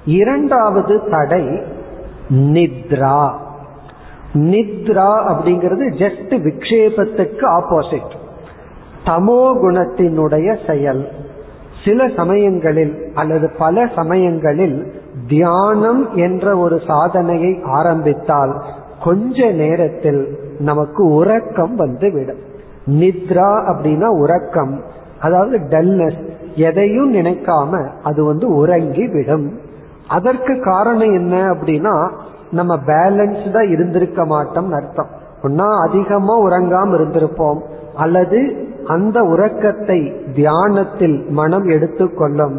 இரண்டாவது 0.05 1.01
தடை 1.11 1.63
நித்ரா. 2.31 3.31
நித்ரா 4.35 5.11
அப்படிங்கிறது 5.29 5.85
ஜஸ்ட் 5.99 6.31
விக்ஷேபத்துக்கு 6.31 7.45
ஆப்போசிட் 7.59 8.13
தமோ 9.07 9.43
குணத்தினுடைய 9.63 10.67
செயல். 10.67 11.09
சில 11.85 12.09
சமயங்களில் 12.17 13.05
அல்லது 13.15 13.51
பல 13.59 13.89
சமயங்களில் 13.95 14.93
தியானம் 15.29 16.17
என்ற 16.17 16.57
ஒரு 16.57 16.81
சாதனையை 16.87 17.61
ஆரம்பித்தால் 17.65 18.63
கொஞ்ச 19.05 19.51
நேரத்தில் 19.51 20.39
நமக்கு 20.59 21.05
உறக்கம் 21.05 21.75
வந்து 21.77 22.13
விடும் 22.13 22.39
நித்ரா 22.87 23.51
அப்படின்னா 23.67 24.07
உறக்கம். 24.07 24.83
அதாவது 25.21 25.59
டல்னஸ் 25.59 26.31
எதையும் 26.55 27.15
நினைக்காம 27.15 27.89
அது 28.03 28.25
வந்து 28.25 28.55
உறங்கி 28.55 29.07
விடும் 29.07 29.71
அதற்கு 30.17 30.55
காரணம் 30.65 31.13
என்ன 31.13 31.35
அப்படின்னா 31.53 31.95
நம்ம 32.51 32.73
பேலன்ஸ்டா 32.87 33.63
இருந்திருக்க 33.75 34.23
மாட்டோம் 34.25 34.71
அர்த்தம். 34.73 35.11
ஒன்னா 35.43 35.69
அதிகமா 35.87 36.35
உறங்காம 36.41 36.97
இருந்திருப்போம் 36.99 37.61
அல்லது 37.97 38.41
அந்த 38.87 39.19
உறக்கத்தை 39.33 39.99
தியானத்தில் 40.35 41.17
மனம் 41.31 41.67
எடுத்துக்கொள்ளும் 41.69 42.57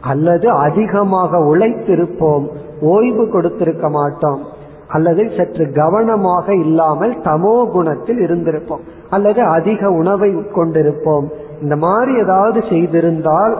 அல்லது 0.00 0.46
அதிகமாக 0.64 1.38
உழைத்திருப்போம் 1.50 2.46
ஓய்வு 2.92 3.24
கொடுத்திருக்க 3.30 3.88
மாட்டோம் 3.88 4.40
அல்லது 4.88 5.22
சற்று 5.36 5.64
கவனமாக 5.72 6.46
இல்லாமல் 6.54 7.14
தமோ 7.24 7.54
குணத்தில் 7.70 8.20
இருந்திருப்போம் 8.26 8.84
அல்லது 9.10 9.40
அதிக 9.56 9.90
உணவை 10.00 10.30
உட்கொண்டிருப்போம் 10.36 11.28
இந்த 11.62 11.76
மாதிரி 11.84 12.12
ஏதாவது 12.24 12.60
செய்திருந்தால் 12.70 13.54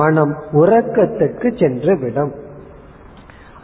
மனம் 0.00 0.34
உறக்கத்துக்கு 0.52 1.48
சென்று 1.60 1.94
விடும். 1.98 2.32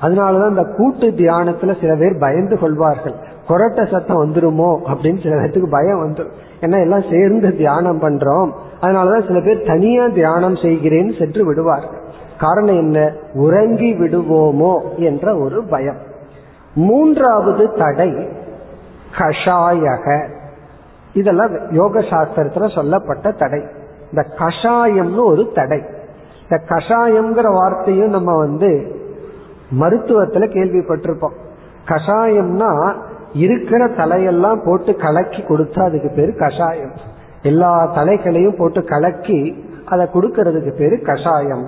அதனாலதான் 0.03 0.49
இந்த 0.49 0.65
கூட்டு 0.65 1.07
தியானத்துல 1.07 1.81
சில 1.81 1.97
பேர் 1.97 2.19
பயந்து 2.19 2.59
கொள்வார்கள். 2.59 3.15
கொரட்ட 3.49 3.91
சத்தம் 3.91 4.23
வந்துருமோ 4.25 4.79
அப்படின்னு 4.87 5.23
சில 5.23 5.35
பேர்த்துக்கு 5.35 5.71
பயம் 5.71 6.03
வந்துடும் 6.03 6.31
ஏன்னா 6.61 6.81
எல்லாம் 6.81 7.05
சேர்ந்து 7.11 7.57
தியானம் 7.57 8.03
பண்றோம். 8.03 8.51
அதனாலதான் 8.81 9.27
சில 9.27 9.41
பேர் 9.41 9.67
தனியா 9.67 10.07
தியானம் 10.07 10.55
செய்கிறேன்னு 10.55 11.19
சென்று 11.19 11.45
விடுவார் 11.45 11.99
காரணம் 12.39 12.77
என்ன? 12.77 13.13
உறங்கி 13.35 13.95
விடுவோமோ 13.95 14.81
என்ற 14.97 15.39
ஒரு 15.39 15.65
பயம். 15.65 15.97
மூன்றாவது 16.75 17.73
தடை 17.73 18.29
கஷாயக. 19.19 20.29
இதெல்லாம் 21.13 21.71
யோக 21.71 22.01
சாஸ்திரத்துல 22.01 22.75
சொல்லப்பட்ட 22.75 23.31
தடை. 23.31 23.65
இந்த 24.11 24.27
கஷாயம்னு 24.39 25.25
ஒரு 25.25 25.51
தடை. 25.55 25.83
இந்த 26.43 26.63
கஷாயம்ங்கிற 26.69 27.53
வார்த்தையும் 27.53 28.11
நம்ம 28.11 28.37
வந்து 28.37 29.00
மருத்துவத்துல 29.79 30.47
கேள்விப்பட்டிருப்போம். 30.55 31.37
கஷாயம்னா 31.87 32.93
இருக்கிற 33.33 33.87
தலையெல்லாம் 33.87 34.65
போட்டு 34.65 34.97
கலக்கி 34.97 35.43
கொடுத்தா 35.43 35.81
அதுக்கு 35.81 36.11
பேரு 36.17 36.35
கஷாயம். 36.35 36.93
எல்லா 37.43 37.95
தலைகளையும் 37.97 38.57
போட்டு 38.57 38.85
கலக்கி 38.85 39.65
அதை 39.85 40.07
கொடுக்கறதுக்கு 40.15 40.73
பேரு 40.77 41.01
கஷாயம். 41.01 41.67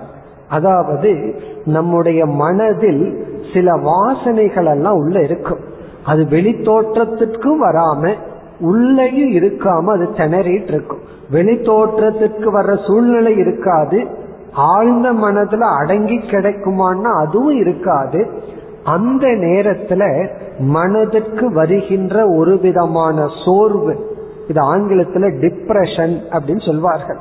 அதாவது 0.48 1.34
நம்முடைய 1.64 2.26
மனதில் 2.26 3.26
சில 3.54 3.76
வாசனைகள் 3.76 4.66
எல்லாம் 4.66 4.94
உள்ள 4.94 5.22
இருக்கும். 5.22 5.58
அது 6.04 6.26
வெளி 6.28 6.52
தோற்றத்திற்கும் 6.52 7.62
வராம 7.62 8.14
உள்ளேயும் 8.60 9.30
இருக்காம 9.30 9.84
அது 9.84 10.08
திணறிட்டு 10.16 10.68
இருக்கும். 10.68 10.98
வெளி 11.30 11.62
தோற்றத்திற்கு 11.62 12.60
வர்ற 12.60 12.86
சூழ்நிலை 12.86 13.36
இருக்காது. 13.36 14.06
ஆழ்ந்த 14.52 15.12
மனதுல 15.12 15.58
அடங்கி 15.58 16.16
கிடைக்குமான்னா 16.16 17.26
அதுவும் 17.26 17.56
இருக்காது. 17.56 18.30
அந்த 18.84 19.26
நேரத்துல 19.26 20.28
மனதுக்கு 20.58 21.52
வருகின்ற 21.52 22.26
ஒரு 22.26 22.58
விதமான 22.58 23.26
சோர்வு 23.44 24.10
இது 24.48 24.76
ஆங்கிலத்துல 24.76 25.30
டிப்ரெஷன் 25.40 26.20
அப்படின்னு 26.30 26.66
சொல்வார்கள். 26.66 27.18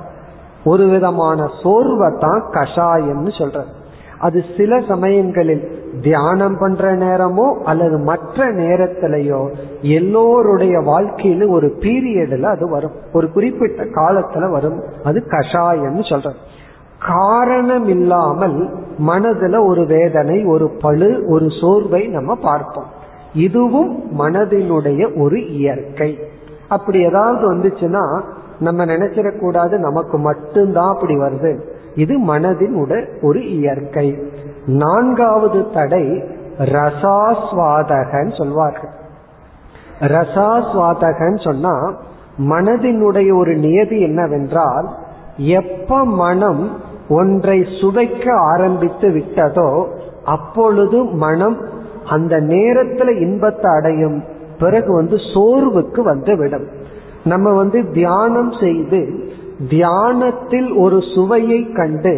ஒரு 0.64 0.88
விதமான 0.88 1.50
சோர்வை 1.64 2.18
தான் 2.20 2.44
கஷாயம்னு 2.52 3.38
சொல்றது 3.38 3.80
அது 4.20 4.44
சில 4.58 4.80
சமயங்களில் 4.88 5.84
தியானம் 6.02 6.58
பண்ற 6.60 6.96
நேரமோ 6.96 7.54
அல்லது 7.64 7.98
மற்ற 7.98 8.54
நேரத்திலேயோ 8.54 9.54
எல்லோருடைய 9.82 10.80
வாழ்க்கையில 10.80 11.50
ஒரு 11.50 11.76
பீரியட்ல 11.80 12.44
அது 12.44 12.70
வரும். 12.70 12.92
ஒரு 13.14 13.32
குறிப்பிட்ட 13.32 13.84
காலத்துல 13.84 14.52
வரும். 14.52 14.84
அது 15.04 15.24
கஷாயம்னு 15.28 16.10
சொல்றது 16.10 16.36
காரணம் 17.08 17.88
இல்லாமல் 17.88 18.74
மனதுல 19.08 19.66
ஒரு 19.66 19.86
வேதனை 19.86 20.46
ஒரு 20.46 20.72
பழு 20.82 21.24
ஒரு 21.28 21.46
சோர்வை 21.62 22.08
நம்ம 22.08 22.36
பார்ப்போம் 22.36 23.00
இதுவும் 23.34 24.20
மனதினுடைய 24.20 25.22
ஒரு 25.22 25.48
இயற்கை. 25.50 26.20
அப்படி 26.70 27.00
ஏதாவது 27.00 27.54
வந்துச்சுன்னா 27.54 28.22
நம்ம 28.60 28.86
நினைச்சிடக்கூடாது 28.86 29.78
நமக்கு 29.78 30.18
மட்டும்தான் 30.18 30.94
அப்படி 30.94 31.16
வருது. 31.16 31.60
இது 31.96 32.20
மனதினுட 32.20 33.06
ஒரு 33.22 33.50
இயற்கை. 33.50 34.18
நான்காவது 34.66 35.72
தடை 35.74 36.24
ரசாஸ்வாதகன்னு 36.58 38.38
சொல்வார்கள். 38.38 38.90
ரசாஸ்வாதகன்னு 40.00 41.44
சொன்னா 41.44 41.94
மனதினுடைய 42.38 43.38
ஒரு 43.38 43.56
நியதி 43.56 44.02
என்னவென்றால் 44.02 44.90
எப்ப 45.38 46.06
மனம் 46.06 46.90
ஒன்றை 47.12 47.60
சுவைக்க 47.82 48.26
ஆரம்பித்து 48.54 49.08
விட்டதோ 49.10 49.70
அப்பொழுது 50.26 51.04
மனம் 51.04 51.58
அந்த 52.10 52.36
நேரத்துல 52.42 53.10
இன்பத்தை 53.22 53.72
அடையும். 53.72 54.24
பிறகு 54.60 54.94
வந்து 54.94 55.18
சோர்வுக்கு 55.34 56.02
வந்து 56.02 56.38
விடும் 56.38 56.68
நம்ம 57.24 57.54
வந்து 57.54 57.80
தியானம் 57.92 58.52
செய்து 58.62 59.02
தியானத்தில் 59.70 60.70
ஒரு 60.74 60.98
சுவையை 61.16 61.62
கண்டு 61.72 62.16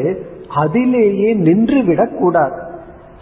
அதிலேயே 0.56 1.34
நின்று 1.34 1.84
விடக்கூடாது 1.84 2.60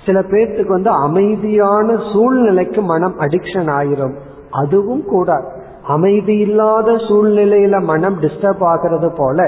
சில 0.06 0.20
பேர்த்துக்கு 0.20 0.68
வந்து 0.68 0.90
அமைதியான 0.90 1.96
சூழ்நிலைக்கு 2.14 2.82
மனம் 2.82 3.20
அடிக்ஷன் 3.20 3.70
ஆயிரும். 3.80 4.16
அதுவும் 4.52 5.04
கூடாது. 5.06 5.48
அமைதி 5.88 6.36
இல்லாத 6.38 6.92
சூழ்நிலையில 6.92 7.84
மனம் 7.84 8.18
டிஸ்டர்ப் 8.22 8.64
ஆகிறது 8.72 9.10
போல 9.18 9.48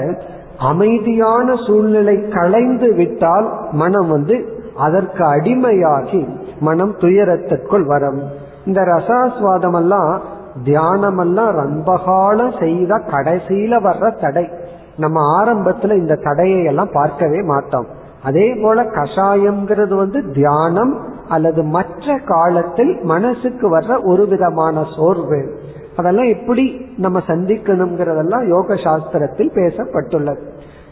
அமைதியான 0.58 1.54
சூழ்நிலை 1.66 2.28
களைந்து 2.28 2.94
விட்டால் 2.94 3.52
மனம் 3.72 4.08
வந்து 4.08 4.62
அதற்கு 4.76 5.24
அடிமையாகி 5.24 6.28
மனம் 6.60 6.96
துயரத்திற்குள் 6.98 7.86
வரும். 7.86 8.22
இந்த 8.66 8.82
ரசாஸ்வாதம் 8.82 9.74
எல்லாம் 9.74 10.20
தியானம் 10.64 11.18
எல்லாம் 11.18 11.50
ரொம்ப 11.50 12.00
காலம் 12.06 12.52
செய்த 12.60 12.94
கடைசியில 12.94 13.80
வர்ற 13.82 14.20
தடை. 14.20 14.48
நம்ம 14.96 15.44
ஆரம்பத்துல 15.44 15.96
இந்த 15.96 16.14
தடையை 16.14 16.64
எல்லாம் 16.64 16.88
பார்க்கவே 16.92 17.42
மாட்டோம். 17.42 17.86
அதே 18.24 18.54
போல 18.54 18.82
கஷாயம்ங்கிறது 18.82 19.94
வந்து 19.94 20.32
தியானம் 20.32 20.98
அல்லது 21.28 21.62
மற்ற 21.62 22.18
காலத்தில் 22.24 22.98
மனசுக்கு 23.02 23.78
வர்ற 23.78 24.04
ஒரு 24.04 24.26
விதமான 24.26 24.84
சோர்வு. 24.96 25.58
அதெல்லாம் 25.96 26.26
எப்படி 26.26 26.86
நம்ம 26.96 27.20
சந்திக்கணுங்கிறதெல்லாம் 27.26 28.48
யோக 28.48 28.74
சாஸ்திரத்தில் 28.74 29.54
பேசப்பட்டுள்ளது. 29.54 30.40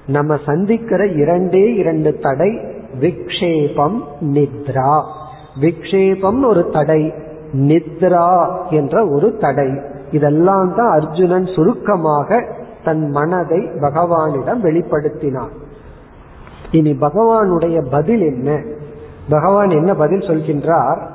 நம்ம 0.06 0.36
சந்திக்கிற 0.46 1.06
இரண்டே 1.06 1.74
இரண்டு 1.74 2.18
தடை 2.18 2.58
விக்ஷேபம் 3.00 4.02
நித்ரா. 4.20 5.02
விக்ஷேபம் 5.60 6.44
ஒரு 6.44 6.68
தடை 6.68 7.12
நித்ரா 7.52 8.48
என்ற 8.70 9.06
ஒரு 9.06 9.36
தடை. 9.36 9.78
இதெல்லாம் 10.10 10.74
தான் 10.74 10.90
அர்ஜுனன் 10.90 11.46
சுருக்கமாக 11.46 12.44
தன் 12.84 13.10
மனதை 13.10 13.58
பகவானிடம் 13.58 14.62
வெளிப்படுத்தினான். 14.62 15.52
இனி 16.70 16.92
பகவானுடைய 16.92 17.86
பதில் 17.90 18.20
என்ன? 18.20 18.62
பகவான் 19.28 19.70
என்ன 19.70 19.94
பதில் 19.94 20.18
சொல்கின்றார்? 20.18 21.10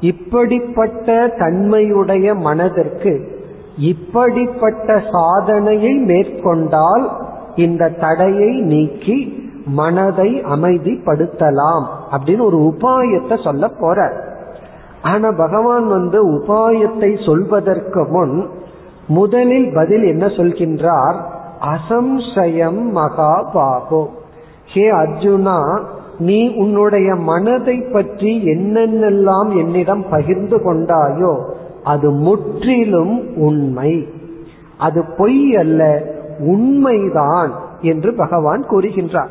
இப்படிப்பட்ட 0.00 1.34
தன்மையுடைய 1.38 2.34
மனதிற்கு 2.34 3.31
இப்படிப்பட்ட 3.76 5.02
சாதனையை 5.12 5.94
மேற்கொண்டால் 5.98 7.10
இந்த 7.56 7.88
தடையை 7.88 8.60
நீக்கி 8.60 9.40
மனதை 9.64 10.42
அமைதிப்படுத்தலாம் 10.44 11.86
அப்படின்னு 12.12 12.40
ஒரு 12.40 12.58
உபாயத்தை 12.58 13.44
சொல்ல 13.44 13.68
போற. 13.68 14.12
ஆனா 15.02 15.30
பகவான் 15.30 15.86
வந்து 15.86 16.30
உபாயத்தை 16.30 17.26
சொல்வதற்கு 17.26 18.06
முன் 18.10 18.48
முதலில் 19.06 19.72
பதில் 19.74 20.02
என்ன 20.02 20.26
சொல்கின்றார்? 20.26 21.16
அசம்சயம் 21.60 22.82
மகாபாகோ 22.94 24.06
ஹே 24.66 24.90
அர்ஜுனா 24.90 25.82
நீ 26.18 26.54
உன்னுடைய 26.54 27.14
மனதை 27.14 27.80
பற்றி 27.92 28.42
என்னென்னெல்லாம் 28.44 29.56
என்னிடம் 29.56 30.04
பகிர்ந்து 30.10 30.58
கொண்டாயோ 30.58 31.38
அது 31.84 32.10
முற்றிலும் 32.10 33.36
உண்மை. 33.36 34.08
அது 34.78 35.04
பொய் 35.16 35.56
அல்ல 35.56 36.02
உண்மைதான் 36.38 37.52
என்று 37.80 38.14
பகவான் 38.14 38.64
கூறுகின்றார். 38.68 39.28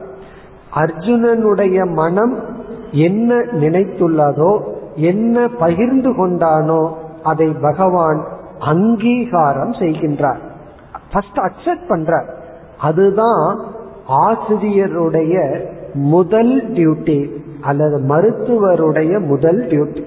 அர்ஜுனனுடைய 0.75 1.93
மனம் 1.93 2.39
என்ன 2.91 3.35
நினைத்துள்ளதோ 3.35 4.61
என்ன 4.95 5.47
பகிர்ந்து 5.47 6.11
கொண்டானோ 6.11 6.93
அதை 7.23 7.55
பகவான் 7.61 8.25
அங்கீகாரம் 8.59 9.71
செய்கின்றார். 9.71 10.37
அக்செப்ட் 11.35 11.89
பண்றார். 11.89 12.25
அதுதான் 12.79 13.59
ஆசிரியருடைய 14.09 15.65
முதல் 15.93 16.69
டியூட்டி 16.69 17.31
அல்லது 17.61 17.97
மருத்துவருடைய 17.97 19.25
முதல் 19.27 19.65
டியூட்டி 19.65 20.03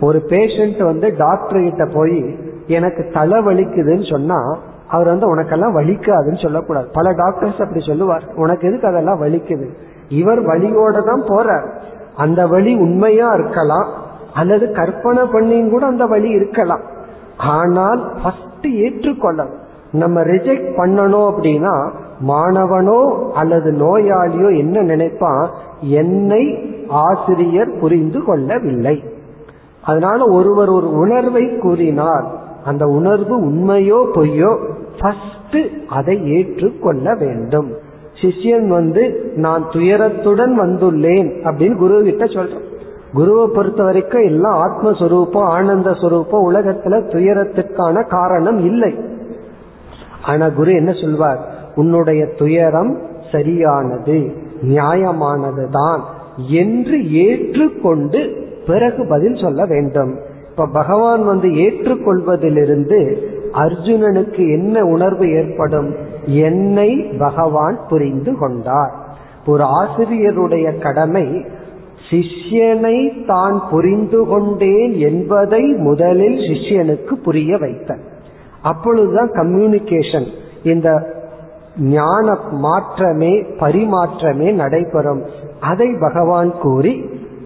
ஒரு 0.00 0.24
பேஷண்ட் 0.28 0.82
வந்து 0.82 1.14
டாக்டர் 1.16 1.62
கிட்ட 1.62 1.86
போய் 1.86 2.38
எனக்கு 2.66 3.10
தலை 3.12 3.38
வலிக்குதுன்னு 3.38 4.10
சொன்னா 4.10 4.58
அவர் 4.88 5.06
வந்து 5.06 5.36
உனக்கெல்லாம் 5.36 5.76
வலிக்காதுன்னு 5.76 6.42
சொல்லக்கூடாது. 6.42 6.88
பல 6.92 7.12
டாக்டர்ஸ் 7.12 7.60
அப்படி 7.60 7.80
சொல்லுவார். 7.86 8.22
உனக்கு 8.36 8.68
எதுக்கு 8.68 8.88
அதெல்லாம் 8.88 9.22
வலிக்குது? 9.22 9.68
இவர் 10.08 10.46
வழியோட 10.46 11.04
தான் 11.04 11.22
போறார். 11.22 11.66
அந்த 12.16 12.46
வழி 12.46 12.74
உண்மையா 12.74 13.32
இருக்கலாம் 13.32 13.88
அல்லது 14.34 14.72
கற்பனை 14.72 15.22
பண்ணியும் 15.22 15.70
கூட 15.70 15.86
அந்த 15.86 16.06
வழி 16.06 16.28
இருக்கலாம். 16.28 16.80
ஆனால் 17.36 18.12
ஃபர்ஸ்ட் 18.22 18.66
ஏற்றுக்கொள்ளணும். 18.66 19.56
நம்ம 19.92 20.20
ரிஜெக்ட் 20.20 20.70
பண்ணணும் 20.76 21.28
அப்படின்னா 21.32 21.90
மாணவனோ 22.28 23.30
அல்லது 23.32 23.70
நோயாளியோ 23.72 24.58
என்ன 24.58 24.82
நினைப்பான்? 24.82 25.50
என்னை 25.80 26.42
ஆசிரியர் 26.88 27.78
புரிந்து 27.78 28.24
கொள்ளவில்லை. 28.24 28.96
அதனால 29.88 30.20
ஒருவர் 30.30 30.68
ஒரு 30.68 30.88
உணர்வை 30.90 31.44
கூறினார். 31.58 32.26
அந்த 32.64 32.84
உணர்வு 32.86 33.34
உண்மையோ 33.50 33.98
பொய்யோ 34.14 34.52
ஃபர்ஸ்ட் 35.00 35.58
அதை 35.88 36.16
ஏற்றுக்கொள்ள 36.36 37.14
வேண்டும். 37.14 37.68
சிஷ்யன் 38.20 38.66
வந்து 38.68 39.32
நான் 39.36 39.64
துயரத்துடன் 39.70 40.54
வந்துள்ளேன் 40.62 41.28
அப்படின்னு 41.44 41.76
குரு 41.76 42.02
கிட்ட 42.02 42.26
சொல்றேன். 42.26 42.64
குருவை 43.12 43.46
பொறுத்த 43.54 43.82
வரைக்கும் 43.82 44.24
எல்லாம் 44.24 44.58
ஆத்மஸ்வரூபம் 44.64 45.46
ஆனந்த 45.56 45.90
சுரூபம் 45.90 46.46
உலகத்துல 46.50 46.94
துயரத்துக்கான 47.12 48.06
காரணம் 48.08 48.58
இல்லை. 48.64 48.92
ஆனா 50.24 50.48
குரு 50.48 50.72
என்ன 50.72 50.92
சொல்வார்? 50.92 51.40
உன்னுடைய 51.74 52.22
துயரம் 52.38 52.92
சரியானது 53.32 54.18
நியாயமானது 54.62 55.64
தான் 55.70 56.02
என்று 56.50 56.96
ஏற்றுக்கொண்டு 57.12 58.20
பிறகு 58.68 59.02
பதில் 59.08 59.38
சொல்ல 59.42 59.64
வேண்டும். 59.64 60.12
இப்ப 60.50 60.68
பகவான் 60.72 61.22
வந்து 61.24 61.48
ஏற்றுக்கொள்வதிலிருந்து 61.64 63.00
அர்ஜுனனுக்கு 63.52 64.42
என்ன 64.56 64.84
உணர்வு 64.84 65.26
ஏற்படும்? 65.32 65.90
என்னை 66.46 66.90
பகவான் 67.18 67.78
புரிந்து 67.88 68.32
கொண்டார். 68.38 68.94
ஒரு 69.46 69.64
ஆசிரியருடைய 69.80 70.66
கடமை 70.78 71.26
சிஷ்யனை 72.08 72.98
தான் 73.26 73.56
புரிந்து 73.70 74.20
கொண்டேன் 74.26 74.92
என்பதை 74.98 75.62
முதலில் 75.86 76.38
சிஷ்யனுக்கு 76.48 77.14
புரிய 77.24 77.56
வைத்த 77.56 77.96
அப்பொழுதுதான் 78.62 79.30
கம்யூனிகேஷன் 79.30 80.28
இந்த 80.62 80.88
ஞான 81.96 82.26
மாற்றமே 82.64 83.32
பரிமாற்றமே 83.60 84.48
நடைபெறும். 84.52 85.22
அதை 85.60 85.88
பகவான் 86.00 86.52
கூறி 86.62 86.94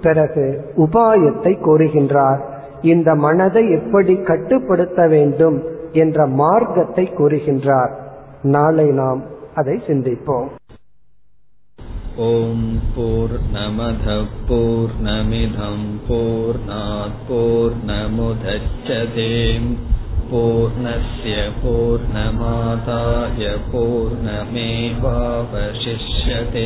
பிறகு 0.02 0.76
உபாயத்தை 0.78 1.62
கூறுகின்றார் 1.62 2.42
இந்த 2.84 3.16
மனதை 3.24 3.72
எப்படி 3.72 4.24
கட்டுப்படுத்த 4.24 5.08
வேண்டும் 5.08 5.64
என்ற 5.96 6.28
மார்க்கத்தை 6.36 7.14
கூறுகின்றார் 7.20 7.92
நாளை 8.52 8.94
நாம் 8.94 9.24
அதை 9.56 9.82
சிந்திப்போம் 9.88 10.50
ॐ 12.20 12.62
पूर्णमधः 12.94 14.22
पूर्णमिधम् 14.48 15.84
पूर्णात् 16.08 17.20
पूर्णमुदच्छते 17.28 19.28
पूर्णस्य 20.32 21.36
पूर्णमादाय 21.60 23.46
पूर्णमेवावशिष्यते 23.72 26.66